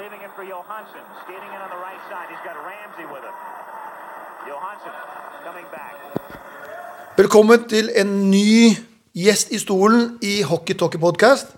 Leaving 0.00 0.22
it 0.26 0.32
for 0.38 0.44
Johansson. 0.54 1.04
Skating 1.24 1.52
in 1.56 1.60
on 1.66 1.70
the 1.74 1.80
right 1.86 2.02
side. 2.10 2.28
He's 2.32 2.44
got 2.48 2.56
Ramsey 2.68 3.06
with 3.12 3.24
him. 3.28 3.36
Johansson 4.48 4.94
coming 5.46 5.66
back. 5.76 5.94
Velkommen 7.16 7.68
til 7.68 7.90
en 8.00 8.30
ny 8.30 8.76
gjest 9.12 9.50
i 9.52 9.58
stolen 9.60 10.14
i 10.22 10.40
Hockey 10.42 10.74
Talkie 10.78 11.00
Podcast. 11.00 11.52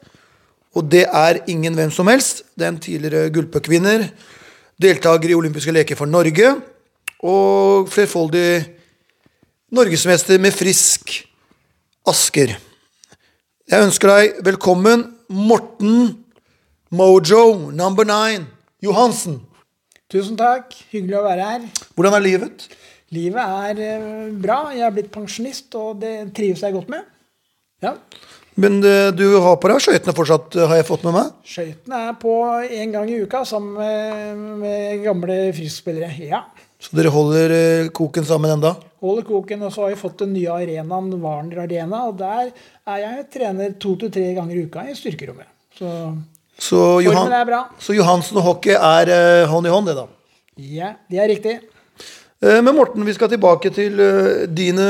Og 0.74 0.90
det 0.90 1.04
er 1.06 1.38
ingen 1.46 1.74
hvem 1.74 1.90
som 1.90 2.10
helst. 2.10 2.42
Det 2.58 2.66
er 2.66 2.68
en 2.68 2.80
tidligere 2.80 3.30
gullpuckvinner, 3.30 4.08
deltaker 4.82 5.30
i 5.30 5.38
olympiske 5.38 5.70
leker 5.70 5.96
for 5.96 6.10
Norge 6.10 6.56
og 7.22 7.88
flerfoldig 7.94 8.64
norgesmester 9.70 10.42
med 10.42 10.50
frisk 10.50 11.14
Asker. 12.10 12.58
Jeg 13.70 13.86
ønsker 13.86 14.16
deg 14.16 14.42
velkommen, 14.50 15.12
Morten 15.30 16.21
Mojo 16.92 17.70
number 17.72 18.04
nine 18.04 18.44
Johansen. 18.84 19.38
Tusen 20.12 20.34
takk. 20.36 20.74
Hyggelig 20.92 21.16
å 21.16 21.22
være 21.24 21.44
her. 21.48 21.62
Hvordan 21.96 22.16
er 22.18 22.24
livet? 22.26 22.64
Livet 23.16 23.54
er 23.70 23.78
eh, 23.80 24.02
bra. 24.42 24.58
Jeg 24.76 24.84
er 24.84 24.92
blitt 24.92 25.08
pensjonist, 25.14 25.70
og 25.72 26.02
det 26.02 26.34
trives 26.36 26.60
jeg 26.60 26.74
godt 26.74 26.90
med. 26.92 27.06
Ja. 27.80 27.94
Men 28.60 28.76
eh, 28.84 29.08
du 29.16 29.24
har 29.40 29.56
på 29.56 29.70
deg 29.72 29.80
skøytene 29.80 30.14
fortsatt, 30.18 30.58
eh, 30.58 30.68
har 30.68 30.82
jeg 30.82 30.88
fått 30.90 31.06
med 31.08 31.16
meg? 31.16 31.30
Skøytene 31.48 32.02
er 32.10 32.18
på 32.20 32.34
én 32.66 32.92
gang 32.92 33.08
i 33.08 33.22
uka 33.24 33.40
sammen 33.48 33.78
med, 33.80 34.42
med 34.60 35.06
gamle 35.06 35.38
friskspillere. 35.56 36.12
Ja. 36.28 36.42
Så 36.76 36.92
dere 36.98 37.14
holder 37.14 37.88
koken 37.96 38.28
sammen 38.28 38.52
enda? 38.58 38.74
Holder 39.00 39.24
koken, 39.30 39.64
og 39.64 39.72
så 39.72 39.86
har 39.86 39.94
vi 39.94 40.02
fått 40.02 40.26
den 40.26 40.36
nye 40.36 40.60
arenaen, 40.60 41.08
Warner 41.24 41.64
Arena. 41.64 42.04
Og 42.12 42.20
der 42.20 42.52
er 42.52 43.02
jeg 43.06 43.26
trener 43.38 43.72
to 43.80 43.96
til 43.96 44.12
tre 44.12 44.28
ganger 44.36 44.60
i 44.60 44.68
uka 44.68 44.84
i 44.92 44.98
styrkerommet. 44.98 45.48
Så 45.72 45.88
Så, 46.62 46.78
Johan, 47.02 47.32
så 47.82 47.94
Johansen 47.96 48.38
og 48.38 48.44
hockey 48.46 48.74
er 48.76 49.10
eh, 49.10 49.44
hånd 49.50 49.66
i 49.66 49.72
hånd, 49.72 49.88
det, 49.90 49.96
da. 49.98 50.04
Ja, 50.62 50.92
det 51.10 51.18
er 51.24 51.30
riktig. 51.32 51.54
Eh, 52.42 52.60
men 52.62 52.76
Morten, 52.76 53.02
vi 53.08 53.14
skal 53.16 53.30
tilbake 53.32 53.72
til 53.74 53.98
eh, 54.02 54.44
dine 54.46 54.86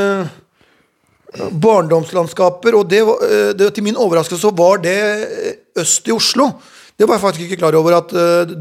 barndomslandskaper. 1.62 2.76
Og 2.76 2.88
det, 2.90 3.00
var- 3.08 3.22
det, 3.56 3.70
til 3.76 3.86
min 3.86 3.96
overraskelse 3.96 4.42
så 4.44 4.52
var 4.56 4.82
det 4.84 4.98
øst 5.80 6.08
i 6.08 6.12
Oslo. 6.12 6.50
Det 6.98 7.08
var 7.08 7.16
jeg 7.16 7.22
faktisk 7.24 7.46
ikke 7.46 7.60
klar 7.62 7.74
over 7.78 7.96
at 8.02 8.12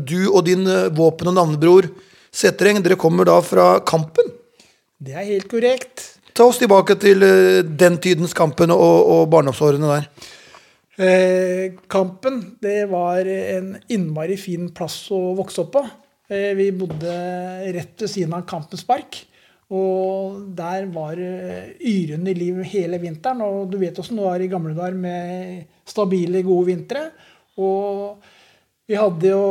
du 0.07 0.31
og 0.31 0.45
din 0.47 0.63
våpen- 0.95 1.27
og 1.33 1.35
navnebror 1.35 1.89
Setreng, 2.31 2.77
dere 2.79 2.95
kommer 2.95 3.27
da 3.27 3.41
fra 3.43 3.81
Kampen. 3.83 4.29
Det 5.03 5.11
er 5.19 5.25
helt 5.33 5.49
korrekt. 5.51 6.05
Ta 6.33 6.45
oss 6.47 6.61
tilbake 6.61 6.95
til 6.95 7.19
den 7.75 7.97
tidens 7.99 8.31
Kampen 8.33 8.71
og, 8.71 9.01
og 9.11 9.25
barndomsårene 9.33 9.89
der. 9.97 10.05
Eh, 11.01 11.73
kampen, 11.87 12.57
det 12.61 12.85
var 12.85 13.25
en 13.25 13.73
innmari 13.89 14.35
fin 14.37 14.67
plass 14.75 15.07
å 15.09 15.31
vokse 15.33 15.63
opp 15.63 15.71
på. 15.73 15.81
Eh, 16.29 16.51
vi 16.53 16.67
bodde 16.77 17.13
rett 17.73 18.03
ved 18.03 18.11
siden 18.11 18.35
av 18.37 18.45
Kampens 18.49 18.85
park. 18.85 19.17
Og 19.71 20.51
der 20.53 20.85
var 20.91 21.15
det 21.17 21.79
yrende 21.87 22.35
liv 22.37 22.59
hele 22.73 22.99
vinteren. 23.01 23.41
Og 23.41 23.71
du 23.71 23.79
vet 23.81 23.97
åssen 23.97 24.19
det 24.19 24.27
var 24.27 24.43
i 24.43 24.49
gamle 24.51 24.75
dager 24.77 24.97
med 24.99 25.63
stabile, 25.89 26.43
gode 26.45 26.67
vintre. 26.69 27.05
Og 27.57 28.21
vi 28.85 28.99
hadde 28.99 29.31
jo 29.31 29.45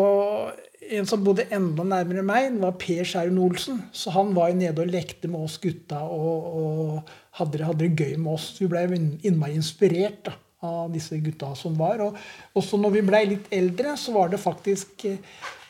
en 0.90 1.08
som 1.08 1.24
bodde 1.24 1.48
enda 1.54 1.84
nærmere 1.86 2.22
meg, 2.26 2.50
det 2.54 2.62
var 2.62 2.78
Per 2.78 3.08
Skjæren 3.08 3.40
Olsen. 3.42 3.80
Så 3.90 4.12
han 4.14 4.30
var 4.36 4.52
jo 4.52 4.60
nede 4.60 4.84
og 4.84 4.92
lekte 4.92 5.30
med 5.32 5.48
oss 5.48 5.58
gutta 5.62 6.04
og, 6.04 6.46
og 6.60 7.10
hadde, 7.40 7.58
det, 7.58 7.66
hadde 7.66 7.88
det 7.88 8.06
gøy 8.06 8.14
med 8.20 8.36
oss. 8.36 8.52
Vi 8.60 8.70
ble 8.70 8.86
innmari 9.26 9.58
inspirert 9.58 10.22
da, 10.28 10.36
av 10.66 10.91
disse 10.92 11.19
gutta 11.25 11.55
som 11.56 11.77
var. 11.78 12.03
Og 12.05 12.58
også 12.58 12.80
når 12.80 12.97
vi 12.97 13.05
blei 13.06 13.22
litt 13.33 13.47
eldre, 13.55 13.94
så 13.98 14.14
var 14.16 14.33
det 14.33 14.41
faktisk 14.42 15.06
eh, 15.08 15.20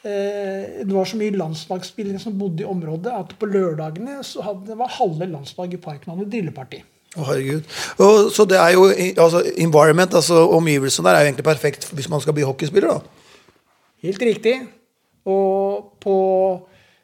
Det 0.02 0.90
var 0.90 1.06
så 1.06 1.18
mye 1.20 1.36
landslagsspillere 1.36 2.22
som 2.22 2.38
bodde 2.38 2.64
i 2.64 2.70
området, 2.70 3.12
at 3.12 3.36
på 3.38 3.50
lørdagene 3.50 4.20
så 4.26 4.42
hadde, 4.46 4.78
var 4.78 4.96
halve 4.96 5.28
landslaget 5.30 5.78
i 5.78 5.84
parken 5.84 6.14
hadde 6.14 6.30
drilleparty. 6.32 6.82
Å, 7.18 7.24
herregud. 7.26 7.66
Og, 7.98 8.28
så 8.34 8.46
det 8.46 8.58
er 8.62 8.76
jo 8.76 8.86
altså, 8.90 9.42
environment, 9.58 10.14
altså 10.14 10.44
omgivelsene 10.54 11.08
der, 11.08 11.16
er 11.16 11.24
jo 11.24 11.32
egentlig 11.32 11.48
perfekt 11.48 11.88
hvis 11.90 12.10
man 12.10 12.22
skal 12.22 12.36
bli 12.36 12.46
hockeyspiller, 12.46 13.00
da. 13.00 13.56
Helt 14.06 14.22
riktig. 14.24 14.56
Og 15.28 15.96
på 16.00 16.16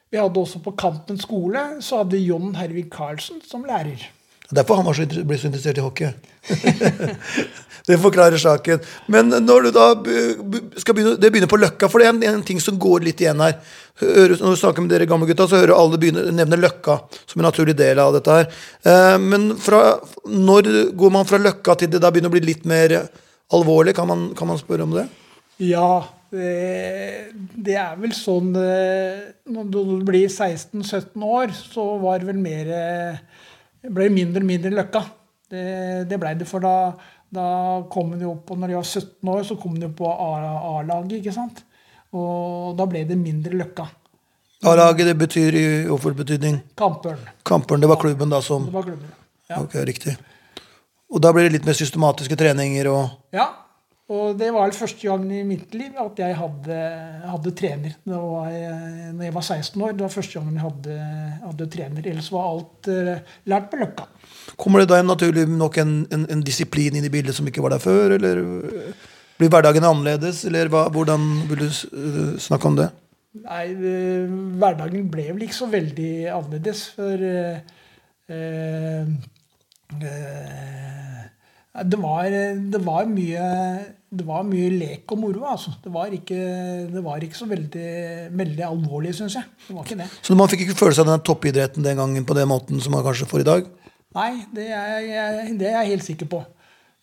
Vi 0.07 0.17
hadde 0.17 0.41
også 0.41 0.63
på 0.63 0.73
Kampen 0.79 1.19
skole 1.19 1.83
så 1.83 1.99
hadde 2.01 2.23
John 2.23 2.55
Hervig 2.55 2.87
Karlsen 2.95 3.43
som 3.45 3.67
lærer. 3.67 4.07
Derfor 4.51 4.79
han 4.79 4.87
var 4.87 4.95
så, 4.95 5.07
ble 5.07 5.39
så 5.39 5.49
interessert 5.49 5.81
i 5.81 5.84
hockey. 5.84 6.12
det 7.89 7.99
forklarer 8.03 8.39
saken. 8.39 8.84
Men 9.11 9.33
når 9.43 9.67
du 9.67 9.71
da 9.75 9.87
skal 10.79 10.95
begynne 10.95 11.17
Det 11.19 11.33
begynner 11.33 11.51
på 11.51 11.59
Løkka, 11.59 11.89
for 11.91 12.03
det 12.03 12.07
er 12.07 12.15
en, 12.15 12.23
en 12.37 12.47
ting 12.47 12.62
som 12.62 12.79
går 12.79 13.07
litt 13.09 13.23
igjen 13.25 13.43
her. 13.43 13.59
Hører, 14.03 14.37
når 14.39 14.55
du 14.55 14.61
snakker 14.61 14.84
med 14.84 14.93
dere 14.93 15.09
gamle 15.09 15.29
gutta, 15.31 15.49
så 15.49 15.59
hører 15.62 15.75
alle 15.75 16.12
nevne 16.37 16.61
Løkka 16.61 16.99
som 17.25 17.41
en 17.41 17.49
naturlig 17.49 17.77
del 17.79 17.99
av 18.03 18.15
dette 18.15 18.39
her. 18.39 18.51
Eh, 18.87 19.15
men 19.23 19.55
fra, 19.62 19.97
når 20.31 20.93
går 20.99 21.15
man 21.15 21.28
fra 21.28 21.41
Løkka 21.43 21.78
til 21.81 21.91
det 21.95 22.03
da 22.05 22.13
begynner 22.13 22.31
å 22.31 22.37
bli 22.37 22.45
litt 22.45 22.69
mer 22.69 23.01
alvorlig? 23.57 23.97
Kan 23.97 24.11
man, 24.13 24.28
kan 24.39 24.51
man 24.53 24.61
spørre 24.63 24.87
om 24.87 24.95
det? 24.99 25.09
Ja, 25.65 26.05
det, 26.31 27.33
det 27.65 27.77
er 27.81 27.95
vel 27.97 28.13
sånn 28.13 28.51
eh, 28.59 29.21
Når 29.49 29.69
du 29.73 29.81
blir 30.05 30.27
16-17 30.27 31.23
år, 31.23 31.55
så 31.55 31.84
var 32.03 32.21
det 32.21 32.28
vel 32.28 32.41
mer 32.43 32.73
eh, 32.77 33.21
ble 33.95 34.09
mindre 34.13 34.43
og 34.43 34.49
mindre 34.49 34.73
løkka. 34.75 35.03
Det, 35.51 35.67
det 36.11 36.19
blei 36.19 36.35
det, 36.39 36.47
for 36.49 36.65
da, 36.65 36.93
da 37.31 37.47
kom 37.93 38.15
hun 38.15 38.23
jo 38.25 38.33
på 38.43 38.57
Når 38.59 38.73
de 38.73 38.75
var 38.75 38.87
17 38.89 39.31
år, 39.31 39.45
så 39.47 39.55
kom 39.61 39.77
hun 39.77 39.85
jo 39.87 39.93
på 39.95 40.09
A-laget, 40.11 41.21
ikke 41.21 41.35
sant? 41.35 41.63
Og 42.17 42.75
da 42.79 42.87
ble 42.91 43.05
det 43.07 43.19
mindre 43.21 43.55
løkka. 43.59 43.87
A-laget, 44.67 45.11
det 45.11 45.19
betyr 45.21 45.59
i 45.59 45.67
overført 45.85 46.17
betydning 46.23 46.59
Kampørn. 46.79 47.21
Kamperen. 47.47 47.83
Det 47.85 47.91
var 47.91 48.01
klubben 48.01 48.33
da 48.33 48.41
som 48.43 48.65
Det 48.67 48.75
var 48.75 48.87
klubben. 48.89 49.13
Ja. 49.51 49.61
Ok, 49.61 49.77
riktig. 49.87 50.17
Og 51.13 51.23
da 51.23 51.31
blir 51.35 51.47
det 51.47 51.59
litt 51.59 51.69
mer 51.69 51.77
systematiske 51.79 52.39
treninger 52.39 52.89
og 52.91 53.37
Ja, 53.37 53.51
og 54.06 54.37
det 54.39 54.53
var 54.55 54.75
første 54.77 55.09
gangen 55.09 55.33
i 55.34 55.43
mitt 55.47 55.72
liv 55.75 55.97
at 55.99 56.21
jeg 56.22 56.37
hadde, 56.39 56.77
hadde 57.27 57.55
trener. 57.59 57.97
Da 58.06 58.21
var, 58.22 58.53
eh, 58.55 59.09
når 59.11 59.27
jeg 59.27 59.34
var 59.34 59.47
16 59.47 59.83
år. 59.83 59.97
Det 59.97 60.06
var 60.06 60.15
første 60.15 60.39
gangen 60.39 60.61
jeg 60.61 60.67
hadde, 60.67 60.99
hadde 61.43 61.69
trener. 61.72 62.06
Ellers 62.12 62.31
var 62.31 62.47
alt 62.53 62.91
uh, 62.93 63.34
lært 63.50 63.66
på 63.72 63.81
Løkka. 63.83 64.06
Kommer 64.55 64.83
det 64.83 64.93
da 64.93 65.00
en 65.03 65.11
naturlig 65.11 65.49
nok 65.50 65.81
en, 65.83 65.99
en, 66.15 66.28
en 66.37 66.47
disiplin 66.47 66.95
inn 66.95 67.09
i 67.09 67.11
bildet 67.11 67.34
som 67.34 67.50
ikke 67.50 67.65
var 67.65 67.75
der 67.75 67.83
før, 67.83 68.15
eller 68.15 68.45
blir 69.37 69.50
hverdagen 69.53 69.84
annerledes, 69.84 70.45
eller 70.49 70.71
hva, 70.72 70.87
hvordan 70.93 71.27
vil 71.50 71.66
du 71.66 71.66
øh, 71.69 72.39
snakke 72.41 72.71
om 72.71 72.78
det? 72.78 72.89
Nei, 73.43 73.65
uh, 73.77 74.37
hverdagen 74.62 75.11
ble 75.12 75.27
vel 75.34 75.45
ikke 75.45 75.59
så 75.59 75.69
veldig 75.69 76.12
annerledes, 76.33 76.87
for 76.97 77.21
uh, 77.21 77.59
eh, 78.33 79.06
eh, 80.00 81.26
det, 81.85 81.99
var, 82.01 82.31
det, 82.73 82.81
var 82.85 83.09
mye, 83.11 83.47
det 84.09 84.27
var 84.27 84.45
mye 84.49 84.71
lek 84.73 85.13
og 85.13 85.21
moro, 85.21 85.45
altså. 85.51 85.75
Det 85.85 85.93
var 85.93 86.13
ikke, 86.15 86.41
det 86.93 87.03
var 87.05 87.25
ikke 87.25 87.39
så 87.39 87.49
veldig, 87.51 87.89
veldig 88.39 88.67
alvorlig, 88.69 89.15
syns 89.19 89.37
jeg. 89.39 89.49
Det 89.67 89.77
var 89.77 89.85
ikke 89.85 90.01
det. 90.01 90.11
Så 90.23 90.39
man 90.39 90.53
fikk 90.53 90.67
ikke 90.67 90.79
følelse 90.81 91.05
av 91.05 91.13
den 91.13 91.25
toppidretten 91.27 91.87
den 91.87 92.01
gangen 92.01 92.29
på 92.29 92.37
den 92.39 92.49
måten 92.51 92.81
som 92.81 92.97
man 92.97 93.05
kanskje 93.07 93.29
får 93.31 93.45
i 93.45 93.49
dag? 93.51 93.73
Nei, 94.17 94.31
det 94.57 94.71
er, 94.73 95.01
jeg, 95.05 95.57
det 95.61 95.69
er 95.69 95.81
jeg 95.83 95.97
helt 95.97 96.07
sikker 96.07 96.31
på. 96.33 96.45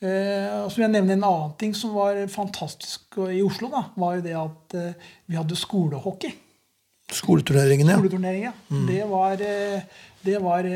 Eh, 0.04 0.48
og 0.64 0.72
så 0.72 0.80
vil 0.80 0.88
jeg 0.88 0.94
nevne 0.98 1.16
en 1.16 1.28
annen 1.28 1.52
ting 1.60 1.76
som 1.78 1.94
var 1.96 2.18
fantastisk 2.32 3.20
i 3.24 3.40
Oslo. 3.46 3.70
da, 3.72 3.86
var 3.96 4.18
jo 4.18 4.26
det 4.26 4.34
at 4.36 4.76
eh, 4.80 5.12
vi 5.30 5.38
hadde 5.40 5.60
skolehockey. 5.60 6.34
Skoleturneringen, 7.14 7.92
ja. 7.94 8.00
Skoleturneringen, 8.02 8.50
ja. 8.50 8.82
Det 8.90 9.04
var, 9.08 9.40
eh, 9.44 10.06
det 10.24 10.40
var 10.42 10.70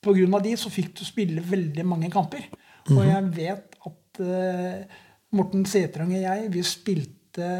På 0.00 0.14
grunn 0.16 0.32
av 0.34 0.40
de 0.42 0.54
så 0.56 0.70
fikk 0.72 0.94
du 0.96 1.04
spille 1.04 1.42
veldig 1.44 1.84
mange 1.84 2.08
kamper. 2.10 2.46
Og 2.88 3.02
jeg 3.06 3.30
vet 3.36 3.76
at 3.90 4.22
uh, 4.24 5.00
Morten 5.36 5.66
Setrang 5.68 6.14
og 6.14 6.22
jeg, 6.24 6.48
vi 6.52 6.62
spilte 6.66 7.50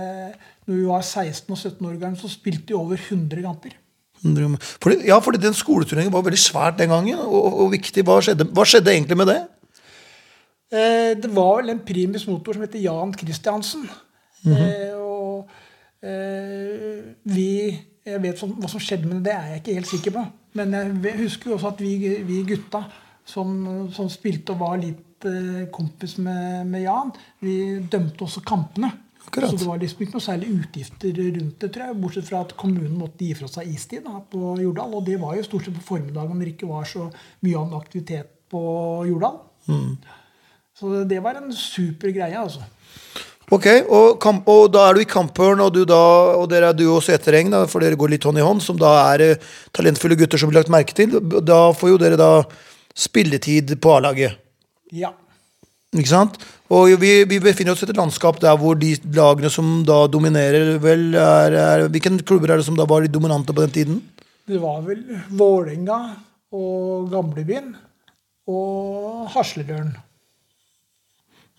Når 0.67 0.75
vi 0.75 0.87
var 0.89 1.05
16 1.05 1.53
og 1.53 1.59
17 1.59 1.87
år 1.87 2.01
gamle, 2.01 2.19
så 2.19 2.29
spilte 2.29 2.73
vi 2.73 2.79
over 2.79 2.99
100 2.99 3.43
kamper. 3.45 3.77
Fordi, 4.21 5.07
ja, 5.07 5.19
fordi 5.19 5.39
den 5.41 5.55
skoleturneringen 5.57 6.13
var 6.13 6.25
veldig 6.27 6.39
svært 6.39 6.79
den 6.79 6.91
gangen, 6.93 7.19
og, 7.19 7.61
og, 7.63 7.71
viktig. 7.73 8.05
Hva 8.05 8.19
skjedde, 8.25 8.45
hva 8.53 8.67
skjedde 8.69 8.93
egentlig 8.93 9.17
med 9.17 9.31
det? 9.31 9.39
Eh, 10.71 11.13
det 11.23 11.31
var 11.35 11.61
vel 11.61 11.73
en 11.73 11.85
primus 11.87 12.27
motor 12.29 12.55
som 12.55 12.67
heter 12.67 12.83
Jan 12.85 13.15
Christiansen. 13.17 13.89
eh, 14.47 14.93
og 14.97 15.49
eh, 16.03 17.01
vi 17.25 17.79
Jeg 18.01 18.23
vet 18.23 18.39
hva 18.41 18.69
som 18.69 18.81
skjedde 18.81 19.07
med 19.07 19.19
det, 19.21 19.25
det 19.29 19.33
er 19.35 19.49
jeg 19.51 19.61
ikke 19.61 19.75
helt 19.77 19.91
sikker 19.91 20.15
på. 20.15 20.23
Men 20.57 20.73
jeg 20.73 21.19
husker 21.19 21.51
jo 21.51 21.57
også 21.59 21.69
at 21.75 21.83
vi, 21.85 22.15
vi 22.27 22.39
gutta 22.49 22.81
som, 23.29 23.91
som 23.93 24.09
spilte 24.11 24.55
og 24.55 24.63
var 24.65 24.81
litt 24.81 25.05
eh, 25.29 25.69
kompis 25.73 26.17
med, 26.23 26.67
med 26.71 26.85
Jan, 26.85 27.13
vi 27.45 27.55
dømte 27.93 28.27
også 28.27 28.45
kampene. 28.47 28.93
Akkurat. 29.27 29.53
Så 29.53 29.61
det 29.61 29.69
var 29.69 29.79
liksom 29.79 30.01
ikke 30.03 30.17
noe 30.17 30.25
særlig 30.25 30.49
utgifter 30.57 31.19
rundt 31.21 31.61
det, 31.63 31.69
tror 31.71 31.85
jeg. 31.87 31.99
Bortsett 32.03 32.31
fra 32.31 32.41
at 32.47 32.57
kommunen 32.59 32.97
måtte 32.99 33.27
gi 33.27 33.35
fra 33.39 33.51
seg 33.53 33.69
istid 33.71 34.03
da, 34.09 34.19
på 34.33 34.57
Jordal. 34.63 34.97
Og 34.99 35.05
det 35.07 35.21
var 35.23 35.37
jo 35.37 35.47
stort 35.47 35.69
sett 35.69 35.77
på 35.77 35.87
formiddagen 35.93 36.35
når 36.35 36.49
det 36.49 36.55
ikke 36.57 36.71
var 36.73 36.89
så 36.89 37.07
mye 37.45 37.61
annen 37.61 37.79
aktivitet 37.79 38.33
på 38.51 38.63
Jordal. 39.07 39.39
Så 40.81 41.05
det 41.05 41.21
var 41.23 41.39
en 41.39 41.53
super 41.55 42.11
greie, 42.17 42.35
altså. 42.41 42.65
Ok, 43.51 43.67
og, 43.91 44.19
kamp, 44.23 44.47
og 44.49 44.69
da 44.71 44.85
er 44.87 44.95
du 44.95 45.03
i 45.03 45.09
Kampørn, 45.11 45.61
og, 45.65 45.79
da, 45.91 46.03
og 46.39 46.45
dere 46.53 46.71
er 46.71 46.77
du 46.79 46.85
og 46.93 47.03
Setereng, 47.03 47.51
for 47.71 47.83
dere 47.83 47.99
går 47.99 48.13
litt 48.13 48.27
hånd 48.27 48.39
i 48.39 48.45
hånd, 48.47 48.63
som 48.63 48.79
da 48.79 48.93
er 49.11 49.25
eh, 49.25 49.49
talentfulle 49.75 50.19
gutter 50.19 50.39
som 50.39 50.53
blir 50.53 50.61
lagt 50.61 50.71
merke 50.71 50.95
til. 50.95 51.17
Da 51.43 51.59
får 51.75 51.91
jo 51.91 51.99
dere 51.99 52.19
da 52.21 52.31
spilletid 52.95 53.75
på 53.83 53.97
A-laget. 53.97 54.39
Ja. 54.95 55.13
Ikke 55.91 56.13
sant? 56.13 56.39
Og 56.71 56.93
vi, 57.03 57.13
vi 57.27 57.41
befinner 57.43 57.75
oss 57.75 57.83
i 57.83 57.89
et 57.89 57.99
landskap 57.99 58.39
der 58.43 58.55
hvor 58.59 58.77
de 58.79 58.93
lagene 59.17 59.51
som 59.51 59.81
da 59.87 60.05
dominerer, 60.11 60.77
vel 60.83 61.09
er, 61.19 61.57
er 61.59 61.87
Hvilke 61.91 62.13
klubber 62.23 62.53
er 62.53 62.61
det 62.61 62.67
som 62.69 62.79
da 62.79 62.87
var 62.87 63.03
de 63.03 63.11
dominante 63.11 63.55
på 63.55 63.65
den 63.65 63.75
tiden? 63.75 64.03
Det 64.47 64.59
var 64.63 64.83
vel 64.87 65.03
Vålerenga 65.35 65.99
og 66.55 67.11
Gamlebyen 67.11 67.75
og 68.51 69.27
Hasledølen. 69.35 69.97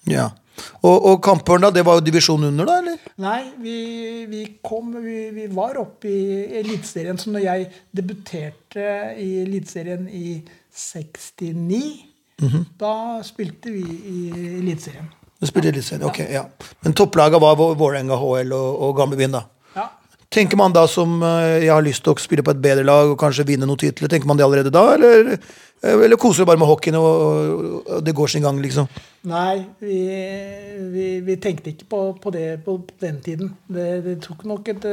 Ja. 0.09 0.29
Og, 0.81 0.95
og 0.95 1.19
Kampørn, 1.23 1.63
da, 1.63 1.71
det 1.73 1.83
var 1.87 1.99
jo 1.99 2.05
divisjon 2.05 2.43
under, 2.47 2.67
da, 2.67 2.77
eller? 2.81 3.11
Nei, 3.23 3.41
vi, 3.63 3.75
vi 4.29 4.41
kom 4.63 4.91
Vi, 5.01 5.29
vi 5.35 5.47
var 5.53 5.79
oppe 5.81 6.09
i 6.11 6.23
Eliteserien. 6.61 7.19
Så 7.19 7.33
når 7.33 7.45
jeg 7.45 7.67
debuterte 7.95 8.87
i 9.19 9.29
Eliteserien 9.43 10.07
i 10.07 10.39
69, 10.71 12.10
da 12.79 12.93
spilte 13.25 13.71
vi 13.73 13.81
i 13.85 14.19
Eliteserien. 14.59 15.09
Du 15.41 15.47
spilte 15.49 15.71
Eliteserien, 15.71 16.05
ok, 16.09 16.19
ja. 16.31 16.45
Men 16.85 16.93
topplaga 16.97 17.39
var 17.41 17.55
Vå- 17.59 17.73
Vålerenga, 17.79 18.17
HL 18.21 18.53
og, 18.53 18.83
og 18.87 18.95
Gamlebyen, 18.99 19.33
da. 19.33 19.45
Ja. 19.75 19.87
Tenker 20.31 20.55
man 20.59 20.71
da 20.75 20.85
som 20.87 21.17
eh, 21.27 21.63
jeg 21.65 21.73
har 21.73 21.83
lyst 21.83 22.05
til 22.05 22.13
å 22.13 22.21
spille 22.21 22.45
på 22.45 22.53
et 22.53 22.61
bedre 22.63 22.85
lag 22.87 23.09
og 23.11 23.17
kanskje 23.19 23.47
vinne 23.49 23.67
noen 23.67 23.81
titler, 23.81 24.11
tenker 24.11 24.29
man 24.29 24.39
det 24.39 24.45
allerede 24.45 24.71
da, 24.71 24.83
eller, 24.95 25.33
eh, 25.35 25.95
eller 26.05 26.19
koser 26.21 26.45
du 26.45 26.49
bare 26.51 26.61
med 26.61 26.69
hockeyen 26.69 26.99
og, 26.99 27.07
og, 27.81 27.95
det 28.05 28.13
går 28.15 28.31
sin 28.31 28.45
gang, 28.45 28.61
liksom? 28.63 28.87
Nei, 29.27 29.63
vi, 29.81 29.97
vi, 30.93 31.07
vi 31.25 31.39
tenkte 31.41 31.73
ikke 31.73 31.89
på, 31.91 32.03
på 32.23 32.33
det 32.37 32.45
på 32.63 32.77
den 33.01 33.17
tiden. 33.25 33.55
Det, 33.67 33.87
det 34.05 34.19
tok 34.23 34.45
nok 34.47 34.71
et, 34.71 34.87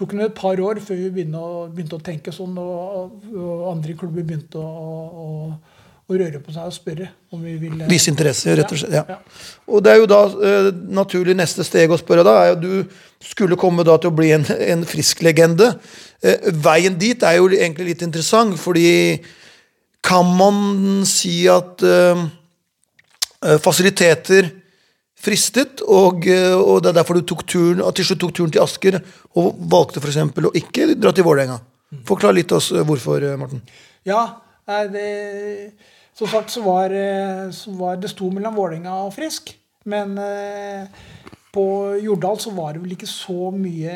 tok 0.00 0.16
et 0.18 0.34
par 0.40 0.60
år 0.64 0.80
før 0.82 0.98
vi 1.04 1.12
begynte 1.20 1.44
å, 1.44 1.66
begynte 1.70 2.00
å 2.00 2.06
tenke 2.10 2.34
sånn, 2.34 2.56
og, 2.58 3.20
og 3.36 3.68
andre 3.70 3.94
klubber 4.00 4.24
begynte 4.24 4.58
å, 4.58 4.88
å, 5.28 5.28
å 6.10 6.18
røre 6.18 6.40
på 6.42 6.52
seg 6.54 6.66
og 6.66 6.74
spørre 6.74 7.08
om 7.34 7.42
vi 7.44 7.54
vil 7.60 7.84
Vise 7.90 8.10
interesse, 8.12 8.54
rett 8.58 8.72
og 8.72 8.80
slett. 8.80 8.96
Ja. 8.98 9.04
Ja. 9.08 9.18
Og 9.70 9.84
det 9.84 9.92
er 9.92 10.00
jo 10.02 10.08
da 10.10 10.20
eh, 10.50 10.70
naturlig 10.90 11.36
neste 11.38 11.66
steg 11.66 11.92
å 11.92 11.98
spørre 12.00 12.26
da, 12.26 12.36
er 12.42 12.52
jo 12.54 12.60
du 12.64 13.26
skulle 13.30 13.58
komme 13.60 13.86
da 13.86 13.96
til 14.00 14.10
å 14.10 14.16
bli 14.16 14.32
en, 14.34 14.44
en 14.44 14.86
frisk 14.88 15.22
legende. 15.26 15.72
Eh, 16.22 16.50
veien 16.66 16.98
dit 16.98 17.22
er 17.26 17.38
jo 17.38 17.50
egentlig 17.52 17.92
litt 17.92 18.06
interessant, 18.06 18.58
fordi 18.58 19.20
kan 20.04 20.26
man 20.36 21.04
si 21.08 21.44
at 21.52 21.84
eh, 21.86 22.24
eh, 23.44 23.60
fasiliteter 23.62 24.50
fristet, 25.20 25.82
og, 25.84 26.26
eh, 26.28 26.56
og 26.56 26.82
det 26.82 26.92
er 26.92 27.00
derfor 27.00 27.18
du 27.18 27.26
tok 27.28 27.44
turen, 27.48 27.82
til 27.94 28.08
slutt 28.08 28.22
tok 28.24 28.36
turen 28.36 28.54
til 28.54 28.64
Asker 28.64 29.00
og 29.38 29.58
valgte 29.72 30.00
f.eks. 30.00 30.20
å 30.20 30.54
ikke 30.56 30.94
dra 30.96 31.12
til 31.16 31.26
Vålerenga. 31.26 31.60
Forklar 32.08 32.36
litt 32.36 32.52
oss 32.56 32.70
eh, 32.72 32.84
hvorfor, 32.86 33.22
eh, 33.26 33.36
Morten. 33.40 33.62
Ja, 34.08 34.22
det, 34.92 35.72
som 36.20 36.28
sagt 36.28 36.50
så 36.52 36.60
var, 36.62 36.90
eh, 36.90 37.50
så 37.50 37.72
var 37.72 37.96
det 37.96 38.10
sto 38.12 38.28
mellom 38.28 38.58
Vålerenga 38.58 38.92
og 39.06 39.14
Frisk. 39.16 39.54
Men 39.88 40.18
eh, 40.20 40.84
på 41.54 41.64
Jordal 41.96 42.36
så 42.42 42.52
var 42.52 42.74
det 42.74 42.82
vel 42.82 42.92
ikke 42.92 43.08
så 43.08 43.48
mye, 43.54 43.94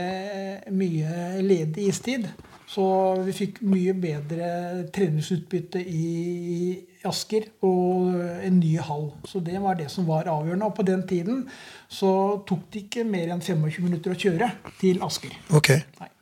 mye 0.73 1.43
ledig 1.45 1.91
istid. 1.91 2.31
Så 2.75 2.87
vi 3.27 3.35
fikk 3.37 3.61
mye 3.69 3.93
bedre 3.93 4.49
treningsutbytte 4.95 5.85
i 5.85 6.81
Asker 7.05 7.51
og 7.69 8.17
en 8.17 8.57
ny 8.57 8.73
hall. 8.81 9.11
Så 9.29 9.45
det 9.45 9.61
var 9.61 9.77
det 9.79 9.91
som 9.93 10.09
var 10.09 10.33
avgjørende. 10.33 10.73
Og 10.73 10.81
på 10.81 10.89
den 10.89 11.05
tiden 11.07 11.45
så 11.93 12.41
tok 12.49 12.65
det 12.73 12.87
ikke 12.87 13.05
mer 13.05 13.37
enn 13.37 13.45
25 13.45 13.85
minutter 13.85 14.17
å 14.17 14.19
kjøre 14.19 14.51
til 14.81 15.05
Asker. 15.05 15.37
Ok. 15.53 15.75
Nei. 16.01 16.14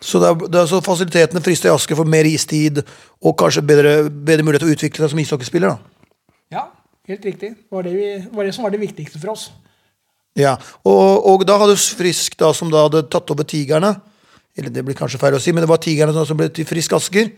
Så, 0.00 0.20
det 0.20 0.28
er, 0.30 0.46
det 0.48 0.60
er 0.62 0.68
så 0.68 0.80
fasilitetene 0.84 1.42
frister 1.44 1.68
i 1.68 1.74
Asker 1.74 1.98
for 1.98 2.08
mer 2.08 2.24
istid 2.28 2.80
og 3.20 3.34
kanskje 3.38 3.62
bedre, 3.68 3.94
bedre 4.08 4.46
mulighet 4.46 4.64
til 4.64 4.72
å 4.72 4.76
utvikle 4.76 5.04
seg 5.04 5.12
som 5.12 5.20
ishockeyspiller? 5.20 5.74
da. 5.74 6.36
Ja, 6.56 6.62
helt 7.10 7.26
riktig. 7.28 7.52
Det 7.58 7.76
var 7.76 7.84
det, 7.84 7.92
vi, 7.94 8.12
var 8.32 8.48
det 8.48 8.54
som 8.56 8.64
var 8.64 8.72
det 8.72 8.80
viktigste 8.80 9.20
for 9.20 9.34
oss. 9.34 9.50
Ja, 10.38 10.56
og, 10.86 11.26
og 11.26 11.44
da 11.44 11.58
hadde 11.60 11.76
Frisk, 11.76 12.38
da, 12.40 12.52
som 12.56 12.70
da 12.72 12.86
hadde 12.86 13.02
tatt 13.10 13.32
over 13.34 13.42
Tigerne 13.44 13.96
Eller 14.56 14.70
det 14.70 14.84
blir 14.86 14.94
kanskje 14.94 15.18
feil 15.18 15.34
å 15.34 15.40
si, 15.42 15.52
men 15.52 15.64
det 15.64 15.70
var 15.70 15.80
Tigerne 15.82 16.24
som 16.26 16.38
ble 16.38 16.48
til 16.54 16.66
Frisk 16.68 16.94
Asker. 16.96 17.32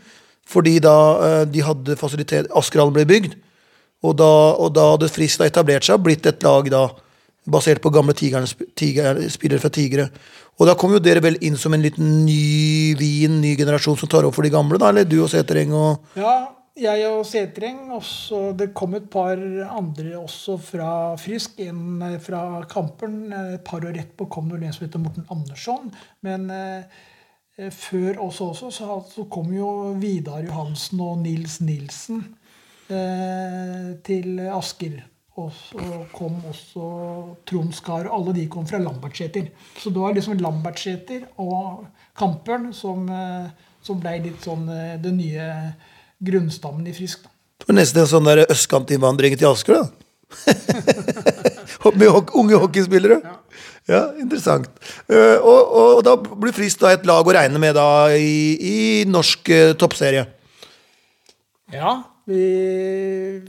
Fordi 0.48 0.78
da 0.82 0.96
eh, 1.26 1.42
de 1.50 1.62
hadde 1.64 1.96
fasilitet 1.98 2.50
Askerhallen 2.58 2.94
ble 2.94 3.06
bygd. 3.08 3.36
Og 4.02 4.16
da, 4.18 4.28
og 4.58 4.72
da 4.74 4.92
hadde 4.94 5.10
Frisk 5.12 5.42
da 5.42 5.48
etablert 5.48 5.86
seg 5.86 5.98
og 5.98 6.06
blitt 6.06 6.26
et 6.26 6.42
lag 6.46 6.70
da 6.72 6.86
basert 7.52 7.82
på 7.82 7.90
gamle 7.90 8.14
tigerne, 8.14 8.46
tiger, 8.78 9.18
spillere 9.30 9.62
fra 9.62 9.70
Tigre. 9.74 10.08
Og 10.62 10.68
da 10.68 10.76
kom 10.78 10.92
jo 10.94 11.02
dere 11.02 11.18
vel 11.18 11.40
inn 11.42 11.56
som 11.58 11.74
en 11.74 11.82
liten 11.82 12.20
ny 12.22 12.94
vin, 12.94 13.40
ny 13.42 13.56
generasjon 13.58 13.96
som 13.98 14.10
tar 14.10 14.22
over 14.22 14.36
for 14.36 14.46
de 14.46 14.52
gamle, 14.54 14.78
da? 14.78 14.92
Eller 14.92 15.08
du 15.10 15.16
og 15.24 15.30
Setereng 15.32 15.72
og 15.74 16.12
Ja, 16.14 16.54
jeg 16.78 17.08
og 17.10 17.24
Setereng. 17.26 17.80
Og 17.96 18.04
så 18.06 18.52
det 18.54 18.68
kom 18.78 18.94
et 18.94 19.08
par 19.10 19.34
andre 19.66 20.14
også 20.20 20.54
fra 20.62 20.90
Frisk. 21.18 21.58
En 21.66 21.98
eh, 22.06 22.20
fra 22.22 22.62
Kampern. 22.70 23.24
Et 23.56 23.64
par 23.66 23.82
år 23.82 23.98
etterpå 24.04 24.30
kom 24.30 24.52
det 24.52 24.62
en 24.62 24.76
som 24.76 24.86
heter 24.86 25.02
Morten 25.02 25.26
Andersson. 25.34 25.90
Men 26.22 26.46
eh, 26.54 27.02
eh, 27.58 27.74
før 27.74 28.22
oss 28.28 28.38
også 28.46 28.70
så, 28.70 29.02
så 29.10 29.26
kom 29.26 29.50
jo 29.56 29.96
Vidar 29.98 30.46
Johansen 30.46 31.02
og 31.02 31.24
Nils 31.26 31.58
Nilsen 31.58 32.22
eh, 32.86 33.96
til 34.06 34.46
Asker. 34.46 35.02
Og 35.40 35.48
så 35.56 36.02
kom 36.12 36.34
også 36.50 36.86
Trond 37.48 37.72
Skar. 37.72 38.10
Alle 38.12 38.34
de 38.36 38.44
kom 38.52 38.66
fra 38.68 38.80
Lambertseter. 38.82 39.48
Så 39.80 39.88
det 39.88 40.02
var 40.02 40.12
liksom 40.16 40.36
Lambertseter 40.42 41.24
og 41.40 41.86
Kampern 42.18 42.68
som, 42.76 43.08
eh, 43.08 43.48
som 43.82 44.00
ble 44.00 44.18
litt 44.26 44.44
sånn 44.44 44.66
den 44.68 45.00
det 45.02 45.14
nye 45.16 45.46
grunnstammen 46.22 46.86
i 46.86 46.92
Frisk. 46.96 47.24
da. 47.24 47.30
Det 47.62 47.68
var 47.70 47.78
nesten 47.78 48.02
en 48.02 48.10
sånn 48.10 48.28
der 48.28 48.44
østkantinnvandring 48.50 49.38
til 49.38 49.48
Asker, 49.48 49.80
da. 49.80 49.88
Med 51.98 52.30
unge 52.34 52.58
hockeyspillere. 52.58 53.20
Ja, 53.90 54.04
interessant. 54.20 54.68
Eh, 55.10 55.38
og, 55.42 55.72
og 55.74 56.02
da 56.06 56.14
blir 56.20 56.54
Frisk 56.54 56.82
da 56.82 56.92
et 56.94 57.06
lag 57.08 57.26
å 57.26 57.34
regne 57.34 57.58
med 57.62 57.74
da 57.74 58.12
i, 58.14 58.54
i 58.54 58.76
norsk 59.10 59.50
eh, 59.50 59.72
toppserie. 59.78 60.26
Ja, 61.72 61.96
vi, 62.28 62.44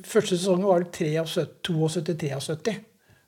Første 0.08 0.38
sesongen 0.38 0.66
var 0.68 0.84
det 0.84 1.12
72-73. 1.14 2.80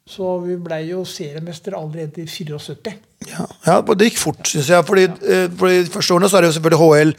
Så 0.05 0.35
vi 0.43 0.53
ble 0.61 0.83
jo 0.85 0.99
seriemester 1.09 1.73
allerede 1.73 2.21
i 2.21 2.27
74. 2.29 2.91
Ja, 3.25 3.45
ja 3.65 3.79
Det 3.81 4.11
gikk 4.11 4.19
fort, 4.21 4.43
syns 4.45 4.69
jeg. 4.69 4.85
Fordi, 4.85 5.07
ja. 5.09 5.45
fordi 5.57 5.85
Første 5.89 6.13
årene 6.13 6.29
så 6.29 6.37
er 6.37 6.45
det 6.45 6.51
jo 6.51 6.57
selvfølgelig 6.59 6.81
HL, 6.81 7.13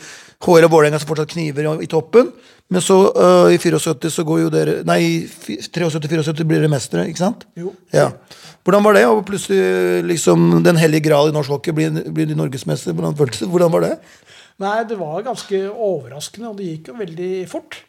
HL 0.47 0.67
og 0.69 0.75
Vålerenga 0.75 1.01
som 1.03 1.11
fortsatt 1.11 1.33
kniver 1.35 1.67
i, 1.83 1.89
toppen. 1.91 2.31
Men 2.71 2.83
så 2.83 2.99
uh, 3.11 3.51
i 3.55 3.59
74 3.63 4.11
så 4.11 4.27
går 4.27 4.45
jo 4.45 4.53
dere 4.55 4.77
Nei, 4.87 5.01
i 5.03 5.59
73-74 5.67 6.47
blir 6.47 6.63
dere 6.63 6.71
mestere, 6.71 7.09
ikke 7.11 7.25
sant? 7.25 7.47
Jo. 7.59 7.75
Ja. 7.95 8.13
Hvordan 8.67 8.87
var 8.87 8.99
det? 8.99 9.05
Og 9.11 9.25
plutselig 9.27 10.07
liksom 10.07 10.63
den 10.67 10.79
hellige 10.79 11.09
gral 11.09 11.31
i 11.31 11.35
norsk 11.35 11.55
hockey 11.55 11.75
blir, 11.75 12.03
blir 12.15 12.27
de 12.31 12.39
norgesmester. 12.39 12.95
Hvordan 12.95 13.19
føltes 13.19 13.43
det? 13.43 13.51
Hvordan 13.51 13.75
var 13.75 13.87
det? 13.87 13.93
Nei, 14.63 14.79
det 14.89 14.97
var 14.99 15.27
ganske 15.27 15.61
overraskende, 15.71 16.51
og 16.51 16.59
det 16.59 16.71
gikk 16.71 16.91
jo 16.91 16.99
veldig 17.03 17.33
fort. 17.51 17.83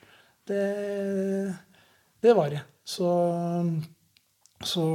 Det, 0.47 0.63
det 2.23 2.35
var 2.35 2.49
det. 2.53 2.63
Så, 2.87 3.09
så 4.63 4.85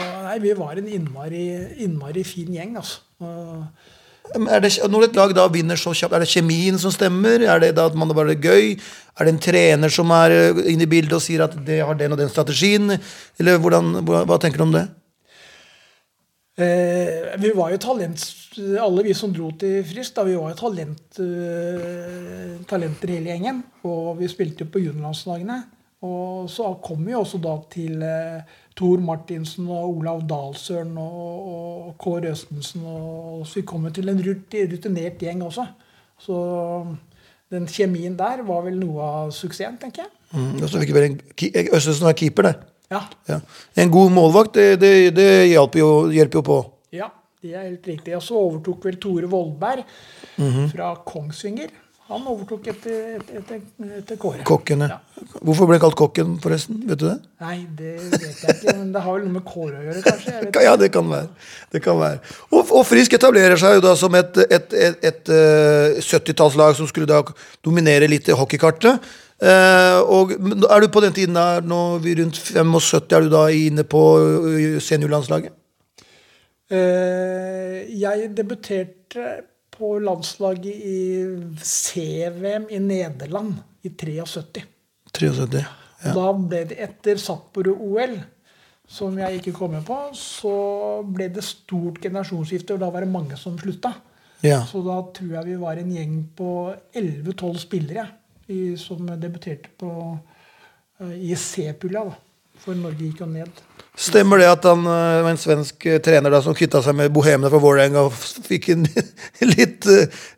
Nei, 0.00 0.38
vi 0.42 0.56
var 0.56 0.80
en 0.80 0.88
innmari, 0.88 1.44
innmari 1.84 2.24
fin 2.26 2.54
gjeng, 2.54 2.78
altså. 2.80 3.04
Det, 4.26 4.70
når 4.90 5.06
et 5.06 5.16
lag 5.16 5.32
da 5.36 5.44
vinner 5.52 5.78
så 5.78 5.92
kjapt, 5.94 6.16
er 6.16 6.24
det 6.24 6.32
kjemien 6.32 6.78
som 6.80 6.90
stemmer? 6.90 7.44
Er 7.46 7.60
det 7.62 7.74
da 7.76 7.86
at 7.86 7.94
man 7.98 8.10
bare 8.10 8.34
er 8.34 8.42
gøy? 8.42 8.72
Er 9.16 9.28
det 9.28 9.34
en 9.34 9.42
trener 9.42 9.92
som 9.92 10.10
er 10.16 10.34
eh, 10.34 10.62
inne 10.72 10.84
i 10.84 10.90
bildet 10.90 11.14
og 11.14 11.22
sier 11.24 11.44
at 11.46 11.54
det 11.66 11.78
har 11.86 11.98
den 11.98 12.16
og 12.16 12.20
den 12.20 12.32
strategien? 12.32 12.96
Eller 13.38 13.60
hvordan, 13.62 14.00
hva 14.02 14.40
tenker 14.42 14.60
du 14.60 14.66
om 14.66 14.74
det? 14.74 14.88
Eh, 16.56 17.34
vi 17.36 17.50
var 17.52 17.70
jo 17.74 17.78
talent, 17.84 18.22
alle 18.80 19.02
vi 19.04 19.12
som 19.14 19.32
dro 19.32 19.50
til 19.60 19.82
Frisk, 19.84 20.14
da, 20.16 20.22
vi 20.24 20.36
var 20.40 20.54
jo 20.54 20.60
talent, 20.62 21.18
eh, 21.20 22.54
talenter 22.68 23.12
hele 23.12 23.34
gjengen. 23.34 23.58
Og 23.84 24.16
vi 24.22 24.28
spilte 24.32 24.64
jo 24.64 24.70
på 24.72 24.80
juniorlandslagene. 24.80 25.58
Og 26.06 26.48
så 26.52 26.70
kom 26.84 27.04
vi 27.04 27.16
også 27.16 27.40
da 27.44 27.56
til 27.72 28.00
eh, 28.04 28.46
Tor 28.76 29.02
Martinsen 29.04 29.68
og 29.68 29.98
Olav 29.98 30.22
Dahlsøren 30.28 30.96
og, 31.00 31.50
og 31.52 31.90
Kåre 32.00 32.32
Østensen. 32.32 32.84
Og, 32.88 33.44
så 33.44 33.60
vi 33.60 33.66
kom 33.68 33.84
jo 33.88 33.92
til 33.96 34.08
en 34.12 34.22
rutinert 34.24 35.20
gjeng 35.20 35.44
også. 35.44 35.66
Så 36.20 36.38
den 37.52 37.68
kjemien 37.68 38.16
der 38.16 38.40
var 38.48 38.64
vel 38.64 38.80
noe 38.80 39.04
av 39.04 39.34
suksessen, 39.36 39.76
tenker 39.80 40.06
jeg. 40.06 40.12
Mm, 40.32 40.64
Østensen 40.64 42.08
er 42.08 42.16
keeper, 42.16 42.48
det. 42.48 42.56
Ja, 42.90 43.02
Ja. 43.26 43.40
En 43.74 43.90
god 43.90 44.12
målvakt, 44.14 44.54
det, 44.54 44.76
det, 44.80 45.10
det 45.16 45.30
hjelper, 45.50 45.82
jo, 45.82 45.92
hjelper 46.14 46.38
jo 46.38 46.46
på. 46.46 46.58
ja 46.94 47.10
det 47.46 47.54
er 47.54 47.66
helt 47.68 47.86
riktig. 47.86 48.14
Og 48.16 48.22
så 48.24 48.38
overtok 48.38 48.86
vel 48.88 49.00
Tore 49.02 49.28
Vollberg 49.30 49.82
fra 50.72 50.94
Kongsvinger. 51.06 51.74
Han 52.06 52.22
overtok 52.30 52.68
etter, 52.70 53.16
etter, 53.34 53.62
etter, 53.98 54.18
Kåre. 54.22 54.44
Kokken, 54.46 54.84
ja. 54.86 55.00
Hvorfor 55.40 55.66
ble 55.66 55.74
han 55.74 55.82
kalt 55.82 55.96
Kokken, 55.98 56.36
forresten? 56.42 56.78
Vet 56.86 57.00
du 57.00 57.08
det? 57.08 57.16
Nei, 57.42 57.56
det 57.74 57.96
vet 57.98 58.22
jeg 58.44 58.54
ikke, 58.60 58.74
men 58.78 58.92
det 58.94 59.02
har 59.02 59.16
vel 59.16 59.24
noe 59.26 59.34
med 59.40 59.44
Kåre 59.48 59.80
å 59.80 59.86
gjøre, 59.88 60.02
kanskje. 60.04 60.36
Ja, 60.68 60.76
det 60.78 60.92
kan 60.94 61.10
være. 61.10 61.26
Det 61.74 61.82
kan 61.82 61.98
være. 61.98 62.20
Og, 62.52 62.60
og 62.78 62.86
Frisk 62.86 63.18
etablerer 63.18 63.58
seg 63.58 63.80
jo 63.80 63.84
da 63.88 63.96
som 63.98 64.14
et, 64.20 64.38
et, 64.46 64.78
et, 64.86 65.02
et 65.10 65.32
eh, 65.34 65.98
70-tallslag 65.98 66.78
som 66.78 66.86
skulle 66.86 67.10
da 67.10 67.24
dominere 67.66 68.06
litt 68.12 68.30
hockeykartet. 68.30 69.02
Eh, 69.36 69.98
og 70.00 70.32
er 70.32 70.80
du 70.80 70.88
på 70.88 71.02
den 71.04 71.12
tiden 71.16 71.36
der, 71.36 71.60
nå 71.60 71.98
vi 72.00 72.14
rundt 72.16 72.38
75, 72.40 73.12
er 73.12 73.26
du 73.26 73.32
da 73.34 73.42
inne 73.52 73.84
på 73.84 74.02
eh, 74.56 74.78
seniorlandslaget? 74.80 75.52
Uh, 76.66 77.84
jeg 77.94 78.32
debuterte 78.34 79.26
på 79.70 79.98
landslaget 80.02 80.72
i 80.72 81.00
C-VM 81.62 82.64
i 82.74 82.80
Nederland 82.82 83.52
i 83.86 83.92
73. 83.92 84.64
73. 85.14 85.60
Ja. 85.60 86.14
Da 86.16 86.32
ble 86.34 86.64
det 86.72 86.80
etter 86.88 87.20
Sapporo-OL, 87.20 88.16
som 88.88 89.14
jeg 89.20 89.38
ikke 89.38 89.54
kom 89.54 89.76
med 89.76 89.86
på, 89.86 90.00
så 90.18 90.56
ble 91.06 91.28
det 91.36 91.44
stort 91.46 92.00
generasjonsskifte, 92.02 92.74
og 92.74 92.82
da 92.82 92.90
var 92.90 93.06
det 93.06 93.14
mange 93.14 93.38
som 93.38 93.54
slutta. 93.60 93.92
ja. 94.42 94.64
Så 94.66 94.82
da 94.82 94.98
tror 95.14 95.38
jeg 95.38 95.52
vi 95.52 95.60
var 95.60 95.78
en 95.78 95.92
gjeng 95.92 96.18
på 96.34 96.50
11-12 96.96 97.62
spillere 97.62 98.08
i, 98.46 98.76
som 98.76 99.06
debuterte 99.20 99.68
på, 99.78 100.18
eh, 101.00 101.30
i 101.30 101.36
C-pulla. 101.36 102.06
For 102.62 102.74
Norge 102.78 103.04
gikk 103.04 103.20
jo 103.20 103.28
ned. 103.28 103.58
Stemmer 104.00 104.40
det 104.40 104.48
at 104.48 104.64
han 104.68 104.84
eh, 104.88 105.22
var 105.24 105.32
en 105.32 105.40
svensk 105.40 105.86
eh, 105.88 105.98
trener 106.04 106.32
da 106.32 106.40
som 106.44 106.56
kvitta 106.56 106.80
seg 106.84 106.96
med 106.96 107.12
bohemene 107.12 107.50
fra 107.52 107.60
Vålerenga 107.60 108.06
og 108.08 108.14
fikk 108.16 108.70
inn 108.72 108.86
litt, 109.54 109.88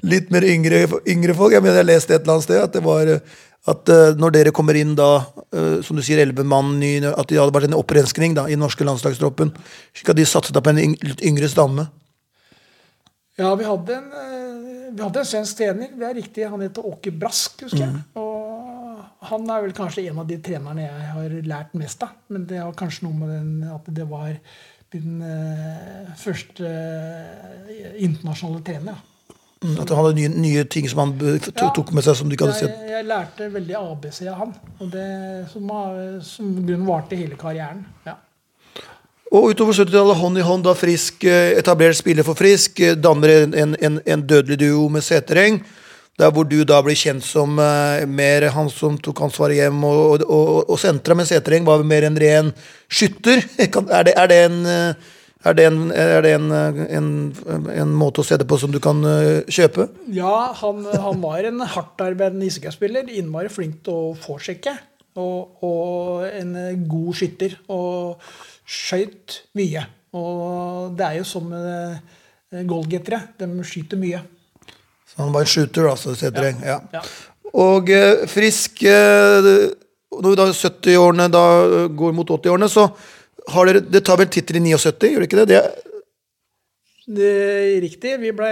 litt 0.03 0.33
mer 0.35 0.47
yngre, 0.47 0.87
yngre 1.07 1.37
folk? 1.39 1.55
Jeg 1.55 1.65
mener 1.65 1.83
jeg 1.83 1.91
leste 1.91 2.17
et 2.17 2.25
eller 2.25 2.39
annet 2.39 2.49
sted 2.49 2.65
at 2.65 2.75
det 2.75 2.85
var 2.87 3.13
at 3.69 3.91
når 4.17 4.33
dere 4.33 4.53
kommer 4.55 4.79
inn 4.81 4.95
da, 4.97 5.27
som 5.85 5.99
du 5.99 6.01
sier, 6.01 6.23
elleve 6.23 6.41
mann, 6.47 6.79
at 6.81 7.29
det 7.29 7.37
hadde 7.37 7.53
vært 7.53 7.67
en 7.69 7.77
opprenskning 7.77 8.33
da, 8.39 8.47
i 8.49 8.55
den 8.55 8.63
norske 8.65 8.87
landslagstroppen, 8.87 9.51
slik 9.93 10.09
at 10.15 10.17
de 10.17 10.25
satset 10.25 10.57
på 10.57 10.73
en 10.73 10.81
litt 10.81 11.21
yngre 11.27 11.51
stamme. 11.53 11.85
Ja, 13.37 13.51
vi 13.59 13.67
hadde 13.69 13.99
en, 13.99 14.09
vi 14.95 15.03
hadde 15.03 15.21
en 15.23 15.29
svensk 15.29 15.57
trener. 15.61 15.91
Det 15.99 16.07
er 16.09 16.15
riktig. 16.19 16.47
Han 16.51 16.61
heter 16.65 16.87
Åke 16.89 17.11
Brask, 17.13 17.63
husker 17.67 17.85
jeg. 17.85 18.01
Og 18.21 19.05
han 19.29 19.51
er 19.51 19.63
vel 19.67 19.73
kanskje 19.77 20.07
en 20.11 20.19
av 20.23 20.27
de 20.31 20.39
trenerne 20.45 20.85
jeg 20.87 21.13
har 21.17 21.37
lært 21.51 21.75
mest 21.79 22.03
av. 22.07 22.15
Men 22.33 22.47
det 22.51 22.59
har 22.63 22.73
kanskje 22.79 23.05
noe 23.09 23.19
med 23.19 23.29
den, 23.35 23.53
at 23.75 23.89
det 23.95 24.07
var 24.09 24.35
min 24.95 25.21
eh, 25.21 26.13
første 26.17 26.65
eh, 26.65 28.03
internasjonale 28.09 28.65
trener. 28.65 28.95
ja. 28.97 29.05
Mm, 29.59 29.73
At 29.83 29.91
han 29.91 29.99
hadde 29.99 30.15
nye, 30.15 30.29
nye 30.39 30.61
ting 30.71 30.85
som 30.87 31.01
han 31.03 31.13
tok 31.19 31.89
Ja. 31.91 31.95
med 31.97 32.05
seg 32.07 32.15
som 32.15 32.29
du 32.31 32.37
ikke 32.37 32.47
hadde 32.47 32.61
Jeg, 32.61 32.69
sett. 32.71 32.91
jeg 32.93 33.05
lærte 33.09 33.49
veldig 33.53 33.75
ABC 33.75 34.21
av 34.31 34.37
han, 34.39 34.53
og 34.79 34.91
det, 34.93 35.07
som, 35.51 35.69
har- 35.75 36.21
som 36.23 36.53
grunnen 36.63 36.87
varte 36.87 37.17
hele 37.19 37.35
karrieren. 37.35 37.81
Ja. 38.07 38.15
Og 39.29 39.51
utover 39.53 39.77
70-tallet, 39.77 40.17
hånd 40.17 40.41
i 40.41 40.45
hånd, 40.45 40.65
da 40.65 40.73
Frisk 40.77 41.27
eh, 41.29 41.59
etablert 41.59 41.99
spiller 41.99 42.25
for 42.25 42.39
Frisk, 42.39 42.81
eh, 42.81 42.97
danner 42.97 43.35
en, 43.45 43.75
en, 43.77 43.99
en, 44.01 44.23
dødelig 44.25 44.57
duo 44.63 44.87
med 44.93 45.05
Setereng. 45.05 45.61
Der 46.19 46.33
hvor 46.35 46.49
du 46.49 46.57
da 46.67 46.81
blir 46.83 46.97
kjent 46.99 47.23
som 47.23 47.61
uh, 47.63 48.03
mer 48.11 48.49
han 48.51 48.67
som 48.75 48.97
tok 48.99 49.21
ansvaret 49.23 49.61
hjem 49.61 49.85
og, 49.87 50.25
og, 50.25 50.49
og, 50.65 50.75
sentra, 50.83 51.15
men 51.15 51.29
Setereng 51.29 51.69
var 51.69 51.85
mer 51.87 52.09
en 52.09 52.19
ren 52.19 52.51
skytter. 52.91 53.45
Er, 53.61 54.09
det, 54.09 54.17
er 54.19 54.27
det 54.33 54.41
en 54.49 54.59
er 55.47 55.55
det, 55.55 55.69
en, 55.71 55.79
er 55.95 56.25
det 56.25 56.33
en, 56.35 56.49
en, 56.51 57.13
en 57.71 57.93
måte 57.95 58.25
å 58.25 58.27
se 58.27 58.35
det 58.41 58.49
på 58.51 58.59
som 58.59 58.75
du 58.75 58.81
kan 58.83 58.99
kjøpe? 59.47 59.87
Ja, 60.11 60.51
han, 60.59 60.83
han 60.91 61.23
var 61.23 61.47
en 61.47 61.63
hardtarbeidende 61.63 62.49
ishockeyspiller. 62.51 63.07
Innmari 63.15 63.53
flink 63.53 63.85
til 63.87 63.95
å 63.95 64.17
forsjekke. 64.19 64.75
Og, 65.23 65.63
og 65.63 66.27
en 66.27 66.59
god 66.91 67.15
skytter. 67.21 67.55
Og 67.71 68.19
skøyt 68.69 69.43
mye. 69.59 69.87
Og 70.19 70.95
det 70.97 71.07
er 71.07 71.19
jo 71.21 71.27
som 71.29 71.49
med 71.49 72.69
goalgettere. 72.69 73.23
De 73.41 73.49
skyter 73.65 74.01
mye. 74.01 74.21
Så 75.09 75.23
han 75.23 75.33
var 75.33 75.45
en 75.45 75.51
shooter, 75.51 75.89
altså, 75.91 76.15
Setereng. 76.17 76.61
Ja. 76.65 76.79
Ja. 76.93 77.03
Og 77.57 77.91
eh, 77.91 78.27
Frisk 78.29 78.83
eh, 78.85 79.47
Når 80.13 80.31
vi 80.31 80.39
da 80.39 80.49
70-årene 80.53 81.29
da 81.33 81.45
eh, 81.65 81.85
går 81.97 82.17
mot 82.17 82.29
80-årene, 82.29 82.69
så 82.69 82.89
har 83.55 83.69
dere 83.69 83.85
Det 83.85 84.05
tar 84.05 84.19
vel 84.21 84.29
tittel 84.33 84.61
i 84.61 84.65
79, 84.75 85.13
gjør 85.13 85.25
det 85.25 85.29
ikke 85.31 85.39
det? 85.41 85.49
det 85.49 85.63
Det 87.19 87.31
er 87.33 87.81
riktig. 87.81 88.19
Vi 88.21 88.33
ble, 88.37 88.51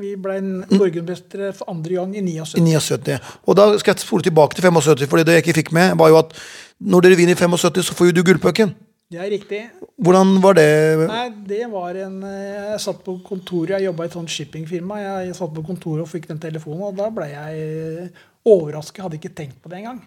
vi 0.00 0.14
ble 0.16 0.38
norgesmestere 0.40 1.52
for 1.52 1.68
andre 1.68 1.98
gang 1.98 2.16
i 2.16 2.22
I 2.22 2.28
79. 2.30 2.64
79. 2.64 3.18
Og 3.44 3.58
da 3.60 3.68
skal 3.78 3.92
jeg 3.92 4.06
spole 4.06 4.24
tilbake 4.24 4.56
til 4.56 4.64
75, 4.64 5.04
for 5.10 5.20
det 5.20 5.36
jeg 5.36 5.44
ikke 5.44 5.58
fikk 5.60 5.74
med, 5.76 5.98
var 6.00 6.08
jo 6.08 6.22
at 6.22 6.32
når 6.80 7.04
dere 7.04 7.20
vinner 7.20 7.36
i 7.36 7.38
75, 7.38 7.90
så 7.90 7.96
får 7.96 8.08
jo 8.08 8.16
du 8.16 8.24
gullpucken. 8.24 8.72
Det 9.12 9.20
er 9.20 9.30
riktig. 9.30 9.60
Hvordan 10.00 10.38
var 10.42 10.56
det? 10.56 10.68
Nei, 11.06 11.26
det 11.46 11.64
var 11.70 11.98
en 12.06 12.22
eh, 12.26 12.70
Jeg 12.72 12.80
satt 12.86 13.02
på 13.04 13.18
kontoret, 13.26 13.76
jeg 13.76 13.88
jobba 13.90 14.06
i 14.06 14.10
et 14.10 14.16
sånt 14.16 14.32
shippingfirma. 14.32 15.00
Jeg 15.02 15.36
satt 15.38 15.52
på 15.54 15.66
kontoret 15.66 16.06
og 16.06 16.10
fikk 16.10 16.30
den 16.32 16.40
telefonen, 16.42 16.88
og 16.88 16.96
da 16.98 17.10
ble 17.14 17.28
jeg 17.30 18.08
overrasket. 18.48 19.04
Hadde 19.04 19.20
ikke 19.20 19.34
tenkt 19.36 19.60
på 19.62 19.72
det 19.72 19.82
engang. 19.82 20.00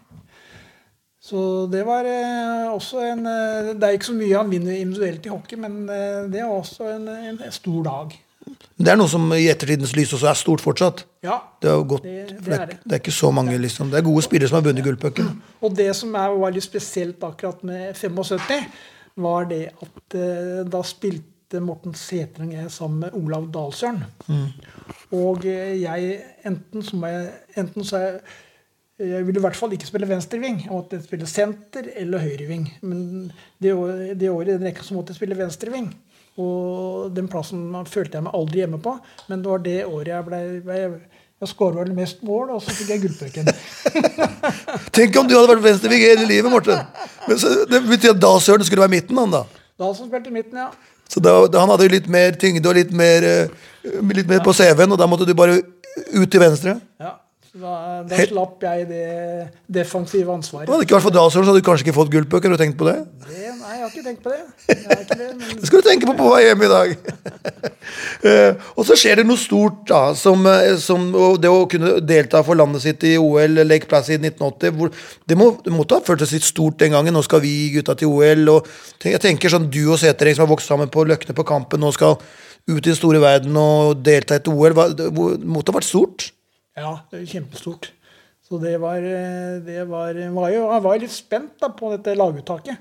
Så 1.27 1.39
det 1.71 1.81
var 1.87 2.07
eh, 2.07 2.67
også 2.71 3.01
en 3.03 3.25
eh, 3.27 3.73
Det 3.75 3.83
er 3.83 3.97
ikke 3.97 4.11
så 4.11 4.15
mye 4.15 4.37
han 4.37 4.51
vinner 4.51 4.77
individuelt 4.77 5.25
i 5.25 5.33
hockey, 5.33 5.59
men 5.59 5.81
eh, 5.91 6.23
det 6.31 6.43
er 6.43 6.47
også 6.51 6.87
en, 6.93 7.09
en 7.09 7.41
stor 7.51 7.83
dag. 7.87 8.15
Det 8.77 8.93
er 8.93 8.99
noe 8.99 9.11
som 9.11 9.25
i 9.35 9.49
ettertidens 9.51 9.95
lys 9.97 10.13
også 10.15 10.29
er 10.29 10.39
stort 10.39 10.63
fortsatt. 10.63 11.03
Ja. 11.27 11.37
Det 11.61 11.69
er 11.69 11.75
jo 11.77 11.85
godt. 11.93 12.03
Det- 12.07 12.41
det 12.45 12.53
er 12.57 12.65
det. 12.71 12.77
det 12.83 12.95
er 12.97 13.01
ikke 13.03 13.15
så 13.19 13.31
mange, 13.35 13.57
liksom. 13.59 13.91
Det 13.91 13.99
er 13.99 14.05
gode 14.07 14.23
spillere 14.25 14.47
som 14.49 14.61
har 14.61 14.67
vunnet 14.71 14.85
gullpucken. 14.87 15.31
Og 15.61 15.75
det 15.75 15.89
som 15.95 16.15
er, 16.15 16.35
var 16.39 16.51
litt 16.55 16.63
spesielt 16.65 17.23
akkurat 17.27 17.63
med 17.67 17.93
75, 17.95 18.63
var 19.17 19.45
det 19.49 19.63
at 19.81 20.15
eh, 20.15 20.63
da 20.69 20.81
spilte 20.85 21.59
Morten 21.63 21.93
Setreng 21.95 22.51
sammen 22.69 22.99
med 23.05 23.13
Olav 23.17 23.45
Dalsjøen. 23.51 24.01
Og 25.15 25.45
eh, 25.47 25.77
jeg 25.81 26.17
enten 26.47 26.83
så 26.83 26.97
må 26.99 27.07
jeg 27.13 27.31
enten 27.63 27.83
så 27.87 28.01
jeg 28.03 28.19
jeg 28.97 29.27
ville 29.27 29.37
i 29.37 29.41
hvert 29.43 29.53
fall 29.55 29.69
ikke 29.75 29.85
spille 29.85 30.07
venstreving. 30.09 30.55
Jeg 30.63 30.71
måtte 30.73 30.97
spille 31.03 31.27
senter 31.29 31.85
eller 32.01 32.17
høyreving. 32.23 32.63
Men 32.81 33.27
det 33.61 33.75
året 33.77 34.15
i 34.49 34.55
den 34.55 34.63
rekka 34.65 34.81
så 34.81 34.95
måtte 34.97 35.13
jeg 35.13 35.19
spille 35.19 35.37
venstreving. 35.37 35.91
Og 36.41 37.11
den 37.13 37.27
plassen 37.29 37.75
følte 37.85 38.17
jeg 38.17 38.25
meg 38.25 38.33
aldri 38.33 38.63
hjemme 38.63 38.79
på. 38.81 38.95
Men 39.29 39.43
det 39.45 39.51
var 39.51 39.61
det 39.67 39.75
året 39.85 40.09
jeg 40.15 40.25
blei 40.25 40.41
ble 40.65 40.79
Jeg 41.37 41.51
skåra 41.51 41.83
vel 41.83 41.91
mest 41.93 42.23
mål, 42.25 42.55
og 42.55 42.63
så 42.65 42.73
fikk 42.73 42.95
jeg 42.95 43.01
gullpucken. 43.03 43.49
Tenk 44.95 45.19
om 45.21 45.27
du 45.29 45.35
hadde 45.35 45.51
vært 45.51 45.65
venstreving 45.67 46.01
hele 46.01 46.25
livet, 46.25 46.49
Morten! 46.49 46.81
Men 47.27 47.37
så, 47.37 47.51
det 47.69 47.83
betyr 47.85 48.15
at 48.15 48.21
Dalsøren 48.23 48.65
skulle 48.65 48.81
være 48.81 48.95
midten, 48.95 49.19
han 49.21 49.35
da. 49.35 49.43
Da 49.77 49.91
som 49.93 50.09
spilte 50.09 50.33
midten, 50.33 50.57
ja. 50.57 50.71
Så 51.07 51.21
da, 51.21 51.35
da 51.45 51.61
han 51.61 51.69
hadde 51.69 51.85
jo 51.85 51.93
litt 51.93 52.09
mer 52.09 52.33
tyngde 52.41 52.65
og 52.65 52.79
litt 52.79 52.89
mer, 52.89 53.27
eh, 53.29 54.01
litt 54.17 54.31
mer 54.31 54.41
på 54.45 54.55
CV-en, 54.57 54.95
og 54.95 54.97
da 54.97 55.05
måtte 55.09 55.29
du 55.29 55.35
bare 55.37 55.59
ut 55.61 56.25
til 56.25 56.41
venstre. 56.41 56.79
Ja, 56.97 57.13
da, 57.61 58.03
da 58.07 58.17
slapp 58.27 58.63
jeg 58.63 58.87
det 58.89 59.05
defensive 59.79 60.31
ansvaret. 60.33 60.69
Hadde 60.69 60.81
det 60.83 60.87
ikke 60.87 60.97
vært 60.97 61.05
for 61.07 61.15
Dalsøren, 61.15 61.45
så 61.47 61.51
hadde 61.53 61.61
du 61.63 61.67
kanskje 61.67 61.85
ikke 61.87 61.95
fått 61.97 62.11
gullpuck. 62.13 62.45
Har 62.47 62.53
du 62.55 62.61
tenkt 62.61 62.77
på 62.79 62.87
det? 62.87 62.95
Det, 63.27 63.51
nei, 63.59 63.73
jeg 63.77 63.83
har 63.83 63.91
ikke 63.91 64.03
tenkt 64.05 64.23
på 64.25 64.33
det. 64.33 64.41
Det 64.67 65.17
men, 65.17 65.41
Det 65.61 65.69
skal 65.69 65.81
du 65.83 65.87
tenke 65.89 66.09
på 66.09 66.15
på 66.19 66.29
vei 66.33 66.43
hjem 66.47 66.65
i 66.67 66.71
dag. 66.73 66.95
Eh, 68.27 68.55
og 68.75 68.83
så 68.83 68.95
skjer 68.97 69.19
det 69.21 69.23
noe 69.29 69.39
stort, 69.39 69.83
da. 69.87 69.99
Som, 70.17 70.41
eh, 70.49 70.73
som 70.81 71.05
det 71.39 71.47
å 71.47 71.61
kunne 71.69 71.93
delta 72.03 72.41
for 72.43 72.57
landet 72.59 72.83
sitt 72.83 73.03
i 73.07 73.13
OL, 73.21 73.61
Lake 73.63 73.87
Placid 73.87 74.19
1980. 74.25 74.73
Hvor, 74.75 74.91
det, 75.29 75.37
må, 75.39 75.47
det 75.63 75.71
måtte 75.71 75.99
ha 75.99 76.03
føltes 76.05 76.33
litt 76.35 76.45
stort 76.45 76.79
den 76.81 76.95
gangen. 76.97 77.15
Nå 77.15 77.21
skal 77.25 77.39
vi 77.45 77.53
gutta 77.77 77.95
til 77.97 78.11
OL. 78.11 78.43
Og 78.57 78.67
jeg 79.05 79.21
tenker 79.23 79.53
sånn 79.53 79.69
Du 79.71 79.79
og 79.93 80.01
Sætereng 80.01 80.35
som 80.35 80.43
har 80.47 80.51
vokst 80.51 80.67
sammen 80.67 80.91
på 80.91 81.05
Løkne 81.07 81.37
på 81.37 81.45
Kampen, 81.47 81.79
nå 81.85 81.93
skal 81.95 82.17
ut 82.67 82.81
i 82.81 82.89
den 82.89 82.97
store 82.99 83.21
verden 83.23 83.55
og 83.61 84.01
delta 84.03 84.35
i 84.35 84.41
et 84.41 84.49
OL. 84.51 84.75
Hva- 84.75 84.89
Det 84.97 85.07
måtte 85.13 85.71
ha 85.71 85.77
vært 85.79 85.87
stort. 85.87 86.27
Ja, 86.77 86.93
det 87.11 87.21
er 87.23 87.31
kjempestort. 87.35 87.91
Så 88.47 88.59
det 88.63 88.77
var, 88.79 89.03
eh, 89.03 89.57
det 89.65 89.81
var, 89.89 90.15
var 90.37 90.51
jo, 90.53 90.61
Jeg 90.71 90.83
var 90.85 90.99
litt 91.01 91.11
spent 91.15 91.57
da, 91.59 91.67
på 91.75 91.89
dette 91.95 92.13
laguttaket. 92.15 92.77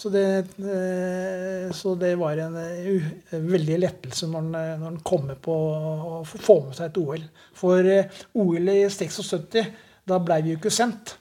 Så 0.00 0.08
det, 0.08 0.22
eh, 0.64 1.70
så 1.76 1.94
det 2.00 2.14
var 2.20 2.38
en 2.40 2.54
eh, 2.56 3.10
veldig 3.36 3.78
lettelse 3.82 4.28
når 4.30 4.46
eh, 4.56 4.74
når 4.80 4.94
en 4.94 5.00
kommer 5.04 5.34
på 5.36 5.52
å 5.52 6.20
få- 6.24 6.60
med 6.68 6.76
seg 6.78 6.86
et 6.92 7.00
OL. 7.02 7.24
For 7.58 7.84
eh, 7.84 8.20
OL 8.40 8.70
i 8.72 8.78
76, 8.88 9.66
da 10.08 10.18
blei 10.24 10.40
vi 10.46 10.54
jo 10.54 10.60
ikke 10.62 10.72
sendt. 10.72 11.16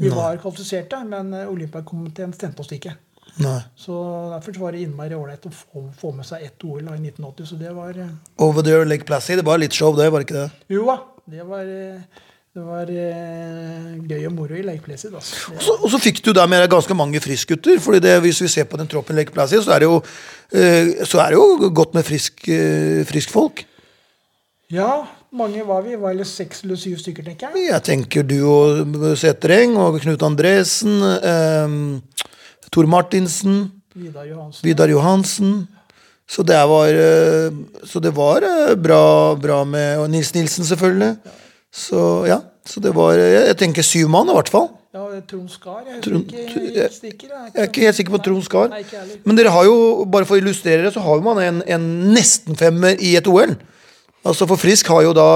Vi 0.00 0.08
var 0.12 0.38
kvalifiserte, 0.40 1.00
men 1.08 1.32
eh, 1.34 1.48
Olympiakomiteen 1.50 2.32
stemte 2.36 2.62
oss 2.62 2.70
ikke. 2.76 2.94
Nei. 3.40 3.58
Så 3.78 3.94
Derfor 4.34 4.56
var 4.60 4.72
det 4.74 4.80
innmari 4.84 5.14
ålreit 5.16 5.44
å 5.46 5.52
få, 5.54 5.84
få 5.96 6.10
med 6.16 6.26
seg 6.26 6.42
ett 6.44 6.64
OL 6.66 6.82
i 6.82 6.96
1980. 6.98 7.46
Så 7.50 7.58
det 7.60 7.72
var 7.74 7.98
eh, 7.98 8.14
Over 8.42 8.62
legge 8.62 8.86
Lake 8.90 9.06
Placid. 9.08 9.38
Det 9.40 9.46
var 9.46 9.58
litt 9.62 9.74
show, 9.74 9.94
det, 9.96 10.06
var 10.12 10.22
det 10.22 10.28
ikke 10.28 10.40
det? 10.44 10.74
Jo 10.76 10.86
da, 10.86 10.96
det 11.30 11.46
var, 11.46 11.62
eh, 11.62 12.26
det 12.54 12.64
var 12.66 12.90
eh, 12.90 13.94
gøy 14.10 14.26
og 14.26 14.34
moro 14.34 14.58
i 14.58 14.64
Lake 14.66 14.82
Placid. 14.84 15.14
Altså. 15.14 15.54
Og 15.54 15.62
så, 15.62 15.76
og 15.78 15.92
så 15.92 16.02
fikk 16.02 16.22
du 16.26 16.32
der 16.36 16.50
med 16.50 16.64
deg 16.64 16.72
ganske 16.72 16.96
mange 16.98 17.22
friskgutter. 17.22 17.80
fordi 17.80 18.02
det, 18.02 18.18
hvis 18.24 18.42
vi 18.42 18.48
ser 18.48 18.66
på 18.70 18.80
den 18.80 18.90
troppen 18.90 19.16
Lake 19.16 19.32
Placid, 19.32 19.62
så 19.62 19.76
er 19.76 19.84
det 19.84 19.90
jo, 19.90 20.02
eh, 20.52 21.04
så 21.06 21.22
er 21.22 21.34
det 21.34 21.40
jo 21.40 21.70
godt 21.74 21.94
med 21.94 22.04
frisk, 22.04 22.46
frisk 23.10 23.30
folk. 23.30 23.64
Ja, 24.70 25.04
mange 25.34 25.62
var 25.66 25.82
vi? 25.82 25.96
Var 25.98 26.14
det 26.18 26.26
seks 26.26 26.64
eller 26.64 26.78
syv 26.78 26.98
stykker, 26.98 27.26
tenker 27.26 27.54
jeg? 27.54 27.70
Jeg 27.70 27.82
tenker 27.86 28.26
du 28.26 28.38
og 28.46 28.94
Setereng 29.18 29.76
og 29.78 30.00
Knut 30.02 30.22
Andresen, 30.26 30.98
eh, 31.02 31.76
Tor 32.70 32.86
Martinsen, 32.86 33.68
Vidar 33.94 34.24
Johansen. 34.26 34.64
Vidar 34.64 34.88
Johansen. 34.88 35.68
Så 36.30 36.44
det 36.46 36.58
var, 36.70 36.88
eh, 36.94 37.50
så 37.90 37.98
det 38.02 38.12
var 38.14 38.44
eh, 38.46 38.74
bra, 38.78 39.34
bra 39.34 39.64
med 39.66 39.98
Og 40.04 40.10
Nils 40.12 40.30
Nilsen, 40.36 40.64
selvfølgelig. 40.68 41.16
Så 41.74 42.02
ja. 42.30 42.40
Så 42.66 42.78
det 42.84 42.92
var 42.94 43.16
Jeg, 43.18 43.46
jeg 43.48 43.56
tenker 43.58 43.82
syv 43.82 44.08
mann, 44.12 44.28
i 44.30 44.36
hvert 44.36 44.50
fall. 44.52 44.68
Ja, 44.94 45.04
Trond 45.26 45.50
Skar. 45.50 45.80
Jeg 45.88 46.00
Trond- 46.04 46.30
ikke. 46.30 46.60
jeg- 46.60 46.76
Jeg, 46.76 46.90
stikker, 46.92 47.28
jeg, 47.30 47.50
er 47.54 47.66
ikke 47.68 47.80
helt 47.86 47.96
sikker 47.98 48.12
på 48.14 48.22
Trond 48.24 48.44
Skar. 48.46 48.68
Nei. 48.70 48.82
Men 49.24 49.36
dere 49.38 49.50
har 49.54 49.64
jo, 49.64 50.04
bare 50.04 50.26
for 50.26 50.36
å 50.36 50.40
illustrere 50.42 50.82
det, 50.86 50.92
så 50.94 51.00
har 51.02 51.20
man 51.22 51.38
en, 51.42 51.60
en 51.66 51.84
nesten-femmer 52.14 52.98
i 53.00 53.14
et 53.18 53.26
OL. 53.30 53.56
Altså 54.26 54.46
For 54.50 54.56
Frisk 54.60 54.86
har 54.92 55.02
jo 55.06 55.12
da 55.16 55.26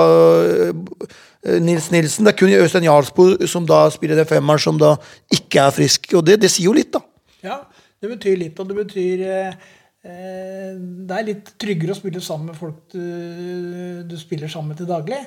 eh, 0.68 1.60
Nils 1.62 1.90
Nilsen. 1.94 2.24
Det 2.26 2.34
er 2.34 2.38
kun 2.38 2.52
Øystein 2.54 2.84
Jarlsbo 2.86 3.28
som 3.50 3.66
da 3.66 3.84
spiller 3.94 4.16
den 4.20 4.26
femmeren 4.28 4.60
som 4.62 4.78
da 4.80 4.94
ikke 5.32 5.62
er 5.68 5.70
frisk. 5.76 6.10
Og 6.18 6.24
det, 6.26 6.40
det 6.42 6.50
sier 6.52 6.66
jo 6.68 6.74
litt, 6.76 6.92
da. 6.92 7.00
Ja, 7.44 7.60
det 8.02 8.10
betyr 8.14 8.36
litt, 8.40 8.58
og 8.60 8.68
det 8.70 8.76
betyr 8.82 9.24
eh, 9.24 9.48
eh, 9.48 9.54
Det 10.04 11.16
er 11.16 11.25
litt 11.25 11.54
tryggere 11.61 11.94
å 11.94 11.96
spille 11.96 12.20
sammen 12.20 12.50
med 12.50 12.58
folk 12.58 12.92
du, 12.92 14.02
du 14.04 14.16
spiller 14.20 14.52
sammen 14.52 14.75
med 14.75 14.82
til 14.82 14.90
daglig. 14.90 15.23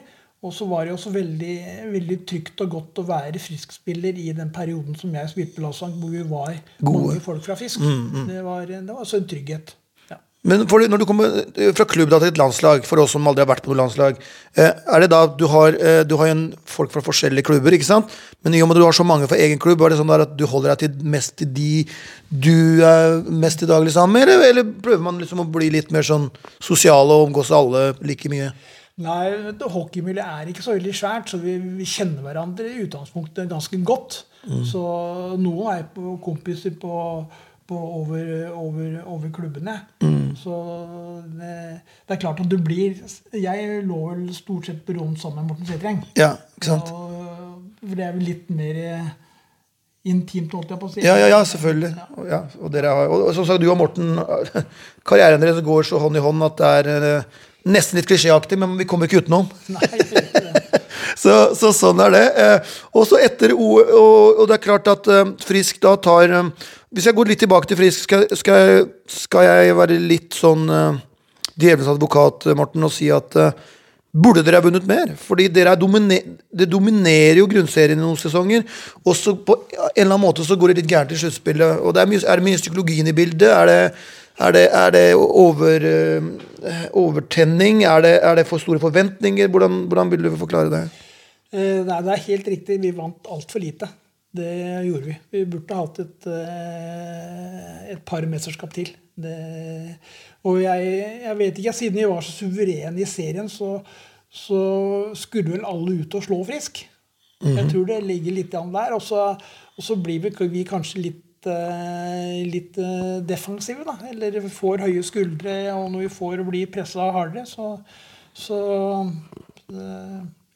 Og 0.46 0.54
så 0.54 0.68
var 0.70 0.86
det 0.86 0.94
også 0.94 1.10
veldig, 1.16 1.56
veldig 1.96 2.18
trygt 2.30 2.62
og 2.62 2.70
godt 2.76 3.02
å 3.02 3.08
være 3.08 3.42
friskspiller 3.42 4.20
i 4.22 4.30
den 4.38 4.52
perioden 4.54 4.94
som 5.00 5.16
jeg 5.18 5.32
spilte 5.32 5.58
på 5.58 5.64
landslag, 5.66 5.96
hvor 5.98 6.14
vi 6.14 6.22
var 6.30 6.54
mange 6.86 7.18
folk 7.26 7.42
fra 7.48 7.58
Fisk. 7.58 7.82
Det, 7.82 8.44
var, 8.46 8.70
det 8.70 8.86
var 8.86 9.02
også 9.02 9.24
en 9.24 9.30
trygghet. 9.34 9.74
Men 10.48 10.64
for, 10.72 10.84
når 10.88 11.02
du 11.02 11.06
kommer 11.10 11.42
eh, 11.44 11.74
fra 11.76 11.86
klubb 11.90 12.12
da 12.12 12.22
til 12.22 12.32
et 12.32 12.40
landslag, 12.40 12.86
for 12.88 13.04
oss 13.04 13.14
som 13.16 13.26
aldri 13.28 13.44
har 13.44 13.50
vært 13.50 13.66
på 13.66 13.74
noe 13.74 13.82
landslag, 13.82 14.20
eh, 14.56 14.70
er 14.72 15.04
det 15.04 15.10
da 15.12 15.26
du 15.28 15.44
har, 15.52 15.76
eh, 15.76 16.04
du 16.08 16.16
har 16.22 16.32
en 16.32 16.46
folk 16.68 16.94
fra 16.94 17.04
forskjellige 17.04 17.50
klubber, 17.50 17.76
ikke 17.76 17.90
sant? 17.90 18.14
Men 18.46 18.56
i 18.56 18.62
og 18.64 18.70
med 18.70 18.78
at 18.78 18.82
du 18.82 18.88
har 18.88 18.96
så 18.96 19.08
mange 19.08 19.28
fra 19.28 19.40
egen 19.44 19.60
klubb, 19.60 19.84
er 19.84 19.92
det 19.92 20.00
sånn 20.00 20.14
at 20.16 20.38
du 20.40 20.46
holder 20.48 20.74
deg 20.74 20.86
til 20.86 21.12
mest 21.18 21.36
til 21.42 21.52
de 21.52 21.72
du 22.32 22.80
er 22.84 23.22
mest 23.28 23.60
til 23.60 23.70
daglig 23.70 23.92
sammen 23.96 24.16
med, 24.16 24.28
eller, 24.28 24.48
eller 24.52 24.72
prøver 24.84 25.04
man 25.04 25.20
liksom 25.20 25.44
å 25.44 25.52
bli 25.52 25.70
litt 25.74 25.92
mer 25.96 26.08
sånn 26.08 26.30
sosial 26.64 27.12
og 27.12 27.28
omgås 27.28 27.52
alle 27.56 27.90
like 28.08 28.32
mye? 28.32 28.54
Nei, 29.04 29.54
hockeymiljøet 29.62 30.26
er 30.26 30.50
ikke 30.50 30.64
så 30.66 30.74
veldig 30.74 30.96
svært, 30.98 31.30
så 31.30 31.38
vi, 31.38 31.60
vi 31.78 31.86
kjenner 31.86 32.24
hverandre 32.26 32.66
i 32.72 32.80
utgangspunktet 32.88 33.52
ganske 33.52 33.78
godt. 33.86 34.24
Så 34.66 34.82
noen 35.38 35.70
er 35.76 35.84
på 35.94 36.16
kompiser 36.24 36.74
på, 36.82 36.96
på 37.68 37.82
over, 38.00 38.32
over, 38.56 38.96
over 39.06 39.34
klubbene. 39.36 39.76
Så 40.38 40.58
det, 41.38 41.54
det 42.08 42.16
er 42.16 42.22
klart 42.22 42.40
at 42.44 42.50
du 42.52 42.58
blir 42.62 42.98
Jeg 43.34 43.84
lå 43.88 44.00
vel 44.12 44.28
stort 44.36 44.70
sett 44.70 44.84
på 44.88 44.96
rom 44.98 45.16
sammen 45.20 45.44
med 45.44 45.52
Morten 45.54 45.70
Sætreng. 45.70 46.04
Ja, 46.20 46.36
ikke 46.58 46.72
sant? 46.74 46.92
Og- 46.94 47.64
For 47.88 47.94
det 47.96 48.06
er 48.08 48.14
vel 48.16 48.26
litt 48.26 48.48
mer 48.50 48.78
eh, 48.82 49.10
intimt, 50.10 50.54
holdt 50.56 50.72
jeg 50.74 50.80
på 50.82 50.88
å 50.88 50.94
si. 50.94 51.04
Ja, 51.06 51.14
ja, 51.20 51.28
ja, 51.36 51.42
selvfølgelig. 51.46 51.92
Og, 52.18 52.24
ja, 52.32 52.40
og, 52.62 52.72
dere 52.74 52.94
har, 52.96 53.12
og 53.14 53.28
som 53.38 53.46
sagt, 53.46 53.62
du 53.62 53.68
og 53.70 53.78
Morten, 53.78 54.16
karrieren 55.08 55.44
deres 55.44 55.62
går 55.66 55.86
så 55.90 56.00
hånd 56.02 56.18
i 56.18 56.24
hånd 56.24 56.46
at 56.48 56.58
det 56.62 56.72
er 56.80 57.08
eh, 57.12 57.44
nesten 57.70 58.00
litt 58.00 58.08
klisjéaktig, 58.10 58.58
men 58.62 58.74
vi 58.80 58.88
kommer 58.90 59.06
ikke 59.10 59.22
utenom. 59.26 59.50
Nei, 59.76 59.92
ikke 60.00 60.24
det. 60.24 60.44
Så, 61.18 61.32
så 61.58 61.72
sånn 61.74 61.98
er 62.04 62.12
det. 62.14 62.26
Eh, 62.38 62.74
og 62.94 63.06
så 63.10 63.18
etter 63.24 63.50
O 63.56 63.80
og, 63.80 64.42
og 64.42 64.44
det 64.50 64.58
er 64.58 64.62
klart 64.62 64.90
at 64.92 65.08
Frisk 65.42 65.80
da 65.82 65.96
tar 65.98 66.30
Hvis 66.88 67.08
jeg 67.10 67.18
går 67.18 67.28
litt 67.28 67.42
tilbake 67.44 67.68
til 67.68 67.80
Frisk, 67.80 68.06
skal, 68.06 68.24
skal, 68.40 68.62
jeg, 68.62 68.84
skal 69.12 69.44
jeg 69.44 69.76
være 69.76 69.98
litt 70.00 70.38
sånn 70.38 70.70
uh, 70.72 71.00
djevelens 71.60 71.90
advokat, 71.92 72.48
eh, 72.48 72.56
Morten, 72.56 72.86
og 72.88 72.94
si 72.96 73.10
at 73.12 73.36
uh, 73.36 73.52
Burde 74.18 74.42
dere 74.42 74.58
ha 74.58 74.64
vunnet 74.64 74.86
mer? 74.88 75.12
Fordi 75.20 75.46
dere 75.54 75.76
er 75.76 75.78
domine 75.78 76.16
det 76.58 76.66
dominerer 76.72 77.38
jo 77.38 77.50
grunnserien 77.52 78.00
i 78.00 78.02
noen 78.02 78.18
sesonger. 78.18 78.64
Og 79.04 79.14
så 79.20 79.36
på 79.36 79.54
en 79.60 79.84
eller 79.92 80.08
annen 80.08 80.24
måte 80.24 80.46
så 80.48 80.56
går 80.58 80.72
det 80.72 80.78
litt 80.80 80.90
gærent 80.90 81.12
i 81.14 81.20
sluttspillet. 81.22 81.84
Og 81.84 81.94
det 81.94 82.02
er, 82.02 82.10
mye, 82.10 82.24
det 82.24 82.46
mye 82.48 82.58
psykologien 82.58 83.12
i 83.12 83.14
bildet? 83.14 83.52
Er 83.52 83.70
det, 83.70 83.78
er 84.48 84.56
det, 84.56 84.64
er 84.80 84.96
det 84.96 85.04
over, 85.20 85.86
uh, 85.86 86.82
overtenning? 87.04 87.84
Er 87.86 88.08
det, 88.08 88.16
er 88.32 88.40
det 88.40 88.48
for 88.50 88.64
store 88.64 88.82
forventninger? 88.82 89.52
Hvordan, 89.54 89.84
hvordan 89.92 90.16
vil 90.16 90.26
du 90.26 90.32
forklare 90.40 90.74
det? 90.74 90.84
Uh, 91.54 91.84
Nei, 91.86 92.02
det 92.08 92.16
er 92.16 92.28
helt 92.32 92.52
riktig. 92.56 92.82
Vi 92.88 92.96
vant 92.98 93.34
altfor 93.36 93.62
lite. 93.62 93.92
Det 94.38 94.54
gjorde 94.88 95.06
vi. 95.10 95.16
Vi 95.34 95.44
burde 95.50 95.80
hatt 95.80 96.02
et, 96.04 96.28
eh, 96.32 97.94
et 97.94 98.04
par 98.06 98.26
mesterskap 98.30 98.74
til. 98.76 98.92
Det, 99.18 99.38
og 100.46 100.60
jeg, 100.62 100.90
jeg 101.24 101.38
vet 101.40 101.58
ikke, 101.58 101.74
siden 101.74 101.98
vi 101.98 102.10
var 102.12 102.22
så 102.22 102.36
suverene 102.36 103.02
i 103.02 103.08
serien, 103.10 103.50
så, 103.50 103.80
så 104.30 104.62
skulle 105.18 105.56
vel 105.56 105.66
alle 105.66 106.04
ut 106.04 106.20
og 106.20 106.28
slå 106.28 106.44
Frisk. 106.46 106.84
Jeg 107.38 107.68
tror 107.70 107.86
det 107.86 108.02
ligger 108.06 108.34
litt 108.34 108.56
an 108.58 108.74
der. 108.74 108.94
Og 108.98 109.02
så, 109.06 109.30
og 109.78 109.84
så 109.84 109.98
blir 110.02 110.24
vi, 110.26 110.34
vi 110.54 110.66
kanskje 110.68 111.04
litt 111.04 111.50
eh, 111.50 112.42
litt 112.48 112.78
eh, 112.82 113.18
defensive, 113.26 113.86
da. 113.88 113.98
Eller 114.12 114.40
får 114.54 114.86
høye 114.88 115.06
skuldre, 115.06 115.58
og 115.76 115.92
når 115.94 116.08
vi 116.08 116.16
får 116.18 116.44
bli 116.48 116.66
pressa 116.74 117.10
hardere, 117.14 117.46
så, 117.50 117.76
så 118.38 118.60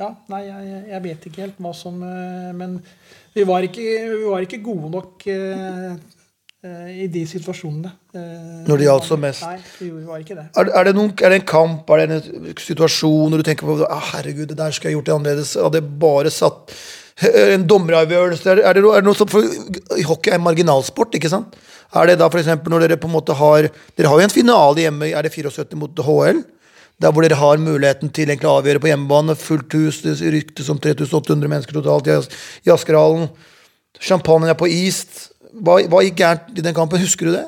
Ja, 0.01 0.07
nei, 0.33 0.41
jeg, 0.47 0.79
jeg 0.89 1.01
vet 1.05 1.25
ikke 1.29 1.43
helt 1.45 1.59
hva 1.61 1.71
som 1.77 1.99
eh, 2.07 2.49
Men 2.57 2.79
vi 3.35 3.43
var 3.47 3.63
ikke, 3.67 3.83
vi 4.09 4.23
var 4.25 4.43
ikke 4.47 4.57
gode 4.65 4.89
nok 4.91 5.25
eh, 5.29 5.91
eh, 6.65 6.87
i 7.03 7.09
de 7.13 7.21
situasjonene. 7.29 7.91
Eh, 8.17 8.63
Når 8.67 8.81
det 8.81 8.87
gjaldt 8.87 9.07
som 9.07 9.21
mest. 9.23 9.45
Nei, 9.45 9.59
vi 9.77 9.91
var 10.07 10.23
ikke 10.23 10.35
det. 10.39 10.47
Er, 10.57 10.71
er, 10.81 10.89
det 10.89 10.95
noen, 10.97 11.13
er 11.21 11.31
det 11.35 11.39
en 11.43 11.45
kamp, 11.53 11.93
er 11.95 12.01
det 12.01 12.17
en 12.17 12.49
situasjon 12.59 13.29
når 13.31 13.43
du 13.43 13.47
tenker 13.51 13.69
på 13.69 13.77
ah, 13.87 14.01
herregud, 14.15 14.49
det 14.51 14.57
der 14.59 14.73
skulle 14.75 14.91
jeg 14.91 14.97
gjort 14.99 15.11
det 15.11 15.15
annerledes? 15.19 15.53
Hadde 15.61 15.79
jeg 15.83 15.93
bare 16.01 16.33
satt 16.33 16.73
eh, 16.75 17.53
en 17.55 17.67
dommeravgjørelse? 17.71 18.49
Er, 18.51 18.59
det- 18.59 18.65
er, 18.71 18.79
det 18.79 18.83
noe, 18.87 18.95
er 18.97 19.05
det 19.05 19.11
noe 19.11 19.19
som 19.21 19.29
for, 19.31 19.45
Hockey 20.09 20.33
er 20.33 20.39
en 20.41 20.47
marginalsport, 20.49 21.15
ikke 21.21 21.31
sant? 21.31 21.55
Er 21.95 22.07
det 22.07 22.17
da 22.21 22.27
f.eks. 22.31 22.47
når 22.71 22.85
dere 22.87 22.97
på 22.99 23.09
en 23.09 23.15
måte 23.17 23.35
har 23.35 23.65
Dere 23.99 24.07
har 24.11 24.19
jo 24.21 24.23
en 24.27 24.31
finale 24.33 24.79
hjemme, 24.85 25.09
er 25.11 25.27
det 25.27 25.33
74 25.35 25.75
mot 25.79 26.03
HL? 26.07 26.39
Der 27.01 27.13
hvor 27.13 27.25
dere 27.25 27.39
har 27.39 27.61
muligheten 27.61 28.11
til 28.13 28.29
egentlig 28.29 28.49
å 28.49 28.59
avgjøre 28.59 28.81
på 28.83 28.91
hjemmebane. 28.91 29.37
Fullt 29.39 29.73
hus, 29.77 30.01
det 30.05 30.19
ryktes 30.21 30.69
om 30.69 30.77
3800 30.81 31.49
mennesker 31.49 31.79
totalt 31.79 32.09
i, 32.11 32.69
Askerhallen. 32.69 33.31
Champagnen 34.01 34.51
er 34.51 34.59
på 34.59 34.69
is. 34.69 35.01
Hva, 35.51 35.79
hva 35.89 36.03
gikk 36.05 36.21
gærent 36.21 36.53
i 36.53 36.65
den 36.65 36.77
kampen? 36.77 37.01
Husker 37.01 37.29
du 37.29 37.35
det? 37.35 37.47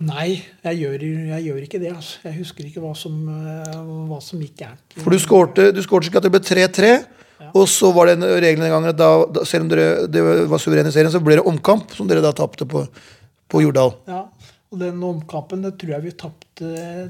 Nei, 0.00 0.40
jeg 0.64 0.78
gjør, 0.80 1.02
jeg 1.34 1.44
gjør 1.44 1.64
ikke 1.66 1.80
det. 1.82 1.92
Altså. 1.92 2.20
Jeg 2.24 2.38
husker 2.38 2.66
ikke 2.66 2.82
hva 2.82 2.94
som, 2.96 3.16
eh, 3.28 3.80
hva 4.08 4.20
som 4.24 4.40
gikk 4.40 4.62
gærent. 4.62 4.84
For 4.96 5.12
du 5.12 5.20
skårte, 5.20 5.66
du 5.76 5.82
skårte 5.84 6.08
ikke 6.08 6.22
at 6.22 6.26
det 6.26 6.32
ble 6.32 6.40
3-3, 6.40 6.92
og 7.50 7.66
så 7.68 7.90
var 7.92 8.08
det 8.08 8.16
en 8.16 8.24
regel 8.40 8.64
den 8.64 8.72
gangen 8.72 8.92
at 8.92 8.98
da, 8.98 9.10
da, 9.28 9.44
selv 9.48 9.66
om 9.66 9.72
dere 9.72 10.06
det 10.12 10.22
var 10.48 10.60
suverene 10.62 10.88
i 10.88 10.94
serien, 10.94 11.12
så 11.12 11.20
ble 11.24 11.36
det 11.38 11.44
omkamp, 11.48 11.92
som 11.96 12.08
dere 12.08 12.24
da 12.24 12.32
tapte 12.36 12.64
på, 12.68 12.86
på 13.50 13.62
Jordal. 13.64 13.92
Ja, 14.08 14.24
og 14.70 14.78
den 14.78 15.00
omkampen 15.02 15.64
det 15.64 15.72
tror 15.80 15.96
jeg 15.96 16.04
vi 16.04 16.12
tapte 16.14 16.68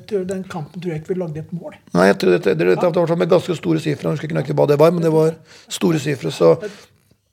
Den 0.08 0.44
kampen 0.48 0.80
tror 0.80 0.94
jeg 0.94 1.02
ikke 1.02 1.12
vi 1.12 1.18
lagde 1.20 1.42
et 1.42 1.50
mål. 1.52 1.74
Nei, 1.92 2.06
jeg 2.08 2.16
tror 2.22 2.38
det, 2.38 2.54
det 2.56 2.68
i 2.72 2.76
hvert 2.78 3.18
med 3.20 3.28
ganske 3.28 3.56
store 3.58 3.82
sifre. 3.84 4.08
Jeg 4.08 4.16
husker 4.16 4.30
ikke 4.30 4.38
nøyaktig 4.38 4.56
hva 4.56 4.66
det 4.70 4.78
var, 4.80 4.94
men 4.96 5.04
det 5.04 5.12
var 5.12 5.36
store 5.68 6.00
sifre. 6.00 6.32
Så 6.32 6.54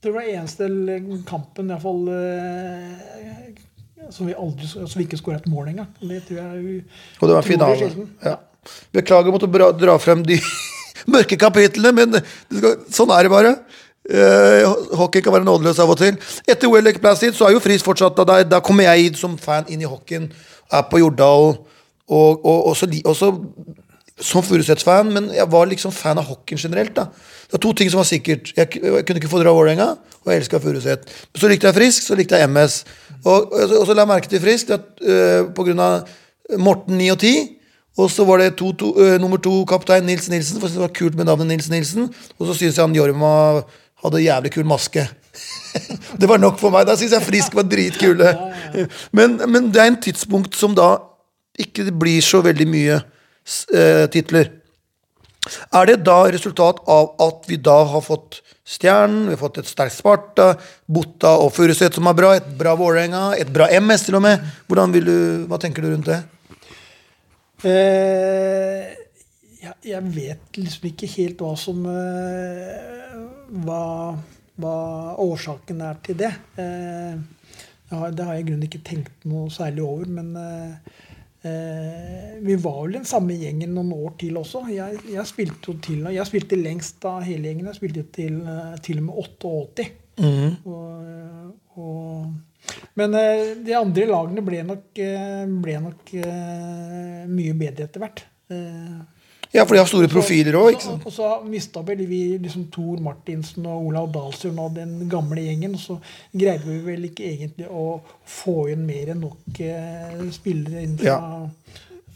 det 0.04 0.12
var 0.12 0.28
eneste 0.28 0.68
kampen 1.30 1.72
i 1.72 1.74
hvert 1.74 1.86
fall, 1.86 2.04
eh, 2.12 4.10
som 4.12 4.28
vi 4.28 4.36
aldri 4.36 4.68
som 4.68 5.00
vi 5.00 5.08
ikke 5.08 5.22
skåra 5.22 5.40
et 5.40 5.48
mål 5.52 5.72
engang. 5.72 5.94
Det 6.02 6.20
tror 6.28 6.42
jeg 6.42 6.66
vi 6.66 6.76
Og 7.22 7.32
det 7.32 7.38
var 7.38 7.48
finalen 7.48 7.96
finale. 7.96 8.12
Ja. 8.28 8.36
Beklager 9.00 9.32
måtte 9.32 9.72
dra, 9.80 9.96
frem 10.04 10.28
de 10.28 10.42
mørke 11.14 11.40
kapitlene, 11.40 11.96
men 11.96 12.20
det 12.20 12.26
skal, 12.52 12.82
sånn 12.92 13.16
er 13.16 13.30
det 13.30 13.32
bare. 13.32 13.56
Eh, 14.08 14.64
hockey 14.96 15.22
kan 15.22 15.34
være 15.36 15.44
nådeløs 15.48 15.80
av 15.84 15.90
og 15.92 15.98
til. 16.00 16.16
Etter 16.48 16.70
OL 16.70 16.86
Lake 16.86 17.02
Placid 17.04 17.36
så 17.36 17.48
er 17.50 17.56
jo 17.58 17.60
Friis 17.64 17.84
fortsatt 17.84 18.16
der, 18.28 18.46
da 18.48 18.60
kommer 18.64 18.88
jeg 18.88 19.16
som 19.20 19.38
fan 19.38 19.68
inn 19.68 19.82
i 19.84 19.90
hockeyen. 19.90 20.30
Er 20.72 20.86
på 20.88 21.02
Jordal. 21.02 21.58
Og, 22.08 22.46
og, 22.46 22.68
også, 22.72 22.88
også 23.04 23.34
som 24.24 24.44
Furuseth-fan, 24.44 25.10
men 25.14 25.26
jeg 25.36 25.46
var 25.52 25.68
liksom 25.68 25.92
fan 25.92 26.18
av 26.18 26.24
hockeyen 26.30 26.62
generelt. 26.62 26.96
da 26.96 27.04
Det 27.12 27.58
var 27.58 27.60
to 27.66 27.74
ting 27.74 27.92
som 27.92 28.00
var 28.00 28.08
sikkert. 28.08 28.54
Jeg, 28.56 28.80
jeg 28.80 29.06
kunne 29.06 29.20
ikke 29.20 29.30
fordra 29.32 29.52
Vålerenga, 29.52 29.90
og 30.24 30.32
jeg 30.32 30.42
elska 30.42 30.62
Furuset. 30.64 31.04
Så 31.36 31.48
likte 31.52 31.68
jeg 31.68 31.76
Frisk, 31.76 32.08
så 32.08 32.16
likte 32.16 32.40
jeg 32.40 32.50
MS. 32.50 32.86
Og, 33.26 33.52
og, 33.54 33.60
så- 33.70 33.82
og 33.82 33.86
så 33.88 33.94
la 33.94 34.02
jeg 34.06 34.08
merke 34.14 34.30
til 34.32 34.40
Frisk 34.42 34.70
at 34.72 34.88
uh, 35.04 35.52
på 35.54 35.68
grunn 35.68 35.80
av 35.84 36.08
Morten 36.58 36.98
9 36.98 37.12
og 37.12 37.20
10 37.20 37.36
og 37.98 38.12
så 38.14 38.24
var 38.30 38.38
det 38.38 38.52
to, 38.60 38.72
to, 38.78 38.92
øh, 39.02 39.16
nummer 39.20 39.38
to 39.42 39.66
kaptein 39.66 40.04
Nils 40.06 40.28
Nilsen, 40.30 40.60
for 40.62 40.68
det 40.70 40.78
var 40.80 40.92
kult 40.94 41.16
med 41.18 41.26
navnet 41.26 41.48
Nils 41.48 41.70
Nilsen. 41.70 42.12
Og 42.38 42.46
så 42.48 42.54
syns 42.54 42.76
jeg 42.78 42.84
han 42.86 42.94
Jorma 42.96 43.64
hadde 44.04 44.24
jævlig 44.24 44.54
kul 44.54 44.68
maske. 44.70 45.08
det 46.20 46.30
var 46.30 46.42
nok 46.42 46.60
for 46.62 46.74
meg. 46.74 46.88
Da 46.88 46.98
syns 46.98 47.16
jeg 47.16 47.26
Frisk 47.26 47.58
var 47.58 47.68
dritkule. 47.70 48.34
Men, 49.16 49.40
men 49.50 49.72
det 49.74 49.84
er 49.84 49.92
en 49.92 50.02
tidspunkt 50.02 50.58
som 50.58 50.76
da 50.78 50.96
ikke 51.58 51.90
blir 51.98 52.22
så 52.22 52.44
veldig 52.46 52.68
mye 52.70 52.98
eh, 52.98 54.06
titler. 54.14 54.52
Er 55.74 55.88
det 55.90 56.02
da 56.06 56.18
resultat 56.30 56.82
av 56.92 57.16
at 57.24 57.48
vi 57.50 57.60
da 57.62 57.80
har 57.94 58.04
fått 58.06 58.42
Stjernen, 58.68 59.30
vi 59.30 59.32
har 59.32 59.40
fått 59.40 59.62
et 59.62 59.70
sterkt 59.70 59.96
Sparta, 59.96 60.50
Botta 60.92 61.38
og 61.40 61.54
Furuset 61.56 61.96
som 61.96 62.10
er 62.12 62.18
bra, 62.18 62.34
et 62.36 62.50
bra 62.60 62.74
Vålerenga, 62.76 63.30
et 63.40 63.48
bra 63.48 63.70
MS 63.72 64.10
til 64.10 64.18
og 64.20 64.26
med. 64.26 64.44
Du, 64.68 65.46
Hva 65.48 65.60
tenker 65.62 65.86
du 65.86 65.94
rundt 65.94 66.10
det? 66.10 66.18
Eh, 67.64 69.07
ja, 69.68 69.74
jeg 69.86 70.14
vet 70.16 70.60
liksom 70.60 70.90
ikke 70.92 71.10
helt 71.18 71.44
hva 71.44 71.54
som 71.60 71.84
eh, 71.92 73.18
hva, 73.64 73.82
hva 74.60 74.78
årsaken 75.24 75.84
er 75.88 76.00
til 76.06 76.20
det. 76.22 76.32
Eh, 76.60 77.18
jeg 77.88 78.00
har, 78.02 78.16
det 78.16 78.26
har 78.28 78.36
jeg 78.36 78.46
i 78.46 78.48
grunnen 78.50 78.68
ikke 78.68 78.84
tenkt 78.88 79.28
noe 79.30 79.52
særlig 79.54 79.84
over, 79.86 80.10
men 80.12 80.34
eh, 80.42 80.96
eh, 81.48 82.34
vi 82.44 82.58
var 82.60 82.82
vel 82.82 82.98
den 83.00 83.08
samme 83.08 83.38
gjengen 83.40 83.76
noen 83.76 83.94
år 83.96 84.18
til 84.20 84.40
også. 84.42 84.66
Jeg, 84.74 85.00
jeg 85.14 85.30
spilte 85.30 85.72
jo 85.72 85.78
til 85.84 86.10
Jeg 86.16 86.28
spilte 86.30 86.60
lengst 86.60 87.08
av 87.08 87.24
hele 87.28 87.48
gjengen. 87.48 87.70
Jeg 87.72 87.80
spilte 87.80 88.06
til, 88.20 88.42
eh, 88.44 88.76
til 88.84 89.02
og 89.02 89.08
med 89.08 89.24
88. 89.24 89.88
Og, 90.68 91.56
og, 91.78 92.28
men 93.00 93.14
eh, 93.16 93.54
de 93.64 93.76
andre 93.78 94.08
lagene 94.10 94.44
ble 94.46 94.64
nok, 94.68 94.90
eh, 95.00 95.44
ble 95.64 95.78
nok 95.84 96.16
eh, 96.18 97.22
mye 97.30 97.56
bedre 97.58 97.88
etter 97.88 98.04
hvert. 98.04 98.26
Ja, 99.58 99.66
for 99.66 99.74
de 99.74 99.82
har 99.82 99.90
store 99.90 100.10
profiler 100.12 100.56
òg? 100.60 100.84
Og 101.02 101.10
så 101.14 101.32
mista 101.48 101.82
vel 101.86 102.04
vi 102.06 102.22
liksom 102.38 102.68
Tor 102.74 103.00
Martinsen 103.02 103.66
og 103.66 103.88
Olav 103.90 104.12
Dahlsund 104.14 104.60
og 104.62 104.76
den 104.76 105.08
gamle 105.10 105.42
gjengen. 105.48 105.74
Så 105.82 105.98
greide 106.30 106.68
vi 106.68 106.78
vel 106.86 107.08
ikke 107.10 107.26
egentlig 107.26 107.66
å 107.66 107.98
få 108.38 108.68
inn 108.74 108.86
mer 108.86 109.16
enn 109.16 109.24
nok 109.26 109.62
eh, 109.66 110.22
spillere 110.36 110.86
inn 110.86 110.94
fra, 111.02 111.18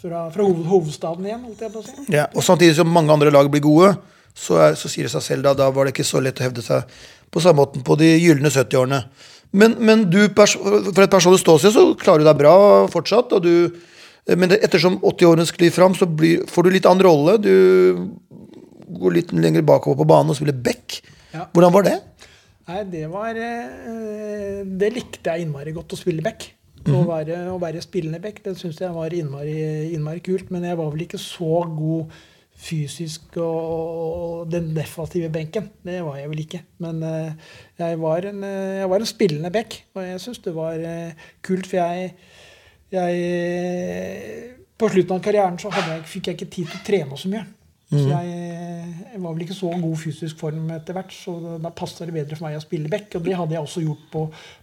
fra, 0.04 0.24
fra 0.36 0.46
hoved, 0.46 0.68
hovedstaden 0.70 1.32
igjen, 1.32 1.50
si. 1.58 2.08
Ja, 2.14 2.28
og 2.30 2.46
samtidig 2.46 2.78
som 2.78 2.94
mange 2.94 3.14
andre 3.16 3.34
lag 3.34 3.50
blir 3.50 3.66
gode, 3.66 3.96
så, 4.38 4.62
er, 4.68 4.78
så 4.80 4.92
sier 4.92 5.10
det 5.10 5.16
seg 5.16 5.26
selv 5.26 5.50
da, 5.50 5.58
da 5.58 5.72
var 5.74 5.88
det 5.88 5.96
ikke 5.96 6.08
så 6.08 6.22
lett 6.22 6.40
å 6.40 6.46
hevde 6.46 6.64
seg 6.66 6.86
på 7.32 7.42
samme 7.42 7.64
måten 7.64 7.84
på 7.88 7.98
de 8.00 8.14
gylne 8.20 8.52
70-årene. 8.52 9.06
Men, 9.58 9.76
men 9.84 10.06
du, 10.12 10.22
for 10.36 11.04
et 11.04 11.12
personlig 11.12 11.42
ståsted, 11.42 11.74
så 11.74 11.90
klarer 12.00 12.22
du 12.22 12.30
deg 12.30 12.40
bra 12.40 12.56
fortsatt. 12.92 13.34
og 13.36 13.44
du 13.44 13.82
men 14.30 14.52
det, 14.52 14.62
ettersom 14.66 15.00
80-årene 15.00 15.48
sklir 15.50 15.74
fram, 15.74 15.96
så 15.98 16.06
blir, 16.06 16.46
får 16.50 16.68
du 16.68 16.76
litt 16.76 16.88
annen 16.90 17.06
rolle. 17.08 17.38
Du 17.42 18.96
går 19.02 19.18
litt 19.18 19.34
lenger 19.34 19.66
bakover 19.66 20.02
på 20.02 20.10
banen 20.12 20.34
og 20.34 20.38
spiller 20.38 20.58
back. 20.58 21.00
Ja. 21.34 21.48
Hvordan 21.54 21.74
var 21.74 21.88
det? 21.88 21.98
Nei, 22.70 22.82
det 22.92 23.06
var 23.12 23.38
eh, 23.40 24.62
Det 24.68 24.90
likte 24.94 25.34
jeg 25.34 25.46
innmari 25.46 25.74
godt, 25.76 25.96
å 25.96 26.00
spille 26.00 26.24
back. 26.26 26.52
Mhm. 26.82 26.98
Å 26.98 27.06
være, 27.06 27.40
å 27.54 27.58
være 27.62 27.82
spillende 27.84 28.22
back, 28.22 28.42
det 28.46 28.56
syns 28.58 28.80
jeg 28.82 28.94
var 28.94 29.14
innmari, 29.14 29.56
innmari 29.94 30.22
kult. 30.26 30.52
Men 30.54 30.66
jeg 30.70 30.78
var 30.80 30.92
vel 30.94 31.06
ikke 31.08 31.22
så 31.22 31.64
god 31.70 32.14
fysisk 32.62 33.38
og, 33.42 33.60
og 33.72 34.52
den 34.54 34.72
defensive 34.76 35.32
benken. 35.34 35.70
Det 35.86 36.02
var 36.06 36.20
jeg 36.20 36.30
vel 36.30 36.44
ikke. 36.44 36.62
Men 36.84 37.02
eh, 37.06 37.34
jeg, 37.82 38.00
var 38.02 38.28
en, 38.30 38.44
eh, 38.46 38.78
jeg 38.82 38.92
var 38.92 39.04
en 39.04 39.10
spillende 39.10 39.54
back, 39.54 39.80
og 39.96 40.06
jeg 40.06 40.22
syns 40.22 40.44
det 40.46 40.54
var 40.58 40.86
eh, 40.86 41.30
kult, 41.46 41.70
for 41.70 41.80
jeg, 41.82 42.14
jeg 42.92 44.54
På 44.82 44.90
slutten 44.90 45.16
av 45.18 45.24
karrieren 45.24 45.58
så 45.62 45.70
jeg, 45.76 46.04
fikk 46.10 46.28
jeg 46.32 46.38
ikke 46.40 46.52
tid 46.54 46.70
til 46.72 46.80
å 46.80 46.86
trene 46.88 47.18
så 47.20 47.30
mye. 47.32 47.44
Så 47.92 48.06
jeg, 48.08 48.28
jeg 49.12 49.20
var 49.20 49.34
vel 49.36 49.42
ikke 49.44 49.56
så 49.58 49.68
god 49.76 49.98
fysisk 50.00 50.38
form 50.40 50.70
etter 50.72 50.96
hvert, 50.96 51.12
så 51.12 51.34
da, 51.60 51.70
passa 51.76 52.06
det 52.08 52.14
bedre 52.16 52.38
for 52.40 52.48
meg 52.48 52.56
å 52.56 52.62
spille 52.64 52.88
back. 52.90 53.10
Og 53.20 53.26
det 53.26 53.34
hadde 53.36 53.58
jeg 53.58 53.66
også 53.66 53.82
gjort 53.84 54.06
på, 54.14 54.22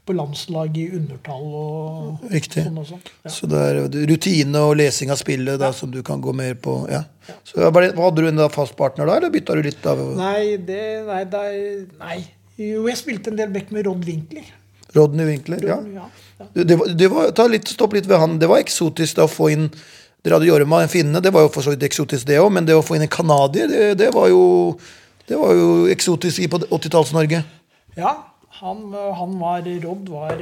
på 0.08 0.14
landslag 0.16 0.78
i 0.80 0.86
undertall 0.96 1.44
og 1.60 2.24
Riktig. 2.32 2.64
sånn 2.64 2.80
også. 2.80 2.98
Ja. 3.26 3.32
Så 3.34 3.50
det 3.52 3.60
er 3.66 3.80
rutine 4.08 4.62
og 4.70 4.78
lesing 4.80 5.12
av 5.12 5.20
spillet 5.20 5.60
da, 5.60 5.68
som 5.76 5.92
du 5.92 6.00
kan 6.02 6.24
gå 6.24 6.32
mer 6.40 6.56
på. 6.56 6.78
ja. 6.90 7.02
Så 7.44 7.60
ja, 7.60 7.68
bare- 7.70 7.92
Hadde 7.92 8.24
du 8.24 8.28
en 8.30 8.40
fast 8.50 8.74
partner 8.80 9.04
da, 9.06 9.18
eller 9.20 9.30
bytta 9.30 9.54
du 9.58 9.60
litt 9.68 9.84
av 9.86 10.00
Nei, 10.16 10.56
det 10.56 10.82
Nei, 11.06 11.20
det 11.28 11.44
nei. 12.00 12.18
Jo, 12.56 12.86
jeg 12.88 12.96
spilte 12.96 13.28
en 13.30 13.36
del 13.38 13.52
back 13.52 13.68
med 13.76 13.84
Rod 13.86 14.08
Winkler. 14.08 14.48
Rodney 14.96 15.28
Winkler? 15.28 15.60
Ja. 15.62 15.76
Ja, 15.84 16.00
ja. 16.00 16.08
Det, 16.54 16.76
det 16.98 17.08
var, 17.10 17.32
ta 17.34 17.48
litt, 17.50 17.68
stopp 17.68 17.96
litt 17.96 18.06
ved 18.08 18.20
han. 18.22 18.38
Det 18.38 18.48
var 18.50 18.62
eksotisk 18.62 19.18
da 19.18 19.26
å 19.26 19.32
få 19.32 19.50
inn 19.54 19.70
Dere 20.24 20.34
hadde 20.34 20.48
Jorma, 20.48 20.80
en 20.82 20.90
finne. 20.90 21.20
Det 21.22 21.30
var 21.30 21.44
jo 21.44 21.50
for 21.54 21.62
så 21.62 21.72
vidt 21.72 21.84
eksotisk, 21.86 22.26
det 22.26 22.40
òg. 22.42 22.50
Men 22.50 22.66
det 22.66 22.74
å 22.74 22.82
få 22.82 22.96
inn 22.96 23.04
en 23.06 23.12
canadier, 23.12 23.70
det, 23.70 23.92
det, 24.00 24.08
var 24.14 24.26
jo 24.32 24.40
det 25.30 25.38
var 25.38 25.54
jo 25.54 25.68
eksotisk 25.92 26.42
i 26.42 26.48
på 26.50 26.58
80-talls-Norge. 26.66 27.44
Ja, 27.98 28.16
han, 28.58 28.80
han 28.92 29.34
var 29.38 29.66
Rodd 29.84 30.08
var, 30.10 30.40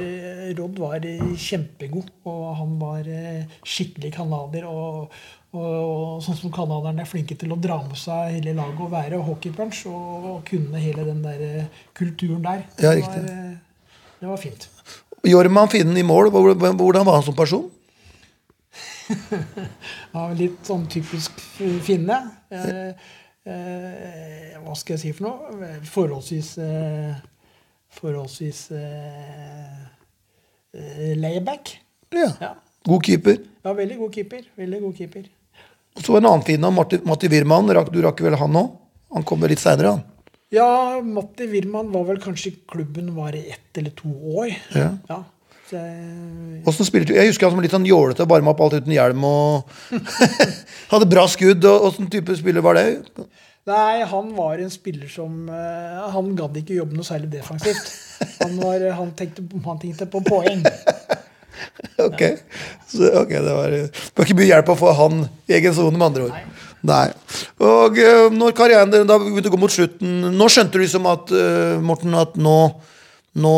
Rod 0.57 0.79
var 0.81 1.05
kjempegod, 1.37 2.09
og 2.25 2.45
han 2.57 2.77
var 2.81 3.09
eh, 3.11 3.43
skikkelig 3.61 4.15
canadier. 4.15 4.65
Og, 4.65 5.13
og, 5.53 5.67
og 5.67 6.23
sånn 6.25 6.39
som 6.39 6.53
canadierne 6.53 7.05
er 7.05 7.09
flinke 7.09 7.37
til 7.39 7.53
å 7.53 7.59
dra 7.61 7.77
med 7.85 7.99
seg 8.01 8.39
hele 8.39 8.55
laget 8.57 8.81
og 8.83 8.93
være 8.95 9.21
hockeypunch 9.29 9.83
og, 9.91 10.31
og 10.31 10.41
kunne 10.49 10.81
hele 10.81 11.05
den 11.07 11.21
der 11.25 11.45
eh, 11.45 11.83
kulturen 11.97 12.41
der. 12.47 12.65
Ja, 12.81 12.95
det, 12.97 13.05
var, 13.05 13.29
eh, 13.29 13.93
det 14.23 14.31
var 14.33 14.41
fint. 14.41 14.67
Jorma, 15.29 15.67
finnen 15.71 15.97
i 15.99 16.05
mål, 16.05 16.31
hvordan 16.31 17.05
var 17.07 17.19
han 17.19 17.25
som 17.25 17.35
person? 17.37 17.67
Ja, 20.15 20.27
litt 20.35 20.65
sånn 20.67 20.87
typisk 20.91 21.37
finne. 21.85 22.17
Eh, 22.51 23.07
eh, 23.47 24.55
hva 24.63 24.75
skal 24.75 24.95
jeg 24.95 25.01
si 25.03 25.11
for 25.15 25.27
noe? 25.27 25.69
Forholdsvis 25.87 26.53
eh, 26.63 27.13
Forholdsvis 27.97 28.61
eh, 28.75 29.85
eh, 30.75 31.13
layback. 31.19 31.77
Ja. 32.15 32.31
Ja. 32.41 32.51
God 32.87 33.03
keeper. 33.03 33.39
ja, 33.63 33.73
veldig 33.73 33.97
god 34.01 34.13
keeper. 34.15 34.43
Veldig 34.59 34.81
god 34.83 34.99
keeper. 34.99 35.25
Så 36.03 36.17
en 36.17 36.27
annen 36.29 36.45
finne, 36.45 36.69
Matti, 36.71 36.99
Matti 37.07 37.29
Wirman. 37.31 37.71
Du 37.91 38.01
rakk 38.05 38.21
vel 38.23 38.37
han 38.39 38.59
òg? 38.59 38.75
Han 39.15 39.25
kommer 39.27 39.51
litt 39.51 39.63
seinere, 39.63 39.95
han. 39.95 40.16
Ja, 40.53 41.01
Matti 41.03 41.47
Wirman 41.51 41.89
var 41.91 42.05
vel 42.07 42.21
kanskje 42.23 42.53
i 42.53 42.59
klubben 42.71 43.09
var 43.17 43.35
i 43.35 43.49
ett 43.51 43.79
eller 43.79 43.91
to 43.97 44.11
år. 44.39 44.53
Ja. 44.75 44.93
Ja. 45.09 45.23
Så 45.67 45.75
jeg, 45.75 46.61
Hvordan 46.63 46.87
spilte 46.87 47.11
du? 47.11 47.17
Jeg 47.17 47.27
husker 47.27 47.49
han 47.49 47.57
som 47.57 47.63
litt 47.65 47.73
sånn 47.75 47.87
jålete, 47.87 48.23
og 48.23 48.31
varma 48.31 48.53
opp 48.53 48.61
alt 48.63 48.77
uten 48.77 48.93
hjelm 48.95 49.25
og 49.27 49.67
Hadde 50.93 51.09
bra 51.11 51.25
skudd. 51.27 51.65
og 51.67 51.89
Åssen 51.89 52.07
type 52.11 52.37
spiller 52.39 52.63
var 52.63 52.79
det? 52.79 52.85
nei, 53.67 54.05
han 54.07 54.29
var 54.37 54.61
en 54.63 54.71
spiller 54.71 55.09
som 55.11 55.49
uh, 55.51 56.05
Han 56.13 56.31
gadd 56.39 56.55
ikke 56.61 56.77
jobbe 56.77 56.95
noe 56.95 57.03
særlig 57.03 57.33
defensivt. 57.33 57.91
Han, 58.39 58.55
var, 58.61 58.85
han, 58.95 59.11
tenkte, 59.19 59.43
han 59.65 59.81
tenkte 59.83 60.07
på 60.11 60.23
poeng. 60.27 60.63
Ok, 61.97 62.21
så, 62.85 63.07
ok, 63.23 63.31
det 63.33 63.53
var 63.57 63.73
Det 63.73 64.13
var 64.13 64.27
ikke 64.27 64.35
mye 64.37 64.45
hjelp 64.51 64.67
å 64.69 64.75
få 64.77 64.91
han 64.93 65.23
i 65.49 65.55
egen 65.57 65.73
sone, 65.73 65.97
med 65.97 66.05
andre 66.05 66.27
ord. 66.27 66.35
Nei. 66.35 66.66
Og 66.85 67.97
eh, 67.97 68.27
når 68.33 68.53
karrieren 68.57 68.91
din 68.93 69.07
da 69.09 69.17
begynte 69.19 69.49
å 69.49 69.55
gå 69.55 69.59
mot 69.59 69.73
slutten 69.73 70.29
Nå 70.37 70.49
skjønte 70.51 70.77
du 70.77 70.83
liksom 70.83 71.07
at 71.09 71.33
eh, 71.33 71.79
Morten, 71.83 72.13
at 72.17 72.37
nå 72.37 72.59
nå 73.37 73.49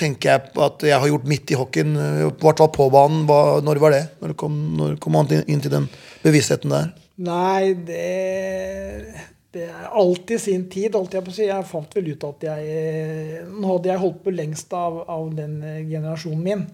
tenker 0.00 0.30
jeg 0.30 0.52
at 0.64 0.84
jeg 0.88 0.96
har 0.96 1.10
gjort 1.10 1.26
mitt 1.28 1.50
i 1.52 1.56
hockeyen, 1.58 1.90
eh, 1.92 2.20
i 2.24 2.28
hvert 2.40 2.62
fall 2.62 2.70
på 2.72 2.86
banen. 2.88 3.26
Når 3.66 3.80
var 3.82 3.92
det? 3.92 4.04
Når 4.22 4.32
kom, 4.40 4.54
når 4.78 4.94
kom 5.02 5.18
han 5.18 5.28
inn, 5.42 5.60
til 5.60 5.74
den 5.74 5.88
bevisstheten 6.22 6.72
der? 6.72 6.86
Nei, 7.20 7.74
det, 7.84 9.12
det 9.52 9.66
er 9.68 9.90
alltid 9.92 10.40
sin 10.40 10.64
tid, 10.72 10.96
holdt 10.96 11.18
jeg 11.18 11.26
på 11.26 11.34
si. 11.36 11.50
Jeg 11.50 11.68
fant 11.68 11.98
vel 11.98 12.14
ut 12.14 12.24
at 12.30 12.48
jeg 12.48 13.44
Nå 13.50 13.74
hadde 13.74 13.92
jeg 13.92 14.02
holdt 14.06 14.22
på 14.24 14.32
lengst 14.32 14.72
av, 14.72 15.02
av 15.04 15.28
den 15.36 15.60
generasjonen 15.90 16.46
min. 16.46 16.64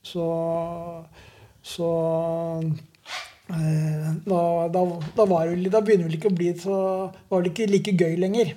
Så, 0.00 0.24
så 1.60 1.90
da, 3.50 4.40
da, 4.70 4.82
da, 5.16 5.24
var 5.26 5.50
det, 5.50 5.70
da 5.72 5.80
begynner 5.84 6.10
det 6.10 6.20
ikke 6.20 6.30
å 6.30 6.36
bli 6.36 6.50
så 6.60 6.76
Var 7.30 7.42
det 7.42 7.50
ikke 7.52 7.70
like 7.70 7.94
gøy 7.98 8.14
lenger. 8.22 8.52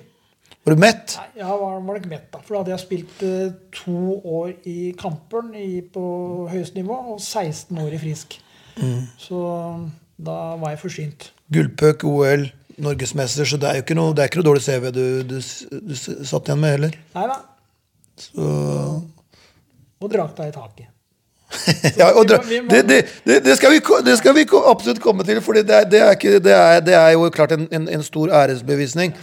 Var 0.64 0.74
du 0.74 0.80
mett? 0.80 1.16
Nei, 1.20 1.42
ja, 1.42 1.50
var, 1.50 1.80
var 1.84 1.98
nok 1.98 2.06
mett, 2.08 2.28
da. 2.32 2.40
For 2.40 2.54
da 2.54 2.62
hadde 2.62 2.72
jeg 2.72 2.82
spilt 2.84 3.24
eh, 3.26 3.50
to 3.74 4.16
år 4.22 4.54
i 4.70 4.94
Kamperen 5.00 5.52
i, 5.60 5.82
på 5.82 6.04
høyest 6.48 6.78
nivå 6.78 6.96
og 7.14 7.18
16 7.20 7.82
år 7.84 7.96
i 7.96 8.00
Frisk. 8.00 8.38
Så 9.20 9.40
da 10.16 10.38
var 10.60 10.72
jeg 10.72 10.80
forsynt. 10.80 11.28
Gullpuck, 11.52 12.06
OL, 12.08 12.46
norgesmester, 12.82 13.46
så 13.46 13.58
det 13.60 13.68
er 13.68 13.78
jo 13.78 13.84
ikke 13.84 13.98
noe, 13.98 14.14
det 14.16 14.24
er 14.24 14.30
ikke 14.30 14.40
noe 14.40 14.48
dårlig 14.48 14.64
CV 14.64 14.88
du, 14.94 15.04
du, 15.28 15.36
du 15.38 15.94
satt 15.98 16.48
igjen 16.48 16.62
med 16.62 16.74
heller. 16.78 16.96
Nei 17.14 17.26
da. 17.30 17.38
Så 18.24 18.48
Og 20.00 20.10
drakta 20.10 20.48
i 20.48 20.54
taket. 20.54 20.93
ja, 22.00 22.08
det, 22.24 22.38
det, 22.88 22.98
det, 23.24 23.36
det, 23.44 23.56
skal 23.58 23.72
vi, 23.74 23.80
det 24.06 24.16
skal 24.20 24.34
vi 24.36 24.44
absolutt 24.66 25.00
komme 25.02 25.24
til, 25.26 25.40
for 25.44 25.56
det, 25.56 25.64
er- 25.70 25.88
det, 25.90 26.00
ikke- 26.16 26.40
det, 26.44 26.52
er- 26.54 26.80
det 26.84 26.94
er 26.98 27.10
jo 27.16 27.28
klart 27.34 27.52
en, 27.56 27.66
en, 27.72 27.88
en 27.88 28.02
stor 28.06 28.32
æresbevisning 28.34 29.14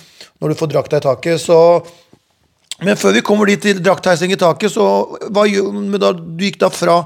når 0.41 0.53
du 0.53 0.57
får 0.59 0.71
drakta 0.73 0.97
i 0.97 1.05
taket. 1.05 1.41
Så, 1.43 1.57
men 2.81 2.97
før 2.97 3.13
vi 3.17 3.21
kommer 3.25 3.45
dit 3.51 3.61
til 3.61 3.81
draktheising 3.85 4.31
i 4.33 4.39
taket, 4.41 4.71
så 4.73 4.85
hva, 5.29 5.43
da, 6.01 6.13
du 6.17 6.45
gikk 6.47 6.57
da 6.63 6.69
fra 6.73 6.99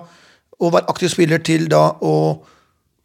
å 0.56 0.70
være 0.72 0.88
aktiv 0.94 1.12
spiller 1.12 1.42
til 1.44 1.66
da 1.72 1.90
å 2.00 2.14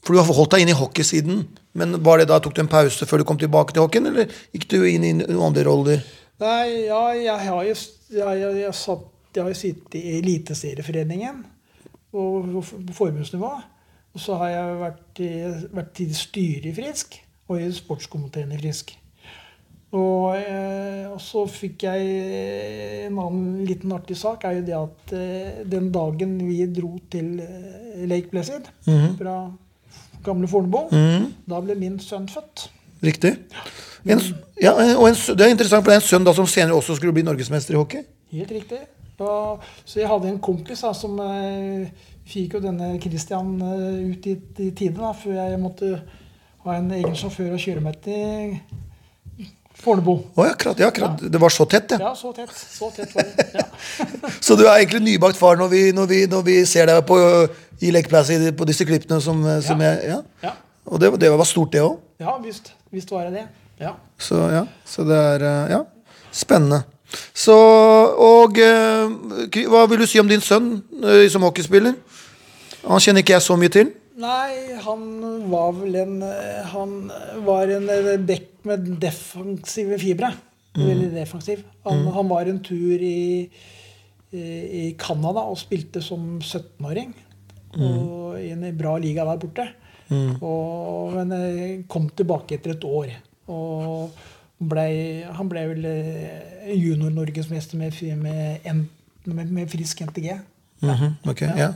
For 0.06 0.14
du 0.16 0.20
har 0.22 0.30
holdt 0.32 0.54
deg 0.54 0.62
inn 0.64 0.70
i 0.72 0.76
hockeysiden, 0.78 1.40
men 1.76 1.98
var 2.06 2.22
det 2.22 2.30
da 2.30 2.38
tok 2.40 2.54
du 2.56 2.62
en 2.62 2.70
pause 2.72 3.04
før 3.06 3.20
du 3.20 3.24
kom 3.28 3.36
tilbake 3.36 3.74
til 3.76 3.82
hockeyen, 3.84 4.06
eller 4.08 4.30
gikk 4.56 4.64
du 4.72 4.78
inn 4.88 5.02
i 5.04 5.10
noen 5.18 5.42
andre 5.50 5.64
roller? 5.66 6.00
Nei, 6.40 6.86
ja, 6.86 7.02
jeg 7.20 7.34
har 7.50 7.66
jo 7.66 7.74
jeg, 7.74 7.82
jeg, 8.16 8.54
jeg, 8.62 8.72
satt, 8.78 9.02
jeg 9.36 9.42
har 9.44 9.50
jo 9.52 9.58
sittet 9.58 9.98
i 10.00 10.14
Eliteserieforeningen 10.22 11.42
på 12.10 12.62
formuesnivå. 12.96 13.50
Og 14.10 14.22
så 14.22 14.38
har 14.40 14.54
jeg 14.54 14.80
vært 14.80 15.20
i, 15.22 15.34
vært 15.76 16.00
i 16.02 16.08
styret 16.16 16.66
i 16.70 16.74
Frisk 16.74 17.20
og 17.50 17.60
i 17.60 17.68
sportskomiteen 17.74 18.50
i 18.54 18.58
Frisk. 18.58 18.96
Og, 19.90 20.36
eh, 20.38 21.06
og 21.10 21.18
så 21.22 21.42
fikk 21.50 21.82
jeg 21.88 22.10
en 23.08 23.16
annen 23.18 23.64
liten 23.66 23.90
artig 23.94 24.14
sak, 24.18 24.44
er 24.46 24.60
jo 24.60 24.66
det 24.68 24.76
at 24.78 25.14
eh, 25.18 25.64
den 25.66 25.88
dagen 25.90 26.36
vi 26.46 26.60
dro 26.70 26.92
til 27.10 27.40
eh, 27.42 28.04
Lake 28.06 28.30
Blessed 28.30 28.70
fra 29.18 29.34
gamle 30.22 30.50
Fornebu, 30.50 30.92
da 31.50 31.58
ble 31.64 31.74
min 31.80 31.98
sønn 32.02 32.28
født. 32.30 32.68
Riktig. 33.02 33.34
En, 34.04 34.20
ja, 34.60 34.74
og 34.76 35.08
en, 35.08 35.16
det 35.16 35.46
er 35.46 35.54
interessant, 35.56 35.82
for 35.82 35.90
det 35.90 35.98
er 35.98 36.04
en 36.04 36.08
sønn 36.12 36.28
da 36.28 36.34
som 36.36 36.46
senere 36.46 36.76
også 36.76 36.98
skulle 36.98 37.16
bli 37.16 37.24
norgesmester 37.26 37.74
i 37.74 37.80
hockey. 37.80 38.04
Helt 38.30 38.52
riktig. 38.54 38.82
Og, 39.24 39.64
så 39.84 40.00
jeg 40.00 40.08
hadde 40.10 40.28
en 40.30 40.40
kompis 40.42 40.80
da, 40.84 40.92
som 40.96 41.18
eh, 41.24 41.88
fikk 42.30 42.54
jo 42.58 42.62
denne 42.64 42.92
Christian 43.02 43.56
eh, 43.62 44.12
ut 44.12 44.26
i, 44.30 44.36
i 44.66 44.70
tide, 44.76 44.96
da, 45.00 45.12
før 45.16 45.36
jeg 45.40 45.58
måtte 45.60 45.94
ha 46.64 46.76
en 46.76 46.90
egen 46.96 47.16
sjåfør 47.16 47.54
å 47.56 47.60
kjøre 47.60 47.82
meg 47.84 48.00
til 48.04 48.56
Fornebu. 49.80 50.10
Oh, 50.36 50.44
ja, 50.44 50.50
akkurat, 50.52 50.78
ja, 50.82 50.88
akkurat. 50.92 51.22
Det 51.32 51.40
var 51.40 51.48
så 51.54 51.64
tett, 51.64 51.94
ja. 51.94 51.98
Ja, 52.10 52.14
så 52.14 52.32
tett. 52.36 52.50
Så 52.52 52.90
tett 52.92 53.14
var 53.16 53.24
det. 53.24 53.46
Ja. 53.56 53.64
Så 54.44 54.56
du 54.58 54.66
er 54.66 54.74
egentlig 54.82 55.00
nybakt 55.06 55.38
far 55.40 55.56
når 55.56 55.70
vi, 55.72 55.80
når 55.96 56.10
vi, 56.10 56.18
når 56.28 56.42
vi 56.44 56.56
ser 56.68 56.90
deg 56.90 57.00
på, 57.08 57.16
i 57.80 57.92
lekeplasset 57.94 58.44
på 58.58 58.66
disse 58.68 58.84
klippene 58.84 59.22
som, 59.24 59.40
som 59.64 59.80
Ja. 59.80 59.94
jeg 59.94 60.10
Ja. 60.10 60.18
Ja, 60.44 60.52
Og 60.84 61.00
det, 61.00 61.14
det 61.22 61.30
var 61.32 61.48
stort, 61.48 61.72
det 61.72 61.80
òg. 61.80 61.96
ja 62.20 62.36
visst. 62.44 62.74
Visst 62.92 63.10
var 63.14 63.24
det 63.30 63.38
det. 63.38 63.46
Ja. 63.80 63.94
Så 64.20 64.36
ja, 64.52 64.66
så 64.84 65.04
det 65.08 65.16
er 65.16 65.46
eh, 65.48 65.70
ja, 65.72 65.80
spennende. 66.32 66.82
Så 67.34 67.56
Og 68.20 68.58
eh, 68.60 69.64
hva 69.70 69.86
vil 69.90 70.02
du 70.02 70.06
si 70.08 70.20
om 70.22 70.28
din 70.30 70.42
sønn 70.44 70.76
eh, 71.02 71.26
som 71.32 71.44
hockeyspiller? 71.46 71.96
Han 72.86 73.02
kjenner 73.02 73.24
ikke 73.24 73.36
jeg 73.36 73.46
så 73.46 73.56
mye 73.60 73.72
til. 73.72 73.90
Nei, 74.20 74.76
han 74.84 75.02
var 75.48 75.74
vel 75.78 75.96
en 76.02 76.14
eh, 76.26 76.62
Han 76.74 76.94
var 77.46 77.72
en 77.76 77.90
bekk 78.28 78.48
med 78.68 78.88
defensive 79.02 79.98
fibre. 80.00 80.32
Veldig 80.76 81.10
defensiv. 81.14 81.64
Han, 81.86 82.04
han 82.14 82.28
var 82.30 82.48
en 82.48 82.62
tur 82.64 83.02
i 83.02 83.50
i 84.30 84.92
Canada 84.94 85.42
og 85.50 85.56
spilte 85.58 85.98
som 85.98 86.36
17-åring. 86.38 87.08
Mm. 87.74 88.04
I 88.38 88.52
en 88.54 88.76
bra 88.78 88.92
liga 89.02 89.24
der 89.26 89.40
borte. 89.42 89.64
Og, 90.38 91.16
men 91.16 91.82
kom 91.90 92.06
tilbake 92.14 92.54
etter 92.54 92.76
et 92.76 92.86
år. 92.86 93.10
Og 93.50 94.14
ble, 94.60 94.86
han 95.32 95.48
ble 95.50 95.64
vel 95.72 95.88
eh, 95.88 96.72
junior-norgesmester 96.76 97.80
med, 97.80 97.96
med, 98.20 98.86
med, 99.24 99.52
med 99.56 99.70
frisk 99.72 100.02
NTG. 100.06 100.32
Mhm, 100.84 101.16
ok, 101.28 101.42
ja. 101.58 101.72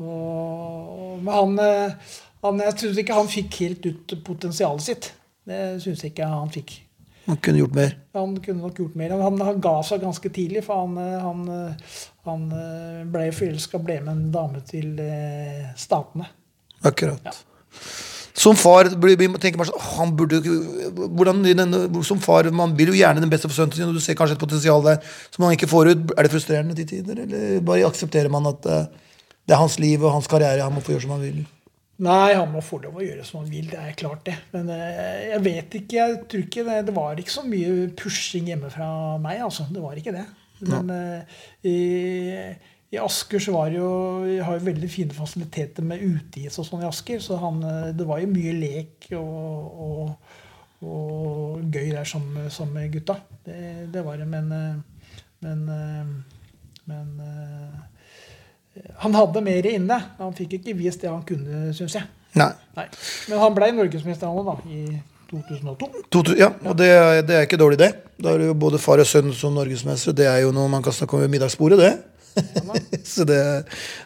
Og, 0.00 1.20
men 1.22 1.34
han, 1.34 1.58
eh, 1.60 2.14
han 2.44 2.62
Jeg 2.64 2.78
syns 2.80 2.98
ikke 3.00 3.18
han 3.18 3.28
fikk 3.30 3.60
helt 3.62 3.86
ut 3.86 4.14
potensialet 4.26 4.84
sitt. 4.84 5.10
Det 5.44 5.60
syns 5.84 6.02
jeg 6.02 6.14
ikke 6.14 6.28
han 6.28 6.52
fikk. 6.52 6.78
Han 7.24 7.38
kunne 7.40 7.62
gjort 7.62 7.76
mer. 7.76 7.92
Han 8.16 8.34
kunne 8.44 8.60
nok 8.66 8.80
gjort 8.82 8.96
mer. 9.00 9.14
Han, 9.20 9.40
han 9.40 9.60
ga 9.64 9.74
seg 9.86 10.02
ganske 10.04 10.32
tidlig, 10.32 10.64
for 10.66 10.84
han, 10.84 10.98
eh, 11.00 11.24
han, 11.24 11.44
han 12.28 12.48
ble 13.12 13.28
forelska, 13.32 13.80
ble 13.80 14.00
med 14.04 14.12
en 14.12 14.26
dame 14.34 14.64
til 14.68 14.98
Statene. 15.80 16.28
Akkurat. 16.84 17.44
Som 18.34 18.56
far 18.58 18.88
tenker 18.90 19.58
man 19.60 19.68
sånn 19.68 19.82
han 19.94 20.12
burde, 20.18 20.40
hvordan, 21.14 21.44
Som 22.02 22.18
far 22.22 22.48
man 22.50 22.74
vil 22.74 22.90
jo 22.90 22.98
gjerne 22.98 23.22
den 23.22 23.30
beste 23.30 23.46
for 23.46 23.54
sønnen 23.54 23.76
sin, 23.76 23.86
og 23.86 23.94
du 23.94 24.02
ser 24.02 24.18
kanskje 24.18 24.34
et 24.34 24.42
potensial 24.42 24.82
der 24.82 24.98
som 25.30 25.44
man 25.44 25.54
ikke 25.54 25.70
får 25.70 25.92
ut. 25.92 26.14
Er 26.16 26.26
det 26.26 26.32
frustrerende 26.32 26.74
til 26.74 26.88
tider, 26.90 27.20
eller 27.22 27.60
bare 27.62 27.86
aksepterer 27.86 28.32
man 28.32 28.50
at 28.50 28.66
eh, 28.66 28.88
det 29.46 29.54
er 29.54 29.60
hans 29.60 29.78
liv 29.78 30.02
og 30.02 30.16
hans 30.16 30.30
karriere, 30.30 30.64
han 30.66 30.74
må 30.74 30.82
få 30.82 30.96
gjøre 30.96 31.06
som 31.06 31.14
han 31.14 31.22
vil? 31.22 31.44
Nei, 32.02 32.34
han 32.34 32.50
må 32.50 32.58
få 32.64 32.80
lov 32.82 32.98
å 32.98 33.04
gjøre 33.04 33.22
som 33.22 33.44
han 33.44 33.50
vil. 33.52 33.68
Det 33.70 33.78
er 33.78 33.94
klart, 33.98 34.24
det. 34.26 34.34
Men 34.56 34.72
eh, 34.74 35.30
jeg 35.30 35.42
vet 35.44 35.78
ikke. 35.78 36.00
Jeg 36.00 36.22
tror 36.26 36.46
ikke 36.48 36.64
det, 36.66 36.78
det 36.88 36.94
var 36.96 37.20
ikke 37.22 37.36
så 37.36 37.44
mye 37.46 37.90
pushing 38.00 38.50
hjemme 38.50 38.70
fra 38.74 38.88
meg, 39.22 39.44
altså. 39.46 39.68
Det 39.70 39.82
var 39.84 40.00
ikke 40.00 40.16
det. 40.16 40.26
Men 40.64 40.90
eh, 40.90 42.58
i, 42.94 42.98
Asker 43.02 43.42
så 43.42 43.54
var 43.54 43.70
det 43.72 43.80
jo 43.80 43.90
Vi 44.24 44.38
har 44.42 44.58
jo 44.58 44.66
veldig 44.68 44.90
fine 44.90 45.16
fasiliteter 45.16 45.86
med 45.86 46.02
uteis 46.02 46.58
og 46.60 46.68
sånn 46.68 46.84
i 46.84 46.88
Asker, 46.88 47.20
så 47.22 47.38
han, 47.42 47.60
eh, 47.68 47.92
det 47.96 48.06
var 48.08 48.22
jo 48.22 48.30
mye 48.32 48.54
lek 48.58 49.08
og, 49.18 49.80
og, 49.86 50.34
og 50.88 51.64
gøy 51.74 51.90
der 51.92 52.08
som, 52.08 52.26
som 52.52 52.70
med 52.72 52.92
gutta. 52.94 53.18
Det, 53.44 53.90
det 53.92 54.04
var 54.06 54.20
det. 54.20 54.28
Men, 54.30 54.52
eh, 54.52 55.18
men, 55.44 55.64
eh, 55.68 56.06
men 56.90 57.08
han 59.00 59.14
hadde 59.14 59.42
mer 59.44 59.66
inne. 59.70 59.98
Han 60.18 60.34
fikk 60.36 60.58
ikke 60.58 60.76
vist 60.78 61.04
det 61.04 61.12
han 61.12 61.24
kunne, 61.26 61.72
syns 61.76 61.98
jeg. 62.00 62.08
Nei. 62.34 62.50
Nei. 62.74 62.86
Men 63.30 63.42
han 63.44 63.54
ble 63.54 63.68
norgesmester 63.76 64.40
da, 64.48 64.56
i 64.66 64.98
2002. 65.30 65.90
2000, 66.12 66.38
ja, 66.38 66.50
og 66.64 66.74
det, 66.78 66.88
det 67.28 67.36
er 67.36 67.46
ikke 67.46 67.60
dårlig, 67.60 67.78
det. 67.80 67.92
Da 68.18 68.32
er 68.32 68.42
det 68.42 68.48
jo 68.50 68.56
både 68.58 68.80
far 68.82 69.02
og 69.02 69.08
sønn 69.08 69.32
som 69.36 69.54
norgesmestere. 69.54 70.16
Det 70.18 70.26
er 70.30 70.42
jo 70.44 70.52
noe 70.54 70.70
man 70.70 70.82
kan 70.84 70.94
snakke 70.94 71.16
om 71.16 71.24
ved 71.24 71.32
middagsbordet, 71.32 71.78
det. 71.80 71.92
Så 73.14 73.26
det, 73.28 73.40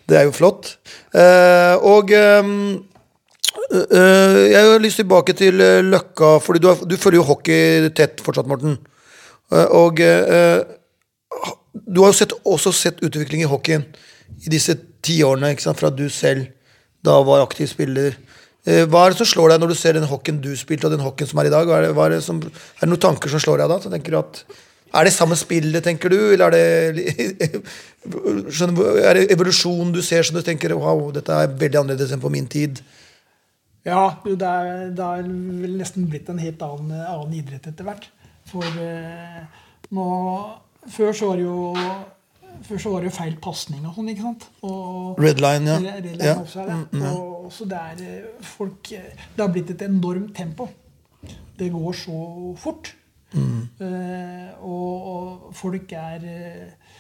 det 0.09 0.21
er 0.21 0.29
jo 0.29 0.35
flott. 0.37 0.75
Eh, 1.17 1.75
og 1.87 2.13
ehm, 2.15 2.55
eh, 3.73 4.41
jeg 4.53 4.65
har 4.65 4.85
lyst 4.85 5.01
tilbake 5.03 5.37
til 5.39 5.61
eh, 5.65 5.81
Løkka, 5.85 6.37
fordi 6.45 6.63
du, 6.65 6.71
har, 6.73 6.83
du 6.85 6.97
følger 7.01 7.23
jo 7.23 7.29
hockey 7.31 7.89
tett 7.97 8.23
fortsatt, 8.25 8.51
Morten. 8.51 8.79
Eh, 9.53 9.67
og 9.77 10.03
eh, 10.05 10.61
du 11.89 12.03
har 12.03 12.13
jo 12.13 12.19
sett, 12.21 12.37
også 12.45 12.75
sett 12.75 13.03
utvikling 13.05 13.45
i 13.45 13.51
hockeyen 13.51 13.87
i 14.45 14.53
disse 14.53 14.77
tiårene, 15.05 15.55
fra 15.77 15.91
du 15.95 16.09
selv 16.13 16.49
da 17.05 17.21
var 17.25 17.45
aktiv 17.45 17.71
spiller. 17.71 18.17
Eh, 18.69 18.85
Hva 18.91 19.07
er 19.07 19.15
det 19.15 19.23
som 19.23 19.31
slår 19.31 19.55
deg 19.55 19.63
når 19.63 19.73
du 19.73 19.79
ser 19.79 19.97
den 19.97 20.09
hockeyen 20.11 20.41
du 20.45 20.51
spilte, 20.59 20.89
og 20.89 20.97
den 20.97 21.05
hockeyen 21.05 21.31
som 21.31 21.41
er 21.41 21.49
i 21.49 21.55
dag? 21.55 21.71
Er, 21.71 21.87
det, 21.87 21.93
er, 21.95 22.17
det 22.17 22.25
som, 22.27 22.41
er 22.43 22.83
det 22.83 22.91
noen 22.91 23.05
tanker 23.05 23.33
som 23.33 23.43
slår 23.43 23.63
deg 23.63 23.73
da? 23.73 23.79
Så 23.85 23.93
tenker 23.93 24.15
du 24.15 24.21
at, 24.21 24.43
er 24.95 25.05
det 25.05 25.13
samme 25.13 25.37
spillet, 25.37 25.83
tenker 25.85 26.13
du? 26.13 26.19
Eller 26.33 26.49
er 26.49 26.93
det, 26.97 27.05
er 28.09 29.19
det 29.19 29.27
evolusjon 29.35 29.93
du 29.93 30.01
ser 30.03 30.27
som 30.27 30.39
du 30.39 30.43
tenker 30.47 30.75
wow, 30.79 31.09
dette 31.15 31.35
er 31.35 31.51
veldig 31.53 31.83
annerledes 31.83 32.15
enn 32.15 32.23
på 32.23 32.33
min 32.33 32.49
tid? 32.51 32.81
Ja, 33.87 34.19
det 34.25 34.45
er, 34.45 34.89
det 34.93 35.05
er 35.05 35.25
vel 35.25 35.79
nesten 35.79 36.09
blitt 36.11 36.29
en 36.29 36.41
helt 36.43 36.63
annen, 36.65 36.93
annen 36.99 37.37
idrett 37.39 37.69
etter 37.71 37.87
hvert. 37.87 38.09
For 38.49 38.65
eh, 38.65 39.43
nå 39.95 40.07
Før 40.89 41.13
så 41.13 41.27
var 41.29 41.37
det 41.37 41.45
jo 41.45 41.73
før 42.65 42.81
så 42.81 42.91
var 42.91 43.03
det 43.03 43.11
jo 43.11 43.15
feil 43.15 43.35
pasning 43.43 43.85
og 43.87 43.95
sånn, 43.95 44.09
ikke 44.13 44.25
sant? 44.25 44.47
Og, 44.67 45.19
Red 45.21 45.43
line, 45.43 45.69
ja. 45.69 45.95
Red 45.99 46.07
line 46.09 46.25
ja. 46.27 46.35
Også, 46.41 46.65
ja. 46.65 47.11
Og, 47.13 47.51
så 47.55 47.67
det 47.69 47.81
er 47.93 48.01
eh, 48.07 48.47
folk 48.57 48.93
eh, 48.97 49.27
Det 49.35 49.45
har 49.45 49.53
blitt 49.53 49.73
et 49.75 49.85
enormt 49.87 50.33
tempo. 50.37 50.69
Det 51.59 51.69
går 51.75 51.99
så 51.99 52.17
fort. 52.59 52.93
Eh, 53.35 54.63
og, 54.65 55.09
og 55.13 55.55
folk 55.57 55.93
er 55.93 56.23
eh, 56.25 56.95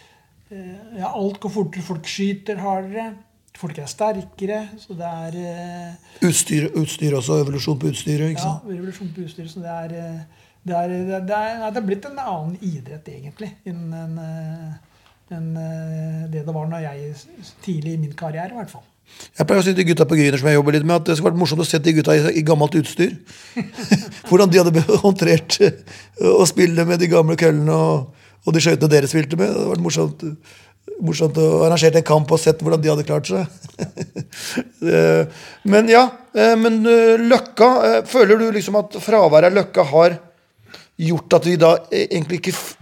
eh, 0.53 0.99
Ja, 0.99 1.13
alt 1.15 1.41
går 1.41 1.53
fortere. 1.53 1.85
Folk 1.87 2.09
skyter 2.09 2.61
hardere. 2.63 3.13
Folk 3.59 3.79
er 3.79 3.89
sterkere. 3.91 4.61
Så 4.79 4.95
det 4.99 5.09
er 5.09 6.29
Utstyr, 6.29 6.69
utstyr 6.79 7.17
også, 7.17 7.41
evolusjon 7.43 7.79
på 7.81 7.91
utstyret, 7.93 8.35
ikke 8.35 8.43
Ja, 8.45 8.59
sant? 8.59 8.69
revolusjon 8.69 9.15
på 9.15 9.25
utstyret, 9.25 9.51
Så 9.51 9.65
det 9.65 9.73
er, 9.73 9.89
det 9.89 10.77
er, 10.77 10.93
det 10.93 11.17
er, 11.17 11.25
det 11.27 11.39
er, 11.39 11.65
det 11.73 11.83
er 11.83 11.87
blitt 11.87 12.07
en 12.07 12.21
annen 12.23 12.59
idrett, 12.61 13.09
egentlig, 13.09 13.49
enn 13.67 13.89
en, 13.97 14.21
en, 15.33 15.49
det 16.31 16.45
det 16.47 16.55
var 16.55 16.69
når 16.69 16.85
jeg 16.85 17.17
tidlig 17.65 17.97
i 17.97 18.01
min 18.05 18.15
karriere, 18.15 18.53
i 18.53 18.61
hvert 18.61 18.71
fall. 18.71 18.85
Jeg 19.39 19.47
pleier 19.47 19.63
å 19.63 19.67
si 19.67 19.75
til 19.75 19.87
gutta 19.89 20.07
på 20.09 20.17
Gryner 20.19 20.39
som 20.41 20.49
jeg 20.51 20.59
jobber 20.59 20.75
litt 20.77 20.87
med, 20.87 20.97
at 21.01 21.09
det 21.09 21.17
skulle 21.19 21.31
vært 21.33 21.41
morsomt 21.41 21.63
å 21.63 21.67
se 21.69 21.79
de 21.83 21.93
gutta 21.97 22.15
i, 22.19 22.23
i 22.41 22.45
gammelt 22.47 22.75
utstyr. 22.79 23.13
Hvordan 24.29 24.51
de 24.53 24.61
hadde 24.63 24.83
håndtert 25.03 25.59
eh, 25.65 25.77
å 26.33 26.47
spille 26.49 26.85
med 26.89 26.99
de 27.03 27.11
gamle 27.13 27.37
køllene 27.39 27.75
og, 27.75 28.25
og 28.47 28.55
de 28.57 28.63
skøytene 28.65 28.91
dere 28.93 29.11
spilte 29.11 29.39
med. 29.39 29.51
Det 29.51 29.59
hadde 29.61 29.73
vært 29.75 29.85
morsomt, 29.85 30.25
morsomt 31.05 31.39
å 31.43 31.49
arrangere 31.67 32.01
en 32.01 32.07
kamp 32.09 32.31
og 32.35 32.41
sett 32.43 32.63
hvordan 32.65 32.83
de 32.83 32.91
hadde 32.91 33.07
klart 33.07 33.29
seg. 33.31 33.47
Men 35.69 35.91
ja, 35.93 36.05
eh, 36.35 36.55
men 36.59 36.81
eh, 36.89 37.19
Løkka 37.29 37.69
Føler 38.09 38.39
du 38.41 38.49
liksom 38.55 38.79
at 38.81 38.97
fraværet 39.03 39.51
av 39.51 39.57
Løkka 39.59 39.85
har 39.93 40.17
gjort 40.99 41.37
at 41.39 41.47
vi 41.47 41.55
da 41.61 41.73
egentlig 41.95 42.41
ikke 42.41 42.55
f- 42.57 42.75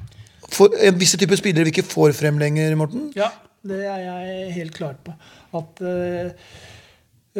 får, 0.57 0.77
en 0.89 0.97
visse 1.01 1.19
typer 1.21 1.37
spillere 1.41 1.69
vi 1.69 1.75
ikke 1.75 1.85
får 1.91 2.15
frem 2.17 2.39
lenger, 2.41 2.73
Morten? 2.81 3.11
Ja, 3.17 3.29
det 3.66 3.83
er 3.88 4.03
jeg 4.05 4.57
helt 4.57 4.75
klar 4.77 4.99
på. 5.05 5.14
At 5.57 5.81
eh, 5.87 6.31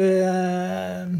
eh, 0.03 1.11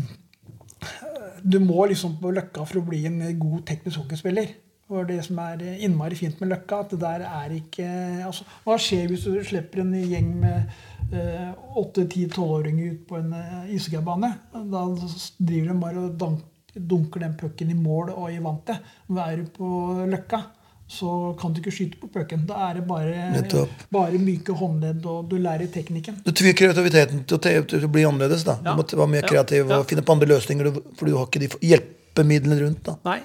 Du 1.43 1.59
må 1.63 1.85
liksom 1.87 2.17
på 2.21 2.31
Løkka 2.33 2.65
for 2.65 2.81
å 2.81 2.87
bli 2.87 3.05
en 3.09 3.21
god 3.39 3.65
teknisk 3.69 4.01
hockeyspiller. 4.01 4.55
Og 4.87 5.07
det 5.09 5.19
som 5.25 5.39
er 5.43 5.63
innmari 5.83 6.15
fint 6.15 6.39
med 6.39 6.53
Løkka, 6.53 6.79
at 6.83 6.93
det 6.93 7.01
der 7.01 7.25
er 7.27 7.55
ikke 7.57 7.87
altså, 8.25 8.45
Hva 8.63 8.77
skjer 8.79 9.09
hvis 9.11 9.25
du 9.27 9.41
slipper 9.43 9.83
en 9.83 9.95
gjeng 9.99 10.29
med 10.41 10.77
åtte-ti-tolvåringer 11.77 12.93
ut 12.93 13.03
på 13.07 13.19
en 13.19 13.33
ishockeybane? 13.71 14.31
Da 14.71 14.83
driver 15.39 15.71
de 15.71 15.75
bare 15.81 16.05
og 16.05 16.39
dunker 16.77 17.23
den 17.23 17.35
pucken 17.39 17.71
i 17.71 17.77
mål 17.77 18.11
og 18.13 18.31
i 18.31 18.39
vantet. 18.43 18.83
Men 19.07 19.23
er 19.23 19.41
du 19.41 19.51
på 19.55 19.67
Løkka, 20.07 20.41
så 20.87 21.35
kan 21.39 21.51
du 21.53 21.59
ikke 21.59 21.73
skyte 21.75 21.99
på 21.99 22.07
pucken. 22.11 22.45
Da 22.47 22.69
er 22.69 22.77
det 22.79 22.85
bare, 22.87 23.65
bare 23.91 24.19
myke 24.23 24.55
håndledd, 24.55 25.03
og 25.05 25.27
du 25.29 25.35
lærer 25.37 25.67
teknikken. 25.71 26.21
Du 26.23 26.31
tvinger 26.31 26.55
kreativiteten 26.61 27.25
til 27.27 27.37
å, 27.37 27.65
til 27.67 27.83
å 27.83 27.91
bli 27.91 28.05
annerledes. 28.07 28.45
da. 28.47 28.55
Du 28.61 28.69
Ja. 28.69 28.75
må 28.75 28.83
være 28.87 29.09
mer 29.09 29.21
Ja. 29.23 29.27
kreativ 29.27 29.69
og 29.71 29.85
finne 29.87 30.01
på 30.01 30.13
andre 30.15 30.27
løsninger, 30.27 30.71
for 30.95 31.05
du 31.05 31.17
har 31.17 31.25
ikke 31.27 31.39
de 31.43 31.49
hjelpemidlene 31.67 32.59
rundt. 32.61 32.83
da. 32.83 32.95
Nei. 33.05 33.21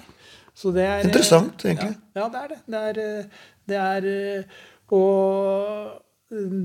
Så 0.53 0.73
det 0.73 0.83
er 0.85 1.03
Interessant, 1.03 1.57
egentlig. 1.63 1.95
Ja, 2.15 2.21
ja 2.21 2.29
det 2.29 2.41
er 2.43 2.47
det. 2.47 2.59
Det 2.69 2.79
er, 2.79 3.19
eh, 3.19 3.23
det 3.67 3.75
er 3.75 4.39
eh, 4.39 4.43
Og 4.91 5.99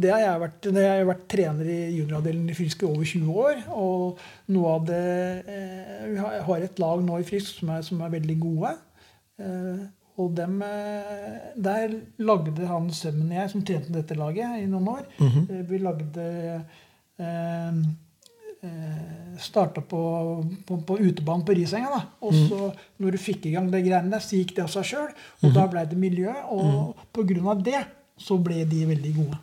det 0.01 0.11
har 0.11 0.21
jeg 0.21 0.41
vært, 0.41 0.63
jeg 0.75 1.07
har 1.07 1.07
vært 1.07 1.29
trener 1.29 1.65
i 1.65 1.97
junioravdelingen 1.97 2.51
i 2.51 2.55
Frisk 2.55 2.83
i 2.83 2.87
over 2.87 3.05
20 3.05 3.33
år. 3.33 3.63
Og 3.71 4.19
noe 4.49 4.75
av 4.75 4.85
det 4.87 5.47
Jeg 5.47 6.43
har 6.45 6.57
et 6.57 6.79
lag 6.79 7.01
nå 7.05 7.21
i 7.21 7.23
Frisk 7.23 7.61
som 7.61 7.71
er, 7.71 7.83
som 7.83 8.01
er 8.03 8.11
veldig 8.11 8.39
gode. 8.41 8.75
Og 10.19 10.35
dem, 10.35 10.59
eh, 10.63 11.55
der 11.55 11.95
lagde 12.19 12.67
han 12.67 12.91
Sømmen 12.91 13.31
og 13.31 13.39
jeg, 13.39 13.51
som 13.53 13.65
tjente 13.65 13.95
dette 13.95 14.17
laget 14.19 14.65
i 14.65 14.67
noen 14.67 14.89
år 14.97 15.05
eh, 15.23 15.63
Vi 15.69 15.79
lagde 15.79 16.27
eh, 17.23 17.79
eh, 18.67 19.37
Starta 19.39 19.85
på, 19.87 20.01
på, 20.67 20.81
på 20.83 20.99
utebanen 20.99 21.45
på 21.47 21.55
Risenga. 21.55 21.93
da. 21.95 22.01
Og 22.27 22.35
så 22.35 22.73
når 22.99 23.15
du 23.15 23.21
fikk 23.23 23.47
i 23.47 23.53
gang 23.55 23.69
det 23.71 23.85
greiene 23.85 24.11
der, 24.11 24.25
så 24.25 24.41
gikk 24.41 24.57
det 24.57 24.65
av 24.65 24.73
seg 24.73 24.89
sjøl. 24.89 25.13
Og 25.47 25.55
da 25.55 25.69
ble 25.71 25.85
det 25.87 25.99
miljø. 26.01 26.33
Og 26.51 27.05
på 27.15 27.23
grunn 27.29 27.47
av 27.55 27.63
det 27.63 27.85
så 28.19 28.35
ble 28.43 28.65
de 28.67 28.83
veldig 28.89 29.13
gode. 29.21 29.39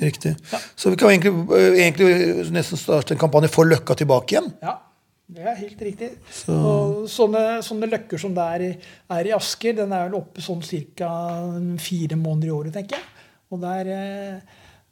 Riktig. 0.00 0.32
Så 0.78 0.94
vi 0.94 0.96
kan 0.96 1.12
egentlig, 1.12 1.60
egentlig 1.76 2.48
nesten 2.54 2.80
starte 2.80 3.12
en 3.12 3.20
kampanje 3.20 3.52
for 3.52 3.68
Løkka 3.68 3.98
tilbake 4.00 4.38
igjen. 4.38 4.48
Ja, 4.64 4.78
det 5.28 5.42
er 5.44 5.58
helt 5.58 5.82
riktig. 5.84 6.06
Og 6.48 7.02
sånne, 7.12 7.60
sånne 7.64 7.88
løkker 7.90 8.18
som 8.20 8.32
det 8.36 8.44
er 8.54 8.60
i, 8.64 8.68
er 9.12 9.26
i 9.28 9.32
Asker, 9.36 9.74
den 9.76 9.92
er 9.92 10.06
vel 10.06 10.16
oppe 10.22 10.40
sånn 10.44 10.62
ca. 10.64 11.10
fire 11.84 12.16
måneder 12.16 12.48
i 12.48 12.54
året, 12.54 12.72
tenker 12.72 12.96
jeg. 12.96 13.04
Og 13.52 13.60
der, 13.60 13.84
eh, 13.92 14.40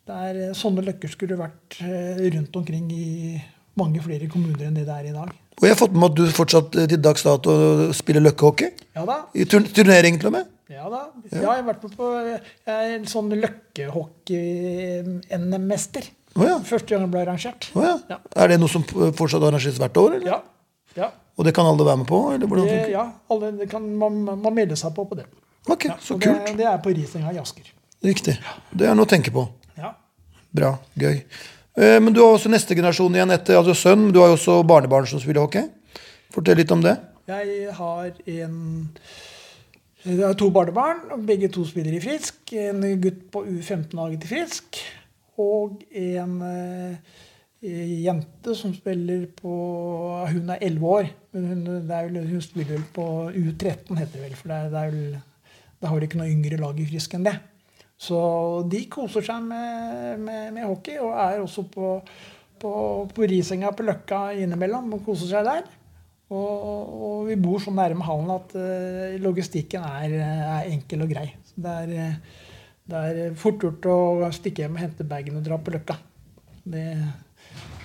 der 0.08 0.52
sånne 0.56 0.82
løkker 0.84 1.08
skulle 1.12 1.36
vært 1.40 1.80
eh, 1.80 2.30
rundt 2.36 2.56
omkring 2.60 2.86
i 2.92 3.40
mange 3.80 4.00
flere 4.04 4.28
kommuner 4.32 4.64
enn 4.68 4.76
det 4.76 4.86
det 4.88 4.96
er 4.96 5.06
i 5.08 5.16
dag. 5.16 5.30
Og 5.56 5.64
jeg 5.64 5.72
har 5.72 5.80
fått 5.80 5.96
med 5.96 6.08
at 6.10 6.16
du 6.18 6.24
fortsatt 6.36 6.68
eh, 6.76 6.88
til 6.92 7.00
dags 7.00 7.22
dato 7.24 7.50
spiller 7.96 8.22
løkkehockey. 8.28 8.70
Ja 8.98 9.02
da. 9.08 9.16
I 9.32 9.48
turn 9.48 9.64
turnering 9.72 10.20
til 10.20 10.28
og 10.28 10.36
med. 10.36 10.44
Ja 10.68 10.84
da. 10.92 11.08
Ja, 11.30 11.38
jeg 11.38 11.48
har 11.48 11.64
vært 11.70 11.82
med 11.86 11.92
på 11.96 12.06
jeg 12.20 12.36
er 12.76 12.92
en 12.98 13.08
sånn 13.08 13.32
løkkehockey-NM-mester. 13.40 16.04
Å 16.36 16.44
ja. 16.46 16.56
Første 16.68 16.92
gang 16.92 17.06
det 17.06 17.12
ble 17.14 17.22
arrangert. 17.24 17.70
Oh, 17.74 17.84
ja. 17.84 17.94
Ja. 18.12 18.18
Er 18.42 18.52
det 18.52 18.58
noe 18.60 18.72
som 18.72 18.84
fortsatt 18.86 19.44
arrangeres 19.46 19.80
hvert 19.80 20.00
år? 20.02 20.18
Eller? 20.18 20.28
Ja. 20.28 20.38
ja. 20.98 21.10
Og 21.36 21.48
det 21.48 21.52
kan 21.56 21.68
alle 21.68 21.84
være 21.86 22.02
med 22.02 22.08
på? 22.08 22.20
Eller 22.34 22.62
Det, 22.64 22.78
ja 22.92 23.06
alle, 23.32 23.52
kan, 23.70 23.88
man, 24.00 24.22
man 24.28 24.54
melder 24.54 24.78
seg 24.80 24.94
på 24.96 25.04
på 25.08 25.18
det. 25.18 25.26
Ok, 25.68 25.88
så 26.00 26.16
kult. 26.20 26.46
Det, 26.46 26.56
det 26.60 26.68
er 26.70 26.78
på 26.82 26.92
Risenga 26.94 27.32
i 27.34 27.40
Asker. 27.42 27.72
Riktig. 28.04 28.36
Det 28.70 28.86
er 28.86 28.94
noe 28.96 29.08
å 29.08 29.10
tenke 29.10 29.32
på. 29.34 29.46
Ja. 29.80 29.94
Bra. 30.54 30.76
Gøy. 31.00 31.22
Eh, 31.76 31.98
Men 32.00 32.12
du 32.14 32.22
har 32.22 32.36
også 32.36 32.52
neste 32.52 32.76
generasjon 32.76 33.16
igjen 33.16 33.34
etter 33.34 33.58
altså 33.58 33.74
sønn. 33.76 34.10
Du 34.14 34.20
har 34.22 34.30
jo 34.30 34.38
også 34.38 34.60
barnebarn 34.68 35.08
som 35.10 35.20
spiller 35.22 35.42
hockey. 35.44 35.66
Fortell 36.34 36.60
litt 36.60 36.72
om 36.72 36.84
det. 36.84 36.94
Jeg 37.26 37.72
har 37.74 38.12
en 38.12 38.60
jeg 40.06 40.22
har 40.22 40.36
to 40.38 40.52
barnebarn, 40.54 41.00
begge 41.26 41.48
to 41.50 41.64
spiller 41.66 41.96
i 41.96 41.98
Frisk. 41.98 42.36
En 42.54 42.84
gutt 43.02 43.24
på 43.34 43.42
U15-laget 43.42 44.20
til 44.22 44.30
Frisk. 44.30 44.78
Og 45.42 45.82
en 45.96 46.36
eh, 46.46 47.16
jente 47.60 48.54
som 48.54 48.74
spiller 48.74 49.26
på 49.36 49.56
Hun 50.30 50.54
er 50.54 50.62
11 50.62 50.86
år. 50.86 51.10
Men 51.32 51.48
hun, 51.50 51.66
vel, 51.88 52.20
hun 52.28 52.44
spiller 52.44 52.76
vel 52.76 52.86
på 52.94 53.06
U13, 53.32 53.96
heter 53.98 54.16
det 54.16 54.24
vel. 54.24 54.38
For 54.38 54.52
det 54.52 54.62
er, 54.62 54.70
vel, 54.72 55.20
da 55.80 55.92
har 55.92 56.06
ikke 56.06 56.20
noe 56.20 56.32
yngre 56.32 56.60
lag 56.60 56.80
i 56.80 56.88
Frisk 56.88 57.16
enn 57.16 57.28
det. 57.28 57.36
Så 57.96 58.18
de 58.68 58.82
koser 58.92 59.24
seg 59.24 59.44
med, 59.44 60.20
med, 60.20 60.50
med 60.52 60.66
hockey, 60.68 60.98
og 61.00 61.14
er 61.16 61.40
også 61.40 61.64
på, 61.72 61.94
på, 62.60 62.72
på 63.08 63.28
Risenga 63.30 63.72
på 63.72 63.86
Løkka 63.86 64.28
innimellom 64.36 64.92
og 64.98 65.04
koser 65.06 65.30
seg 65.30 65.48
der. 65.48 65.64
Og, 66.26 66.66
og 67.06 67.28
vi 67.28 67.36
bor 67.38 67.60
så 67.62 67.70
nærme 67.70 68.04
hallen 68.04 68.32
at 68.34 68.52
eh, 68.58 69.16
logistikken 69.22 69.84
er, 69.86 70.16
er 70.26 70.72
enkel 70.72 71.04
og 71.06 71.12
grei. 71.14 71.28
Så 71.46 71.62
det 71.62 71.76
er, 71.84 71.92
eh, 72.02 72.45
det 72.86 73.04
er 73.10 73.38
fort 73.38 73.62
gjort 73.62 73.86
å 73.90 74.28
stikke 74.34 74.62
hjem 74.62 74.76
og 74.76 74.82
hente 74.84 75.06
bagen 75.06 75.38
og 75.38 75.46
dra 75.46 75.58
på 75.58 75.72
Løkka. 75.74 75.96
Det, 76.66 76.84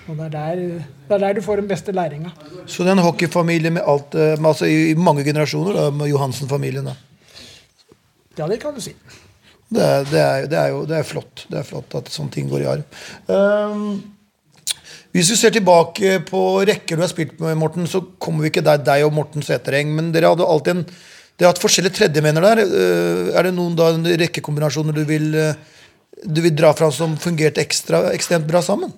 og 0.06 0.18
det 0.18 0.28
er, 0.28 0.34
der, 0.34 0.62
det 1.08 1.16
er 1.16 1.24
der 1.24 1.36
du 1.38 1.42
får 1.42 1.62
den 1.62 1.70
beste 1.70 1.94
læringa. 1.94 2.30
Så 2.66 2.86
det 2.86 2.92
er 2.92 2.98
en 2.98 3.06
hockeyfamilie 3.06 3.74
med 3.74 3.82
alt, 3.86 4.14
eh, 4.14 4.36
med, 4.38 4.52
altså 4.52 4.70
i 4.70 4.94
mange 4.98 5.26
generasjoner, 5.26 5.78
da, 5.78 5.90
med 5.94 6.10
Johansen-familien. 6.10 6.90
da. 6.90 6.96
Ja, 8.38 8.46
det 8.48 8.60
kan 8.62 8.74
du 8.74 8.80
si. 8.82 8.94
Det 9.72 9.90
det, 10.10 10.20
er, 10.20 10.46
det, 10.50 10.58
er 10.58 10.72
jo, 10.72 10.82
det 10.84 10.98
er 10.98 11.06
flott 11.06 11.46
Det 11.48 11.56
er 11.62 11.64
flott 11.64 11.94
at 11.96 12.10
sånne 12.12 12.34
ting 12.34 12.50
går 12.50 12.64
i 12.64 12.68
arv. 12.74 12.98
Um, 13.26 14.02
hvis 15.12 15.30
vi 15.32 15.36
ser 15.36 15.52
tilbake 15.52 16.18
på 16.28 16.42
rekker 16.68 16.96
du 16.96 17.04
har 17.04 17.10
spilt 17.10 17.40
med, 17.40 17.58
Morten, 17.60 17.88
så 17.88 18.00
kommer 18.22 18.44
vi 18.44 18.52
ikke 18.52 18.64
der, 18.64 18.80
deg 18.84 19.04
og 19.06 19.12
Morten 19.16 19.44
Setereng, 19.44 19.90
Men 19.96 20.12
dere 20.14 20.30
hadde 20.32 20.46
alltid 20.48 20.76
en 20.76 20.86
har 21.40 21.54
hatt 21.54 21.62
forskjellige 21.62 21.96
tredjemener 21.96 22.44
der. 22.44 22.62
Eh, 22.64 23.30
er 23.36 23.48
det 23.48 23.54
noen 23.56 23.76
da, 23.78 23.90
en 23.94 24.04
rekkekombinasjoner 24.04 24.96
du 24.96 25.04
vil, 25.08 25.30
eh, 25.34 25.54
du 26.22 26.42
vil 26.44 26.54
dra 26.54 26.72
fram 26.76 26.92
som 26.94 27.16
fungerte 27.20 27.62
ekstra, 27.62 28.04
ekstremt 28.12 28.46
bra 28.48 28.60
sammen? 28.62 28.92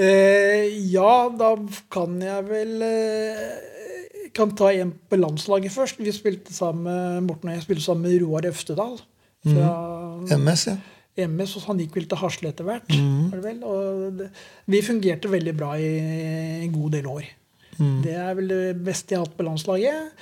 Eh, 0.00 0.70
ja, 0.92 1.28
da 1.36 1.54
kan 1.92 2.16
jeg 2.22 2.46
vel 2.48 2.86
eh, 2.86 4.30
kan 4.36 4.54
ta 4.56 4.70
en 4.72 4.94
på 5.10 5.18
landslaget 5.18 5.74
først. 5.74 6.00
Vi 6.00 6.14
spilte 6.14 6.54
sammen 6.54 7.26
Morten 7.26 7.50
og 7.50 7.58
jeg 7.58 7.66
spilte 7.66 7.84
sammen 7.84 8.08
med 8.08 8.22
Roar 8.22 8.48
Øftedal. 8.48 8.96
Fra 9.44 10.36
MS, 10.36 10.66
ja. 10.68 10.76
MS, 11.26 11.56
og 11.58 11.66
han 11.70 11.80
gikk 11.80 11.96
vel 11.96 12.06
til 12.08 12.20
Hasle 12.20 12.52
etter 12.52 12.66
hvert. 12.68 12.86
det 12.88 13.40
vel? 13.44 13.62
Og 13.64 14.18
det, 14.18 14.28
vi 14.70 14.82
fungerte 14.84 15.32
veldig 15.32 15.54
bra 15.56 15.74
i 15.80 15.90
en 16.64 16.72
god 16.74 16.96
del 16.96 17.08
år. 17.10 17.26
Det 18.04 18.12
er 18.12 18.34
vel 18.36 18.50
det 18.50 18.62
beste 18.84 19.14
jeg 19.14 19.20
har 19.20 19.26
hatt 19.26 19.36
på 19.38 19.46
landslaget. 19.46 20.12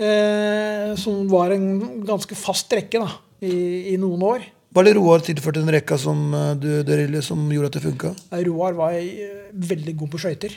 Eh, 0.00 0.94
som 0.96 1.28
var 1.28 1.52
en 1.52 1.66
ganske 2.08 2.36
fast 2.38 2.72
rekke 2.72 3.02
da, 3.02 3.10
i, 3.44 3.92
i 3.92 3.98
noen 4.00 4.22
år. 4.24 4.46
Var 4.72 4.86
det 4.86 4.94
Roar 4.96 5.20
tilført 5.26 5.58
den 5.58 5.68
rekka 5.74 5.98
som, 6.00 6.30
eh, 6.32 6.52
du, 6.56 6.68
Derille, 6.88 7.20
som 7.26 7.42
gjorde 7.52 7.68
at 7.68 7.76
det 7.76 7.84
funka? 7.84 8.14
Roar 8.46 8.78
var 8.78 8.96
eh, 8.96 9.50
veldig 9.52 9.96
god 10.00 10.12
på 10.14 10.22
skøyter. 10.22 10.56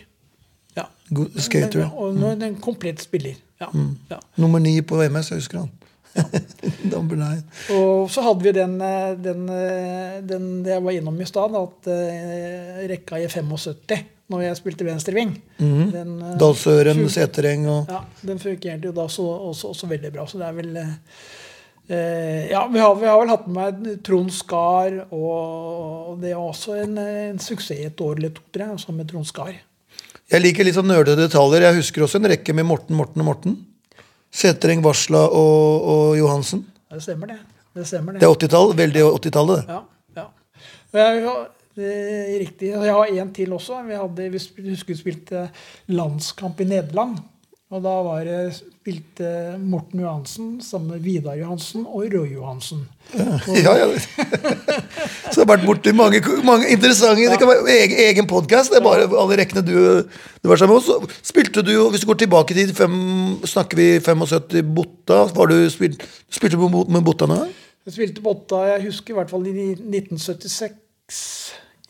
Ja. 0.78 0.88
God 1.12 1.36
Skater. 1.36 1.90
Og 1.92 2.16
mm. 2.16 2.46
en 2.48 2.60
komplett 2.64 3.04
spiller. 3.04 3.36
Ja. 3.60 3.68
ja. 4.14 4.22
Nummer 4.40 4.64
ni 4.64 4.78
på 4.82 5.02
MS, 5.04 5.34
jeg 5.34 5.44
husker 5.44 5.64
han. 5.66 5.74
Og 7.74 8.10
så 8.14 8.24
hadde 8.24 8.46
vi 8.46 8.52
den, 8.56 8.78
den, 9.26 9.46
den 10.30 10.50
det 10.64 10.76
jeg 10.76 10.84
var 10.86 10.96
innom 10.96 11.20
i 11.20 11.28
stad, 11.28 11.56
at 11.58 11.90
rekka 12.90 13.20
i 13.20 13.28
75, 13.28 14.04
når 14.32 14.46
jeg 14.46 14.60
spilte 14.60 14.88
venstreving 14.88 15.34
den, 15.60 16.14
uh, 16.22 16.36
Dalsøren, 16.40 17.02
Setereng 17.12 17.66
og 17.70 17.92
Ja, 17.92 18.04
den 18.24 18.40
fungerte 18.42 18.90
jo 18.90 18.94
da 18.96 19.08
så, 19.12 19.26
også, 19.52 19.74
også 19.74 19.90
veldig 19.92 20.14
bra. 20.16 20.28
Så 20.30 20.40
det 20.40 20.48
er 20.48 20.56
vel 20.58 20.80
eh, 20.80 20.94
eh, 21.90 22.40
Ja, 22.54 22.64
vi 22.72 22.80
har, 22.80 22.96
vi 23.00 23.10
har 23.10 23.20
vel 23.20 23.34
hatt 23.34 23.50
med 23.52 23.84
Trond 24.06 24.32
Skar, 24.34 25.04
og 25.12 26.18
det 26.24 26.32
er 26.32 26.40
også 26.40 26.80
en, 26.86 26.98
en 26.98 27.44
suksess 27.44 27.84
et 27.90 28.04
år 28.04 28.18
eller 28.22 28.34
to, 28.36 28.46
tror 28.54 28.72
jeg, 28.72 28.84
sammen 28.86 29.04
med 29.04 29.12
Trond 29.12 29.28
Skar. 29.30 29.54
Jeg 30.32 30.42
liker 30.42 30.66
litt 30.66 30.78
sånn 30.78 30.90
nerdete 30.90 31.28
detaljer. 31.28 31.68
Jeg 31.68 31.82
husker 31.82 32.06
også 32.06 32.22
en 32.22 32.32
rekke 32.32 32.56
med 32.56 32.66
Morten, 32.66 32.96
Morten 32.98 33.22
og 33.22 33.28
Morten. 33.28 33.58
Setereng, 34.34 34.82
Varsla 34.82 35.28
og, 35.28 35.90
og 35.94 36.06
Johansen. 36.18 36.64
Det 36.90 37.04
stemmer, 37.06 37.36
det. 37.36 37.42
Det 37.74 37.86
stemmer, 37.90 38.18
Det 38.18 38.26
er 38.26 38.34
80-tall. 38.34 38.72
Veldig 38.78 39.04
80-tallet, 39.20 39.60
det. 39.60 39.76
Ja. 39.76 40.24
ja. 40.24 40.26
Jeg, 40.94 41.22
det 41.22 41.36
riktig. 41.78 42.74
og 42.78 42.86
Jeg 42.86 42.94
har 42.94 43.14
en 43.24 43.34
til 43.34 43.54
også. 43.54 43.82
Vi, 43.88 43.98
hadde, 43.98 44.30
vi 44.30 44.70
husker 44.70 44.94
vi 44.94 45.00
spilte 45.00 45.48
landskamp 45.88 46.60
i 46.62 46.70
Nederland. 46.70 47.18
Og 47.74 47.82
da 47.82 47.94
var 48.06 48.22
det 48.28 48.54
spilte 48.54 49.30
Morten 49.58 50.04
Johansen 50.04 50.50
sammen 50.62 50.92
med 50.92 51.06
Vidar 51.06 51.38
Johansen 51.40 51.88
og 51.88 52.06
Roy 52.14 52.36
Johansen. 52.36 52.84
Ja, 53.66 53.74
ja. 53.80 53.88
Så 55.32 55.40
det 55.40 55.42
har 55.42 55.50
vært 55.50 55.66
borti 55.66 55.94
mange, 55.96 56.20
mange 56.46 56.70
interessante 56.70 57.26
Det 57.32 57.40
kan 57.42 57.50
være 57.50 57.74
egen, 57.74 57.98
egen 58.04 58.28
podkast. 58.30 58.70
Det 58.70 58.78
er 58.78 58.86
bare 58.86 59.08
alle 59.08 59.40
rekkene 59.40 59.66
du, 59.66 59.74
du 60.06 60.52
var 60.52 60.62
sammen 60.62 60.78
med. 60.78 60.86
Så 60.86 61.00
spilte 61.26 61.66
du 61.66 61.74
jo, 61.74 61.88
Hvis 61.90 62.04
du 62.04 62.12
går 62.12 62.22
tilbake 62.22 62.54
til 62.54 62.76
fem, 62.78 62.94
snakker 63.42 63.80
vi 63.80 63.90
75 64.06 64.62
Botta. 64.76 65.24
Var 65.34 65.50
du 65.50 65.58
spilt, 65.74 66.06
spilte 66.30 66.60
du 66.60 66.70
med 66.70 67.02
Botta 67.02 67.30
nå? 67.32 67.42
Jeg 67.88 67.98
spilte 67.98 68.24
Botta, 68.24 68.62
jeg 68.76 68.86
husker 68.86 69.16
i 69.16 69.18
hvert 69.18 69.34
fall 69.34 69.50
i 69.50 69.72
1976 69.74 70.83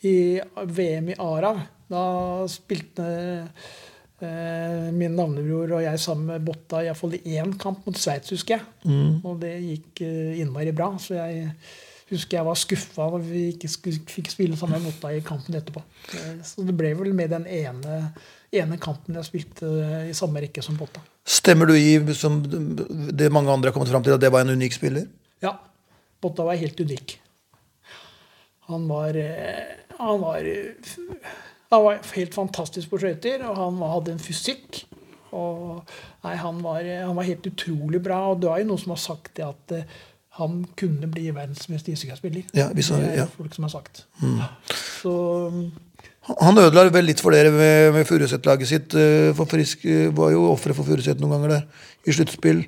i 0.04 0.40
VM 0.64 1.08
i 1.08 1.16
Arav. 1.18 1.60
Da 1.88 2.04
spilte 2.50 3.06
eh, 4.20 4.90
min 4.92 5.16
navnebror 5.16 5.78
og 5.78 5.84
jeg 5.84 6.02
sammen 6.02 6.32
med 6.32 6.44
Botta 6.46 6.82
iallfall 6.84 7.16
i 7.18 7.38
én 7.38 7.54
kamp 7.60 7.86
mot 7.86 7.98
Sveits, 7.98 8.32
husker 8.34 8.58
jeg. 8.58 8.68
Og 9.24 9.40
det 9.42 9.54
gikk 9.62 10.04
eh, 10.06 10.38
innmari 10.42 10.74
bra. 10.76 10.92
Så 11.00 11.16
jeg 11.18 11.50
husker 12.10 12.38
jeg 12.38 12.46
var 12.46 12.60
skuffa 12.60 13.08
når 13.14 13.26
vi 13.26 13.42
ikke 13.54 13.70
fikk 14.16 14.32
spille 14.32 14.58
sammen 14.60 14.80
med 14.80 14.90
Botta 14.90 15.12
i 15.14 15.24
kampen 15.24 15.56
etterpå. 15.58 15.82
Så 16.44 16.66
det 16.66 16.76
ble 16.76 16.94
vel 16.98 17.14
med 17.16 17.32
den 17.32 17.46
ene, 17.48 18.00
ene 18.54 18.80
kampen 18.82 19.16
jeg 19.20 19.30
spilte 19.30 19.68
eh, 19.68 20.08
i 20.12 20.16
samme 20.16 20.42
rekke 20.44 20.64
som 20.64 20.78
Botta. 20.80 21.04
Stemmer 21.24 21.70
du 21.70 21.76
i 21.78 21.96
som 22.16 22.42
det 22.44 23.32
mange 23.32 23.52
andre 23.52 23.70
har 23.70 23.76
kommet 23.76 23.92
fram 23.92 24.04
til, 24.04 24.16
at 24.16 24.20
det 24.20 24.32
var 24.32 24.44
en 24.44 24.56
unik 24.58 24.76
spiller? 24.76 25.06
Ja. 25.44 25.56
Botta 26.20 26.44
var 26.44 26.56
helt 26.60 26.80
unik. 26.80 27.18
Han 28.68 28.86
var 28.88 29.16
eh, 29.20 29.74
Han 29.98 30.20
var, 30.22 30.46
eh, 30.48 30.94
han 31.70 31.84
var 31.84 31.98
helt 32.14 32.34
fantastisk 32.34 32.90
på 32.90 32.98
skøyter, 33.02 33.44
og 33.48 33.56
han 33.58 33.82
hadde 33.92 34.14
en 34.14 34.22
fysikk. 34.22 34.84
Og 35.34 35.82
nei, 36.24 36.34
han 36.38 36.60
var, 36.62 36.80
eh, 36.86 37.02
han 37.06 37.16
var 37.18 37.26
helt 37.28 37.46
utrolig 37.50 38.00
bra. 38.02 38.20
Og 38.32 38.40
det 38.42 38.50
var 38.50 38.62
jo 38.62 38.68
noen 38.70 38.82
som 38.84 38.94
har 38.94 39.02
sagt 39.02 39.34
det 39.38 39.46
at 39.48 39.74
han 40.38 40.64
kunne 40.78 41.06
bli 41.10 41.28
verdens 41.30 41.68
mest 41.70 41.86
ishockeyspiller. 41.92 42.48
Ja, 42.58 42.68
hvis 42.74 42.88
han- 42.90 43.04
ja. 43.14 43.26
folk 43.36 43.54
som 43.54 43.64
har 43.68 43.70
sagt. 43.76 44.04
Så 45.02 45.12
Han 46.40 46.56
ødela 46.56 46.88
vel 46.90 47.04
litt 47.04 47.20
for 47.20 47.30
dere 47.36 47.50
med, 47.52 47.92
med 47.92 48.06
Furuset-laget 48.08 48.66
sitt. 48.66 48.94
For 49.36 49.44
Frisk 49.44 49.82
var 50.16 50.30
jo 50.32 50.46
ofre 50.50 50.72
for 50.74 50.82
Furuset 50.88 51.20
noen 51.20 51.34
ganger 51.36 51.48
der, 51.52 51.66
i 52.08 52.14
sluttspill. 52.16 52.62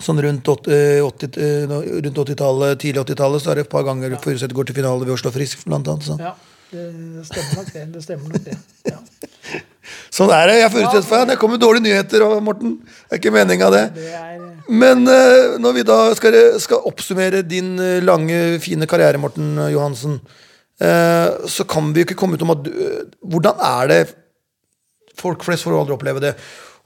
Sånn 0.00 0.20
rundt 0.24 0.48
80 0.48 1.02
80 1.04 1.40
eh, 1.44 1.64
nå- 1.68 1.82
rundt 2.06 2.20
80-tallet, 2.24 2.78
tidlig 2.80 3.02
80-tallet, 3.04 3.42
så 3.44 3.50
er 3.52 3.60
det 3.60 3.66
et 3.66 3.72
par 3.72 3.84
ganger 3.84 4.14
Furuset 4.22 4.54
går 4.56 4.70
til 4.70 4.78
finale 4.80 5.04
ved 5.04 5.12
å 5.12 5.18
slå 5.20 5.32
Frisk, 5.34 5.66
blant 5.68 5.88
annet. 5.92 6.06
Så. 6.08 6.16
Ja, 6.20 6.32
det 6.72 7.26
stemmer 7.28 7.58
nok 7.60 7.72
det. 7.74 7.84
Det 7.96 8.04
stemmer 8.06 8.32
nok 8.32 8.46
det. 8.46 8.56
Ja. 8.88 8.98
Sånn 10.16 10.30
er 10.34 10.46
det. 10.48 10.54
Jeg 10.60 10.66
er 10.68 10.72
Furuset-fan. 10.74 11.28
Det 11.32 11.36
kommer 11.40 11.60
dårlige 11.60 11.84
nyheter, 11.88 12.24
Morten. 12.44 12.78
Det 12.86 13.16
er 13.16 13.20
ikke 13.20 13.32
meninga, 13.34 13.68
det. 13.74 13.82
Det 13.98 14.08
er 14.14 14.38
Men 14.70 15.02
eh, 15.10 15.58
når 15.60 15.76
vi 15.80 15.84
da 15.88 15.98
skal, 16.18 16.36
skal 16.62 16.86
oppsummere 16.88 17.42
din 17.46 17.74
eh, 17.82 17.98
lange, 18.06 18.38
fine 18.62 18.86
karriere, 18.90 19.18
Morten 19.20 19.52
Johansen, 19.72 20.16
eh, 20.80 21.28
så 21.50 21.66
kan 21.68 21.92
vi 21.92 22.04
jo 22.04 22.08
ikke 22.08 22.18
komme 22.22 22.38
ut 22.38 22.46
om 22.46 22.54
at 22.56 22.70
eh, 22.70 23.00
Hvordan 23.34 23.64
er 23.72 23.90
det 23.90 24.00
Folk 25.20 25.42
flest 25.44 25.66
får 25.66 25.74
aldri 25.76 25.92
oppleve 25.98 26.22
det. 26.22 26.30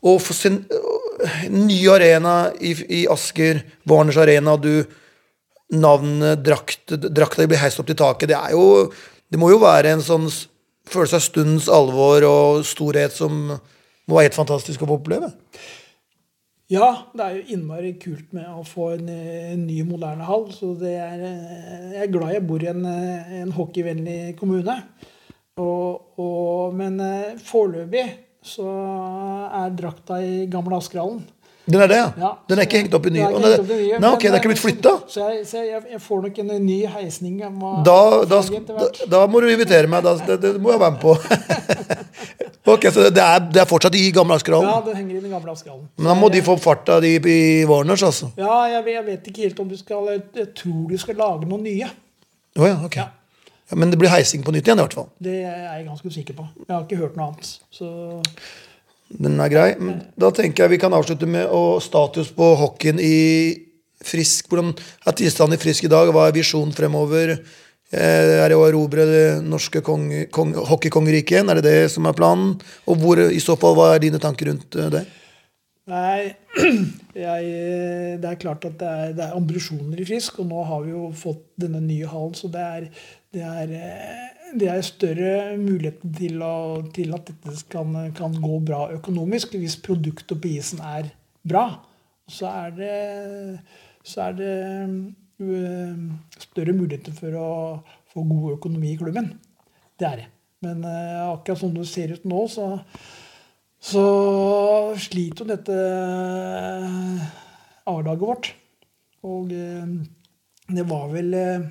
Å 0.05 0.18
få 0.20 0.36
se 0.36 0.50
en 0.52 0.61
øh, 0.68 1.46
ny 1.55 1.78
arena 1.92 2.34
i, 2.61 2.74
i 3.00 3.05
Asker, 3.11 3.62
Warners 3.88 4.20
Arena, 4.20 4.59
du 4.61 4.84
Navnet, 5.74 6.42
drakt, 6.44 6.92
drakta 6.92 7.46
blir 7.48 7.59
heist 7.59 7.80
opp 7.80 7.88
til 7.88 7.96
taket. 7.98 8.28
Det 8.30 8.36
er 8.36 8.52
jo 8.52 8.92
Det 9.32 9.40
må 9.40 9.48
jo 9.50 9.57
være 9.59 9.94
en 9.94 10.02
sånn 10.05 10.28
følelse 10.86 11.16
av 11.16 11.22
stundens 11.24 11.70
alvor 11.72 12.22
og 12.28 12.66
storhet 12.68 13.16
som 13.16 13.48
må 13.48 14.18
være 14.18 14.28
helt 14.28 14.36
fantastisk 14.36 14.84
å 14.84 14.90
få 14.90 14.98
oppleve. 15.00 15.32
Ja, 16.70 17.09
det 17.16 17.24
er 17.24 17.38
jo 17.38 17.57
innmari 17.57 17.94
kult 18.00 18.30
med 18.36 18.46
å 18.48 18.62
få 18.64 18.94
en, 18.94 19.09
eh, 19.09 19.52
en 19.52 19.66
ny, 19.66 19.82
moderne 19.84 20.24
hall. 20.24 20.46
Så 20.52 20.78
det 20.78 20.94
er, 20.96 21.18
eh, 21.20 21.92
jeg 21.92 22.02
er 22.02 22.12
glad 22.12 22.32
jeg 22.32 22.46
bor 22.46 22.62
i 22.62 22.68
en, 22.68 22.84
eh, 22.86 23.40
en 23.42 23.52
hockeyvennlig 23.52 24.36
kommune. 24.36 24.76
Og, 25.57 26.18
og, 26.18 26.74
men 26.74 27.00
eh, 27.00 27.36
foreløpig 27.38 28.07
så 28.45 28.66
er 29.64 29.70
drakta 29.78 30.20
i 30.20 30.45
gamle 30.53 30.76
Askerhallen. 30.76 31.22
Den 31.64 31.80
er 31.80 31.88
det, 31.88 31.97
ja? 31.97 32.09
Ja, 32.20 32.30
den 32.51 32.59
er 32.61 32.66
ikke 32.66 32.76
hengt 32.82 32.92
opp 32.92 33.07
i 33.09 33.11
ny? 33.14 33.22
Det 33.22 33.24
er 33.24 33.36
ikke 33.55 33.61
opp 33.62 33.70
i 33.72 33.76
nye, 33.78 33.99
nei, 34.03 34.09
ok, 34.12 34.24
det 34.26 34.30
er 34.34 34.42
ikke 34.42 34.51
blitt 34.51 34.61
flytta? 34.61 34.90
Så, 35.09 35.28
jeg, 35.32 35.47
så 35.49 35.62
jeg, 35.64 35.78
jeg 35.95 36.01
får 36.05 36.18
nok 36.26 36.40
en 36.42 36.51
ny 36.61 36.76
heisning. 36.92 37.38
Da, 37.40 38.01
da, 38.28 38.40
da, 38.68 38.88
da 39.14 39.22
må 39.32 39.40
du 39.40 39.47
invitere 39.49 39.88
meg. 39.88 40.05
Da, 40.05 40.12
det, 40.28 40.36
det 40.42 40.51
må 40.61 40.74
jeg 40.74 40.82
være 40.82 40.92
med 40.92 41.01
på. 41.01 41.14
ok, 42.74 42.84
Så 42.92 43.07
det 43.09 43.24
er, 43.24 43.40
det 43.49 43.62
er 43.64 43.70
fortsatt 43.70 43.97
i 43.97 44.11
gamle 44.12 44.36
Ja, 44.36 44.42
Askerhallen? 44.42 44.84
den 44.90 44.97
henger 45.01 45.16
i 45.16 45.22
den 45.24 45.32
gamle 45.32 45.55
Askerhallen. 45.57 45.88
Men 45.97 46.11
da 46.12 46.18
må 46.20 46.28
de 46.36 46.45
få 46.45 46.59
farta 46.61 47.01
de 47.01 47.14
i 47.16 47.40
Warners, 47.72 48.05
altså? 48.11 48.28
Ja, 48.36 48.61
jeg, 48.74 48.84
vet- 48.84 48.99
jeg 48.99 49.07
vet 49.09 49.32
ikke 49.32 49.47
helt 49.49 49.64
om 49.64 49.72
du 49.72 49.76
skal 49.80 50.12
Jeg 50.36 50.51
tror 50.61 50.84
du 50.92 50.97
skal 51.01 51.16
lage 51.24 51.49
noen 51.49 51.64
nye. 51.64 51.88
Oh, 52.61 52.68
ja, 52.68 52.76
ok. 52.84 53.01
Ja. 53.01 53.09
Ja, 53.70 53.76
men 53.80 53.90
det 53.90 53.98
blir 54.00 54.12
heising 54.12 54.42
på 54.44 54.52
nytt 54.52 54.66
igjen, 54.68 54.78
i 54.78 54.84
hvert 54.84 54.94
fall. 54.98 55.08
Det 55.24 55.38
er 55.48 55.62
jeg 55.78 55.86
ganske 55.88 56.10
sikker 56.12 56.36
på. 56.36 56.44
Jeg 56.66 56.74
har 56.74 56.82
ikke 56.84 56.98
hørt 57.00 57.16
noe 57.16 57.30
annet. 57.30 57.52
Så 57.72 57.88
Den 59.14 59.38
er 59.40 59.52
grei. 59.52 59.68
Da 60.20 60.30
tenker 60.34 60.64
jeg 60.64 60.74
vi 60.74 60.80
kan 60.82 60.92
avslutte 60.96 61.28
med 61.28 61.48
å 61.52 61.78
status 61.84 62.30
på 62.36 62.50
hockeyen 62.60 63.00
i 63.00 63.14
Frisk. 64.04 64.50
Hvordan 64.52 64.74
er 65.08 65.16
tilstanden 65.16 65.56
i 65.56 65.62
Frisk 65.62 65.86
i 65.86 65.92
dag? 65.92 66.10
Hva 66.12 66.26
er 66.28 66.34
visjonen 66.36 66.74
fremover? 66.76 67.38
Eh, 67.94 68.42
Er 68.42 68.48
det 68.52 68.56
å 68.58 68.66
erobre 68.68 69.04
det 69.08 69.24
norske 69.48 69.80
kong- 69.86 70.26
kong- 70.34 70.56
hockeykongeriket 70.68 71.38
igjen? 71.38 71.48
Er 71.52 71.60
det 71.60 71.64
det 71.64 71.90
som 71.94 72.04
er 72.10 72.12
planen? 72.16 72.58
Og 72.90 72.98
hvor, 73.00 73.16
i 73.32 73.40
så 73.40 73.56
fall, 73.56 73.76
hva 73.78 73.94
er 73.94 74.02
dine 74.04 74.20
tanker 74.20 74.50
rundt 74.50 74.76
eh, 74.76 74.90
det? 74.92 75.04
Nei, 75.88 76.34
jeg, 77.14 77.48
det 78.20 78.28
er 78.30 78.38
klart 78.40 78.64
at 78.68 78.76
det 78.80 78.88
er, 78.88 79.12
det 79.16 79.24
er 79.24 79.36
ambisjoner 79.36 80.00
i 80.00 80.06
Frisk, 80.08 80.38
og 80.40 80.48
nå 80.48 80.64
har 80.68 80.82
vi 80.84 80.92
jo 80.94 81.10
fått 81.16 81.42
denne 81.60 81.80
nye 81.84 82.08
hallen, 82.08 82.34
så 82.36 82.48
det 82.52 82.60
er, 82.64 82.86
det 83.35 83.43
er, 83.45 83.72
eh, 83.78 84.53
det 84.61 84.68
er 84.70 84.87
større 84.87 85.32
mulighet 85.61 86.05
til, 86.16 86.39
å, 86.45 86.82
til 86.95 87.14
at 87.16 87.30
dette 87.30 87.57
kan, 87.72 87.97
kan 88.16 88.37
gå 88.41 88.61
bra 88.66 88.87
økonomisk 88.95 89.57
hvis 89.59 89.80
produktet 89.82 90.41
på 90.41 90.53
isen 90.55 90.82
er 90.85 91.11
bra. 91.43 91.66
Så 92.30 92.49
er 92.49 92.76
det, 92.78 92.95
så 94.07 94.28
er 94.28 94.39
det 94.39 94.55
øh, 95.43 96.07
større 96.39 96.76
muligheter 96.76 97.16
for 97.18 97.37
å 97.41 97.51
få 98.14 98.24
god 98.30 98.55
økonomi 98.57 98.95
i 98.95 99.01
klubben. 99.03 99.35
Det 99.99 100.09
er 100.09 100.22
det. 100.22 100.30
Men 100.64 100.87
øh, 100.89 101.35
akkurat 101.35 101.61
som 101.61 101.74
det 101.76 101.91
ser 101.91 102.14
ut 102.16 102.24
nå, 102.30 102.47
så 102.49 102.70
så 103.85 104.05
sliter 104.97 105.45
jo 105.45 105.51
dette 105.51 105.74
eh, 105.76 107.24
A-laget 107.91 108.22
vårt. 108.22 108.51
Og 109.28 109.53
eh, 109.53 109.91
det 110.72 110.85
var 110.89 111.11
vel 111.12 111.35
eh, 111.37 111.66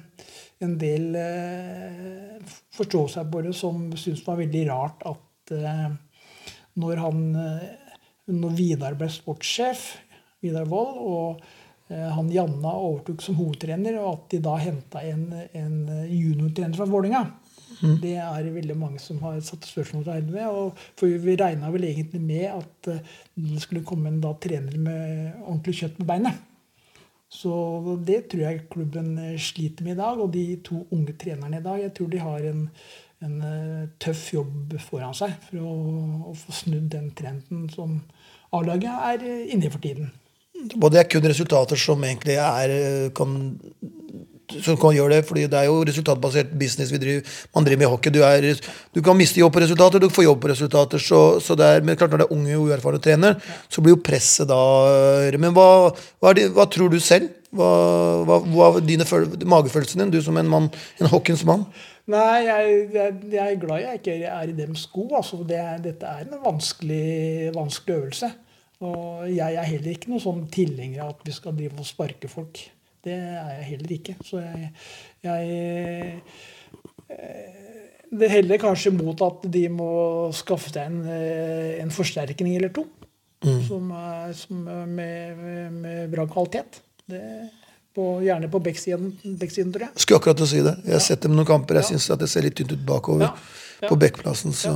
en 0.66 0.78
del 0.82 1.16
eh, 1.20 2.40
det 3.48 3.56
som 3.58 3.86
syntes 3.94 4.24
det 4.24 4.30
var 4.30 4.42
veldig 4.42 4.64
rart 4.70 5.06
at 5.10 5.54
eh, 5.58 5.90
når 6.82 7.04
han 7.04 7.24
eh, 7.38 7.68
når 8.34 8.56
Vidar 8.58 8.96
ble 8.96 9.10
sportssjef, 9.12 9.84
Vidar 10.44 10.68
Wold, 10.72 11.00
og 11.04 11.44
eh, 11.92 12.10
han 12.16 12.32
Janna 12.32 12.72
overtok 12.72 13.24
som 13.24 13.38
hovedtrener, 13.40 14.00
og 14.02 14.14
at 14.14 14.28
de 14.32 14.42
da 14.44 14.58
henta 14.62 15.04
en, 15.08 15.28
en 15.52 15.80
juniortrener 16.08 16.78
fra 16.80 16.88
Vålerenga. 16.90 17.26
Det 18.04 18.16
er 18.22 18.50
veldig 18.54 18.76
mange 18.78 19.02
som 19.02 19.20
har 19.26 19.40
satt 19.44 19.66
spørsmålstegn 19.68 20.32
ved. 20.34 20.48
Og 20.48 20.80
for 21.00 21.10
vi 21.10 21.36
regna 21.40 21.72
vel 21.74 21.88
egentlig 21.90 22.22
med 22.24 22.48
at 22.52 22.92
eh, 22.92 23.14
det 23.36 23.62
skulle 23.64 23.86
komme 23.88 24.12
en 24.12 24.22
da 24.24 24.34
trener 24.42 24.78
med 24.78 25.32
ordentlig 25.44 25.80
kjøtt 25.82 26.00
på 26.00 26.08
beinet. 26.08 26.42
Så 27.34 27.54
det 28.06 28.28
tror 28.32 28.46
jeg 28.46 28.66
klubben 28.72 29.16
eh, 29.18 29.40
sliter 29.42 29.86
med 29.86 29.98
i 29.98 30.02
dag. 30.02 30.20
Og 30.22 30.34
de 30.34 30.46
to 30.66 30.84
unge 30.94 31.16
trenerne 31.20 31.60
i 31.60 31.66
dag, 31.66 31.82
jeg 31.82 31.94
tror 31.98 32.12
de 32.12 32.22
har 32.22 32.50
en, 32.52 32.68
en 33.26 33.40
eh, 33.50 33.86
tøff 34.04 34.28
jobb 34.36 34.76
foran 34.84 35.16
seg 35.18 35.34
for 35.48 35.64
å, 35.64 35.78
å 36.32 36.36
få 36.38 36.58
snudd 36.64 36.92
den 36.94 37.10
trenden 37.18 37.66
som 37.74 37.98
A-laget 38.54 39.08
er 39.10 39.26
eh, 39.26 39.48
inne 39.56 39.68
i 39.68 39.74
for 39.74 39.84
tiden. 39.84 40.12
Og 40.78 40.92
det 40.94 41.02
er 41.02 41.10
kun 41.10 41.26
resultater 41.26 41.80
som 41.80 42.04
egentlig 42.06 42.38
er 42.40 43.10
kan, 43.18 43.34
som 44.64 44.78
kan 44.80 44.94
gjøre 44.96 45.18
det, 45.18 45.26
fordi 45.28 45.46
det 45.50 45.60
er 45.60 45.70
jo 45.70 45.84
resultatbasert 45.88 46.52
business 46.60 46.92
vi 46.94 47.00
driver, 47.02 47.36
man 47.56 47.68
driver 47.68 47.82
med 47.84 47.92
hockey. 47.94 48.14
Du, 48.14 48.20
er, 48.28 48.48
du 48.94 49.02
kan 49.06 49.18
miste 49.18 49.40
jobb 49.40 49.54
på 49.56 49.64
resultater, 49.64 50.04
du 50.04 50.10
får 50.14 50.28
jobb 50.28 50.42
på 50.44 50.52
resultater. 50.52 51.02
Så, 51.02 51.22
så 51.44 51.56
det 51.60 51.70
er, 51.70 51.86
men 51.86 51.98
klart 52.00 52.14
når 52.14 52.24
det 52.24 52.28
er 52.28 52.36
unge, 52.36 52.60
uerfarne 52.66 53.02
trener, 53.04 53.40
så 53.72 53.84
blir 53.84 53.96
jo 53.96 54.02
presset 54.04 54.50
da 54.52 54.60
eh, 55.30 55.40
Men 55.42 55.56
hva, 55.56 55.68
hva, 56.22 56.36
det, 56.38 56.50
hva 56.56 56.68
tror 56.72 56.92
du 56.94 57.00
selv? 57.04 57.32
Hva, 57.54 57.72
hva, 58.26 58.40
hva 58.50 58.70
er 58.78 58.86
dine 58.88 59.06
føl- 59.06 59.30
magefølelsen 59.46 60.02
din, 60.04 60.14
du 60.14 60.22
som 60.26 60.38
en 60.42 60.50
mann, 60.50 60.70
en 61.00 61.12
hockeyens 61.12 61.46
mann? 61.48 61.68
Nei, 62.10 62.44
jeg, 62.44 62.80
jeg, 62.92 63.18
jeg 63.32 63.44
er 63.54 63.60
glad 63.62 63.84
jeg 63.86 64.00
ikke 64.02 64.16
er 64.28 64.50
i 64.52 64.56
dem 64.58 64.74
sko. 64.76 65.06
Altså, 65.16 65.40
det 65.48 65.62
dette 65.86 66.10
er 66.10 66.26
en 66.26 66.42
vanskelig, 66.44 67.54
vanskelig 67.56 67.96
øvelse. 67.96 68.32
Og 68.84 69.30
jeg 69.32 69.56
er 69.56 69.70
heller 69.70 69.94
ikke 69.94 70.10
noen 70.12 70.24
sånn 70.24 70.42
tilhenger 70.52 71.06
av 71.06 71.14
at 71.14 71.22
vi 71.30 71.36
skal 71.36 71.56
drive 71.56 71.80
og 71.80 71.88
sparke 71.88 72.28
folk. 72.28 72.60
Det 73.04 73.14
er 73.14 73.50
jeg 73.58 73.66
heller 73.74 73.96
ikke. 73.98 74.16
Så 74.24 74.40
jeg, 74.40 74.70
jeg 75.26 76.22
eh, 77.10 77.62
Det 78.14 78.30
heller 78.32 78.62
kanskje 78.62 78.94
mot 78.96 79.22
at 79.26 79.48
de 79.52 79.64
må 79.74 79.90
skaffe 80.36 80.72
seg 80.72 80.86
en, 80.88 81.02
eh, 81.10 81.82
en 81.84 81.92
forsterkning 81.92 82.56
eller 82.58 82.74
to. 82.76 82.86
Som 83.68 83.90
er, 83.92 84.32
som 84.40 84.62
med, 84.88 85.40
med, 85.76 86.10
bra 86.14 86.24
kvalitet. 86.32 86.80
Det, 87.12 87.20
på, 87.94 88.06
gjerne 88.24 88.48
på 88.50 88.62
backsiden, 88.64 89.12
backsiden, 89.40 89.74
tror 89.74 89.88
jeg. 89.88 90.02
Skulle 90.02 90.22
akkurat 90.22 90.40
til 90.40 90.48
å 90.48 90.50
si 90.50 90.62
det. 90.66 90.74
Jeg 90.88 90.96
har 90.96 91.04
sett 91.04 91.26
dem 91.26 91.36
noen 91.36 91.50
kamper. 91.50 91.82
Jeg 91.82 91.92
syns 91.92 92.08
det 92.22 92.30
ser 92.32 92.48
litt 92.48 92.56
tynt 92.58 92.72
ut 92.74 92.86
bakover 92.88 93.28
Ja. 93.28 93.34
Ja. 93.84 93.90
på 93.90 93.98
backplassen. 94.00 94.56
Så. 94.56 94.74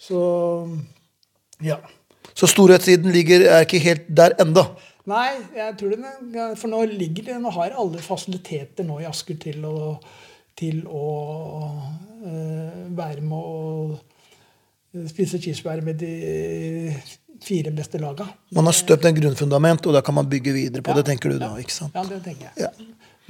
Så 0.00 0.20
ja. 1.60 1.76
så 2.32 2.48
storhetssiden 2.48 3.12
ligger, 3.12 3.44
er 3.44 3.66
ikke 3.68 3.82
helt 3.84 4.08
der 4.08 4.34
enda. 4.40 4.64
Nei, 5.10 5.30
jeg 5.56 5.76
tror 5.80 5.94
er- 5.96 6.54
For 6.60 6.70
nå 6.70 6.80
ligger 6.90 7.24
det 7.30 7.38
Nå 7.42 7.50
har 7.56 7.74
alle 7.80 7.98
fasiliteter 8.04 8.86
nå 8.86 9.00
i 9.02 9.08
Asker 9.08 9.38
til 9.42 9.64
å, 9.66 9.96
til 10.58 10.82
å 10.86 11.06
øh, 12.26 12.84
være 12.96 13.24
med 13.24 13.38
å 13.38 13.98
spise 15.10 15.38
kirsebær 15.42 15.82
med 15.86 16.00
de 16.02 16.12
fire 17.40 17.70
beste 17.72 17.96
laga. 18.02 18.26
Man 18.52 18.66
har 18.68 18.74
støpt 18.76 19.06
en 19.08 19.14
grunnfundament, 19.16 19.86
og 19.86 19.94
da 19.96 20.02
kan 20.04 20.16
man 20.18 20.26
bygge 20.28 20.52
videre 20.52 20.82
på 20.84 20.90
Ja. 20.92 20.96
det, 20.98 21.04
tenker 21.08 21.30
du 21.32 21.38
da. 21.40 21.52
ikke 21.62 21.72
sant? 21.72 21.94
Ja, 21.94 22.02
det 22.04 22.18
tenker 22.24 22.50
jeg. 22.50 22.66
Ja. 22.66 22.70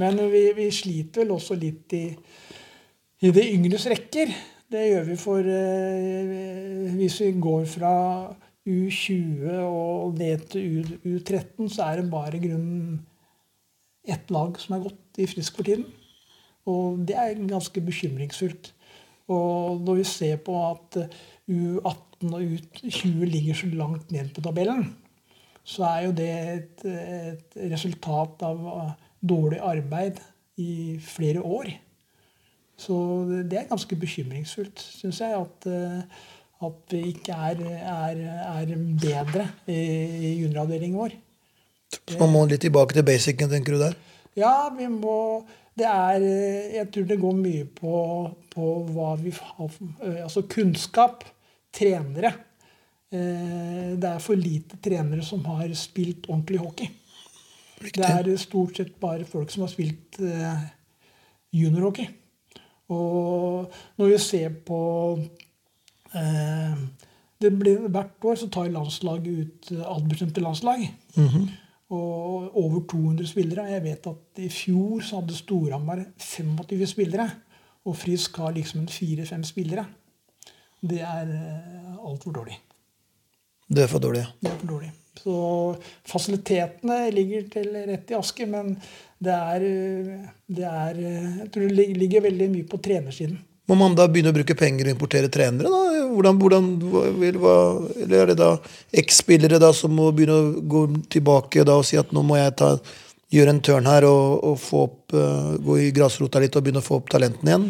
Men 0.01 0.17
vi, 0.33 0.41
vi 0.57 0.71
sliter 0.73 1.23
vel 1.23 1.35
også 1.37 1.55
litt 1.61 1.93
i, 1.95 2.07
i 3.23 3.31
de 3.37 3.45
yngres 3.53 3.85
rekker. 3.93 4.33
Det 4.71 4.83
gjør 4.89 5.05
vi 5.11 5.17
for 5.21 5.47
eh, 5.51 6.91
Hvis 6.97 7.21
vi 7.21 7.33
går 7.43 7.65
fra 7.71 7.93
U20 8.69 9.49
og 9.65 10.19
ned 10.19 10.45
til 10.53 10.67
U, 10.81 11.17
U13, 11.17 11.69
så 11.73 11.87
er 11.87 12.01
det 12.01 12.11
bare 12.13 12.43
grunnen 12.43 13.01
ett 14.05 14.31
lag 14.31 14.59
som 14.61 14.77
er 14.77 14.85
godt 14.85 15.21
i 15.21 15.29
Frisk 15.31 15.57
for 15.57 15.67
tiden. 15.67 15.87
Og 16.69 17.01
det 17.09 17.17
er 17.17 17.41
ganske 17.49 17.81
bekymringsfullt. 17.81 18.73
Og 19.31 19.81
når 19.81 20.01
vi 20.01 20.05
ser 20.05 20.41
på 20.45 20.57
at 20.71 20.99
U18 21.49 22.35
og 22.35 22.41
U20 22.43 23.25
ligger 23.25 23.55
så 23.55 23.71
langt 23.73 24.11
ned 24.13 24.33
på 24.35 24.45
tabellen, 24.45 24.97
så 25.65 25.85
er 25.85 26.09
jo 26.09 26.17
det 26.17 26.31
et, 26.31 26.85
et 26.85 27.61
resultat 27.73 28.43
av 28.43 28.91
dårlig 29.21 29.61
arbeid 29.63 30.21
i 30.61 30.99
flere 31.05 31.43
år. 31.43 31.71
Så 32.81 32.95
det 33.51 33.59
er 33.59 33.69
ganske 33.69 33.97
bekymringsfullt, 33.97 34.81
syns 34.81 35.21
jeg, 35.21 35.37
at, 35.37 35.67
eh, 35.69 36.29
at 36.61 36.93
vi 36.93 37.01
ikke 37.15 37.33
er, 37.33 37.61
er, 37.81 38.21
er 38.61 38.73
bedre 39.01 39.47
i, 39.67 39.79
i 39.79 40.33
junioravdelingen 40.43 40.99
vår. 41.01 41.17
Så 42.05 42.19
man 42.21 42.33
må 42.35 42.45
litt 42.47 42.63
tilbake 42.63 42.95
til 42.95 43.07
basicen, 43.07 43.51
tenker 43.51 43.75
du 43.75 43.83
der? 43.83 43.97
Ja, 44.39 44.69
vi 44.77 44.87
må 44.93 45.47
Det 45.75 45.87
er 45.89 46.23
Jeg 46.77 46.87
tror 46.93 47.07
det 47.09 47.17
går 47.19 47.35
mye 47.39 47.65
på, 47.65 47.95
på 48.53 48.69
hva 48.93 49.15
vi 49.19 49.33
har 49.35 49.73
Altså 50.23 50.45
kunnskap. 50.47 51.25
Trenere. 51.75 52.33
Eh, 53.11 53.97
Det 53.99 54.07
er 54.11 54.23
for 54.23 54.39
lite 54.39 54.79
trenere 54.83 55.23
som 55.27 55.43
har 55.47 55.71
spilt 55.75 56.29
ordentlig 56.29 56.59
hockey. 56.63 56.89
Det 57.81 58.05
er 58.05 58.37
stort 58.37 58.77
sett 58.77 58.99
bare 59.01 59.25
folk 59.25 59.51
som 59.51 59.65
har 59.65 59.73
spilt 59.73 60.19
eh, 60.21 60.65
juniorhockey. 61.55 62.07
Og 62.91 63.71
når 63.99 64.11
vi 64.13 64.19
ser 64.19 64.51
på 64.67 64.81
blir, 67.41 67.89
Hvert 67.89 68.25
år 68.25 68.41
så 68.41 68.49
tar 68.53 68.71
landslaget 68.73 69.29
ut 69.29 69.71
eh, 69.73 69.85
aldersbestemte 69.85 70.45
landslag. 70.45 70.87
Og 71.91 72.57
over 72.57 72.81
200 72.91 73.27
spillere. 73.27 73.71
Jeg 73.71 73.83
vet 73.83 74.07
at 74.07 74.43
i 74.45 74.49
fjor 74.49 75.01
så 75.03 75.21
hadde 75.21 75.35
Storhamar 75.35 76.05
25 76.19 76.87
spillere. 76.87 77.31
Og 77.85 77.97
Frisk 77.97 78.37
har 78.37 78.53
liksom 78.55 78.87
fire-fem 78.89 79.45
spillere. 79.45 79.87
Det 80.81 81.01
er 81.01 81.35
eh, 81.35 82.07
altfor 82.07 82.33
dårlig. 82.33 82.59
Det 83.69 83.85
er 83.85 83.91
for 83.91 84.03
dårlig. 84.03 84.25
Det 84.41 84.51
er 84.51 84.59
for 84.59 84.67
dårlig. 84.67 84.91
Så 85.21 85.37
fasilitetene 86.09 87.11
ligger 87.13 87.49
til 87.53 87.75
rett 87.91 88.11
i 88.11 88.17
Asker, 88.17 88.49
men 88.49 88.75
det 89.21 89.35
er, 89.35 89.67
eh, 89.69 90.29
det 90.49 90.65
er 90.65 91.01
eh, 91.01 91.39
Jeg 91.43 91.51
tror 91.53 91.69
det 91.69 91.97
ligger 91.99 92.27
veldig 92.29 92.51
mye 92.51 92.69
på 92.69 92.81
trenersiden. 92.81 93.39
Må 93.71 93.77
man 93.79 93.95
da 93.95 94.09
begynne 94.11 94.33
å 94.33 94.35
bruke 94.35 94.57
penger 94.59 94.89
og 94.89 94.97
importere 94.97 95.31
trenere? 95.31 95.71
da? 95.71 96.07
Hvordan, 96.11 96.39
hvordan, 96.43 96.65
vil- 97.21 97.39
hva, 97.39 97.53
eller 98.03 98.17
er 98.25 98.33
det 98.33 98.39
da 98.41 98.49
eks-spillere 98.99 99.61
da 99.63 99.71
som 99.77 99.93
må 99.95 100.09
begynne 100.11 100.39
å 100.41 100.65
gå 100.73 100.81
tilbake 101.15 101.63
da 101.69 101.77
og 101.79 101.87
si 101.87 102.01
at 102.01 102.11
nå 102.11 102.25
må 102.27 102.41
jeg 102.41 102.57
ta, 102.59 102.73
gjøre 103.31 103.55
en 103.55 103.61
turn 103.63 103.87
her 103.87 104.03
og, 104.09 104.41
og 104.43 104.57
få 104.59 104.81
opp, 104.89 105.15
eh, 105.15 105.53
gå 105.63 105.77
i 105.85 105.93
grasrota 105.95 106.43
litt 106.43 106.57
og 106.59 106.65
begynne 106.67 106.83
å 106.83 106.89
få 106.89 106.99
opp 106.99 107.13
talentene 107.15 107.53
igjen? 107.53 107.69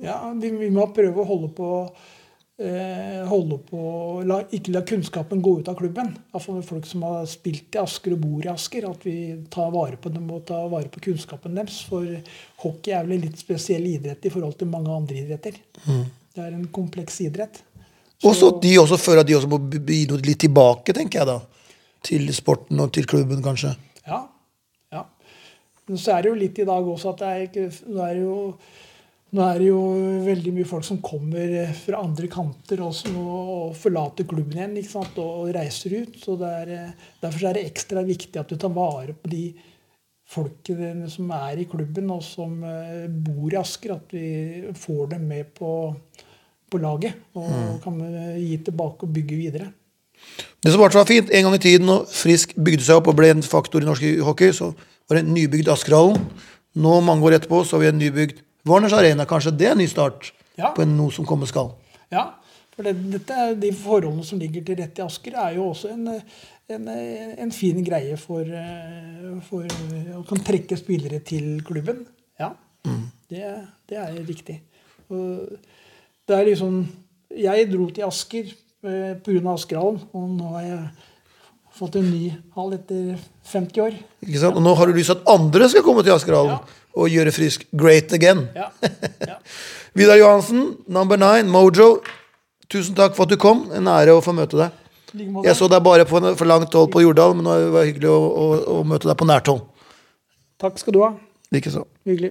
Ja, 0.00 0.16
vi, 0.40 0.54
vi 0.56 0.70
må 0.72 0.86
prøve 0.96 1.20
å 1.20 1.28
holde 1.28 1.50
på 1.52 1.68
holde 3.30 3.56
på, 3.64 3.80
la, 4.28 4.42
Ikke 4.52 4.74
la 4.74 4.82
kunnskapen 4.84 5.40
gå 5.40 5.54
ut 5.60 5.68
av 5.72 5.78
klubben. 5.78 6.10
Altså 6.36 6.58
folk 6.66 6.84
som 6.84 7.06
har 7.06 7.24
spilt 7.30 7.76
i 7.76 7.80
Asker 7.80 8.12
og 8.16 8.20
bor 8.20 8.44
i 8.44 8.50
Asker. 8.52 8.84
At 8.90 9.06
vi 9.06 9.14
tar 9.52 9.72
vare 9.72 9.96
på 9.96 10.12
dem 10.12 10.28
og 10.28 10.44
tar 10.48 10.68
vare 10.72 10.90
på 10.92 11.00
kunnskapen 11.08 11.56
deres. 11.56 11.80
For 11.88 12.04
hockey 12.64 12.92
er 12.92 13.06
vel 13.06 13.16
en 13.16 13.24
litt 13.28 13.40
spesiell 13.40 13.88
idrett 13.88 14.28
i 14.28 14.32
forhold 14.34 14.58
til 14.60 14.68
mange 14.72 14.92
andre 14.92 15.22
idretter. 15.22 15.56
Det 15.86 16.44
er 16.44 16.52
en 16.52 16.68
kompleks 16.74 17.20
idrett. 17.24 17.62
Og 18.24 18.36
så 18.36 18.50
de 18.62 18.74
også 18.78 18.98
føler 19.00 19.22
at 19.22 19.30
de 19.30 19.36
også 19.38 19.48
må 19.48 19.58
bidra 19.60 20.18
litt 20.20 20.42
tilbake, 20.44 20.92
tenker 20.96 21.22
jeg 21.22 21.28
da. 21.30 21.38
Til 22.04 22.28
sporten 22.36 22.80
og 22.80 22.92
til 22.92 23.06
klubben, 23.08 23.40
kanskje. 23.44 23.72
Ja. 24.06 24.20
ja. 24.92 25.04
Men 25.88 26.00
så 26.00 26.14
er 26.14 26.24
det 26.24 26.32
jo 26.32 26.38
litt 26.42 26.60
i 26.60 26.68
dag 26.68 26.86
også 26.94 27.14
at 27.14 27.22
det 27.22 27.30
er 27.30 27.42
ikke 27.46 27.66
Nå 27.88 28.04
er 28.04 28.20
jo, 28.20 28.36
nå 29.30 29.42
er 29.46 29.60
det 29.62 29.66
jo 29.68 29.80
veldig 30.26 30.52
mye 30.56 30.66
folk 30.66 30.86
som 30.86 30.98
kommer 31.04 31.52
fra 31.78 32.00
andre 32.02 32.26
kanter 32.30 32.80
og, 32.82 32.94
som, 32.98 33.14
og 33.14 33.76
forlater 33.78 34.26
klubben 34.26 34.58
igjen 34.58 34.78
ikke 34.80 34.90
sant? 34.90 35.20
og 35.22 35.52
reiser 35.54 36.00
ut. 36.00 36.16
Så 36.18 36.34
det 36.40 36.50
er, 36.64 36.72
derfor 37.22 37.46
er 37.46 37.58
det 37.58 37.68
ekstra 37.68 38.02
viktig 38.06 38.40
at 38.40 38.50
du 38.50 38.58
tar 38.58 38.74
vare 38.74 39.14
på 39.14 39.30
de 39.30 39.44
folkene 40.30 41.06
som 41.10 41.30
er 41.34 41.62
i 41.62 41.68
klubben 41.70 42.10
og 42.14 42.22
som 42.26 42.58
eh, 42.66 43.06
bor 43.10 43.54
i 43.54 43.60
Asker. 43.60 43.94
At 44.00 44.14
vi 44.14 44.72
får 44.74 45.14
dem 45.14 45.30
med 45.30 45.54
på, 45.54 45.72
på 46.70 46.82
laget 46.82 47.38
og 47.38 47.78
kan 47.86 48.02
eh, 48.10 48.42
gi 48.42 48.60
tilbake 48.66 49.06
og 49.06 49.14
bygge 49.14 49.38
videre. 49.38 49.70
Det 50.60 50.74
som 50.74 50.82
var 50.82 50.92
fint, 51.08 51.30
En 51.30 51.46
gang 51.46 51.54
i 51.56 51.62
tiden 51.62 51.86
når 51.88 52.04
Frisk 52.12 52.52
bygde 52.58 52.84
seg 52.84 52.98
opp 52.98 53.08
og 53.08 53.16
ble 53.16 53.30
en 53.32 53.46
faktor 53.46 53.80
i 53.80 53.86
norsk 53.88 54.04
hockey, 54.26 54.50
så 54.52 54.74
var 55.08 55.16
det 55.16 55.24
en 55.24 55.34
nybygd 55.38 55.70
Askerhallen. 55.70 56.18
Nå, 56.74 57.00
mange 57.00 57.24
år 57.26 57.38
etterpå, 57.38 57.62
så 57.64 57.78
har 57.78 57.86
vi 57.86 57.94
en 57.94 58.02
nybygd 58.02 58.42
Warners 58.68 58.92
Arena. 58.96 59.24
Kanskje 59.28 59.52
det 59.56 59.66
er 59.70 59.72
en 59.76 59.78
ny 59.82 59.86
start 59.90 60.32
Ja. 60.58 60.72
på 60.76 60.84
noe 60.84 61.10
som 61.14 61.24
komme 61.24 61.46
skal. 61.48 61.70
Ja, 62.12 62.34
for 62.74 62.82
det, 62.84 62.94
dette, 63.12 63.54
de 63.60 63.70
forholdene 63.72 64.24
som 64.26 64.38
ligger 64.38 64.64
til 64.66 64.76
rette 64.80 65.00
i 65.00 65.04
Asker, 65.06 65.36
er 65.38 65.54
jo 65.56 65.68
også 65.70 65.92
en, 65.94 66.08
en, 66.68 66.88
en 66.88 67.52
fin 67.54 67.78
greie 67.84 68.16
for, 68.20 68.40
eh, 68.44 69.38
for 69.48 69.64
å 70.18 70.24
kan 70.28 70.42
trekke 70.44 70.76
spillere 70.76 71.20
til 71.24 71.62
klubben. 71.66 72.02
Ja, 72.40 72.52
det, 73.30 73.44
det 73.88 73.96
er 74.00 74.18
riktig. 74.26 74.60
Og 75.10 75.56
det 76.28 76.36
er 76.36 76.44
liksom 76.46 76.82
Jeg 77.30 77.66
dro 77.70 77.86
til 77.94 78.04
Asker 78.04 78.48
eh, 78.84 79.14
pga. 79.22 79.52
Askerhallen, 79.54 80.00
og 80.12 80.28
nå 80.34 80.48
har 80.56 80.62
jeg 80.66 80.80
fått 81.78 81.96
en 82.00 82.08
ny 82.10 82.32
hall 82.56 82.72
etter 82.74 83.16
50 83.52 83.80
år. 83.84 83.94
Ikke 84.26 84.40
sant? 84.42 84.56
Og 84.58 84.62
nå 84.66 84.74
har 84.76 84.86
du 84.90 84.96
lyst 84.98 85.12
til 85.12 85.20
at 85.20 85.30
andre 85.30 85.68
skal 85.70 85.84
komme 85.86 86.02
til 86.02 86.12
Askerhallen 86.16 86.56
Ja. 86.58 86.76
Og 86.96 87.10
gjøre 87.12 87.32
Frisk 87.34 87.66
great 87.76 88.12
again. 88.16 88.46
Ja, 88.56 88.70
ja. 89.26 89.38
Vidar 89.98 90.18
Johansen, 90.20 90.76
number 90.86 91.18
nine, 91.18 91.50
Mojo. 91.50 92.00
Tusen 92.70 92.94
takk 92.94 93.16
for 93.16 93.26
at 93.26 93.32
du 93.32 93.40
kom. 93.40 93.64
En 93.74 93.90
ære 93.90 94.14
å 94.14 94.22
få 94.22 94.34
møte 94.36 94.58
deg. 94.58 94.76
Jeg 95.42 95.56
så 95.58 95.66
deg 95.70 95.82
bare 95.82 96.04
på, 96.06 96.20
for 96.38 96.46
langt 96.46 96.74
hold 96.78 96.92
på 96.94 97.02
Jordal, 97.02 97.34
men 97.34 97.48
det 97.48 97.72
var 97.74 97.88
hyggelig 97.88 98.10
å, 98.12 98.18
å, 98.30 98.44
å 98.76 98.82
møte 98.86 99.10
deg 99.10 99.18
på 99.18 99.26
nært 99.26 99.50
hold. 99.50 99.64
Takk 100.62 100.78
skal 100.78 100.94
du 100.94 101.00
ha. 101.02 101.10
Likeså. 101.50 101.82
Hyggelig. 102.06 102.30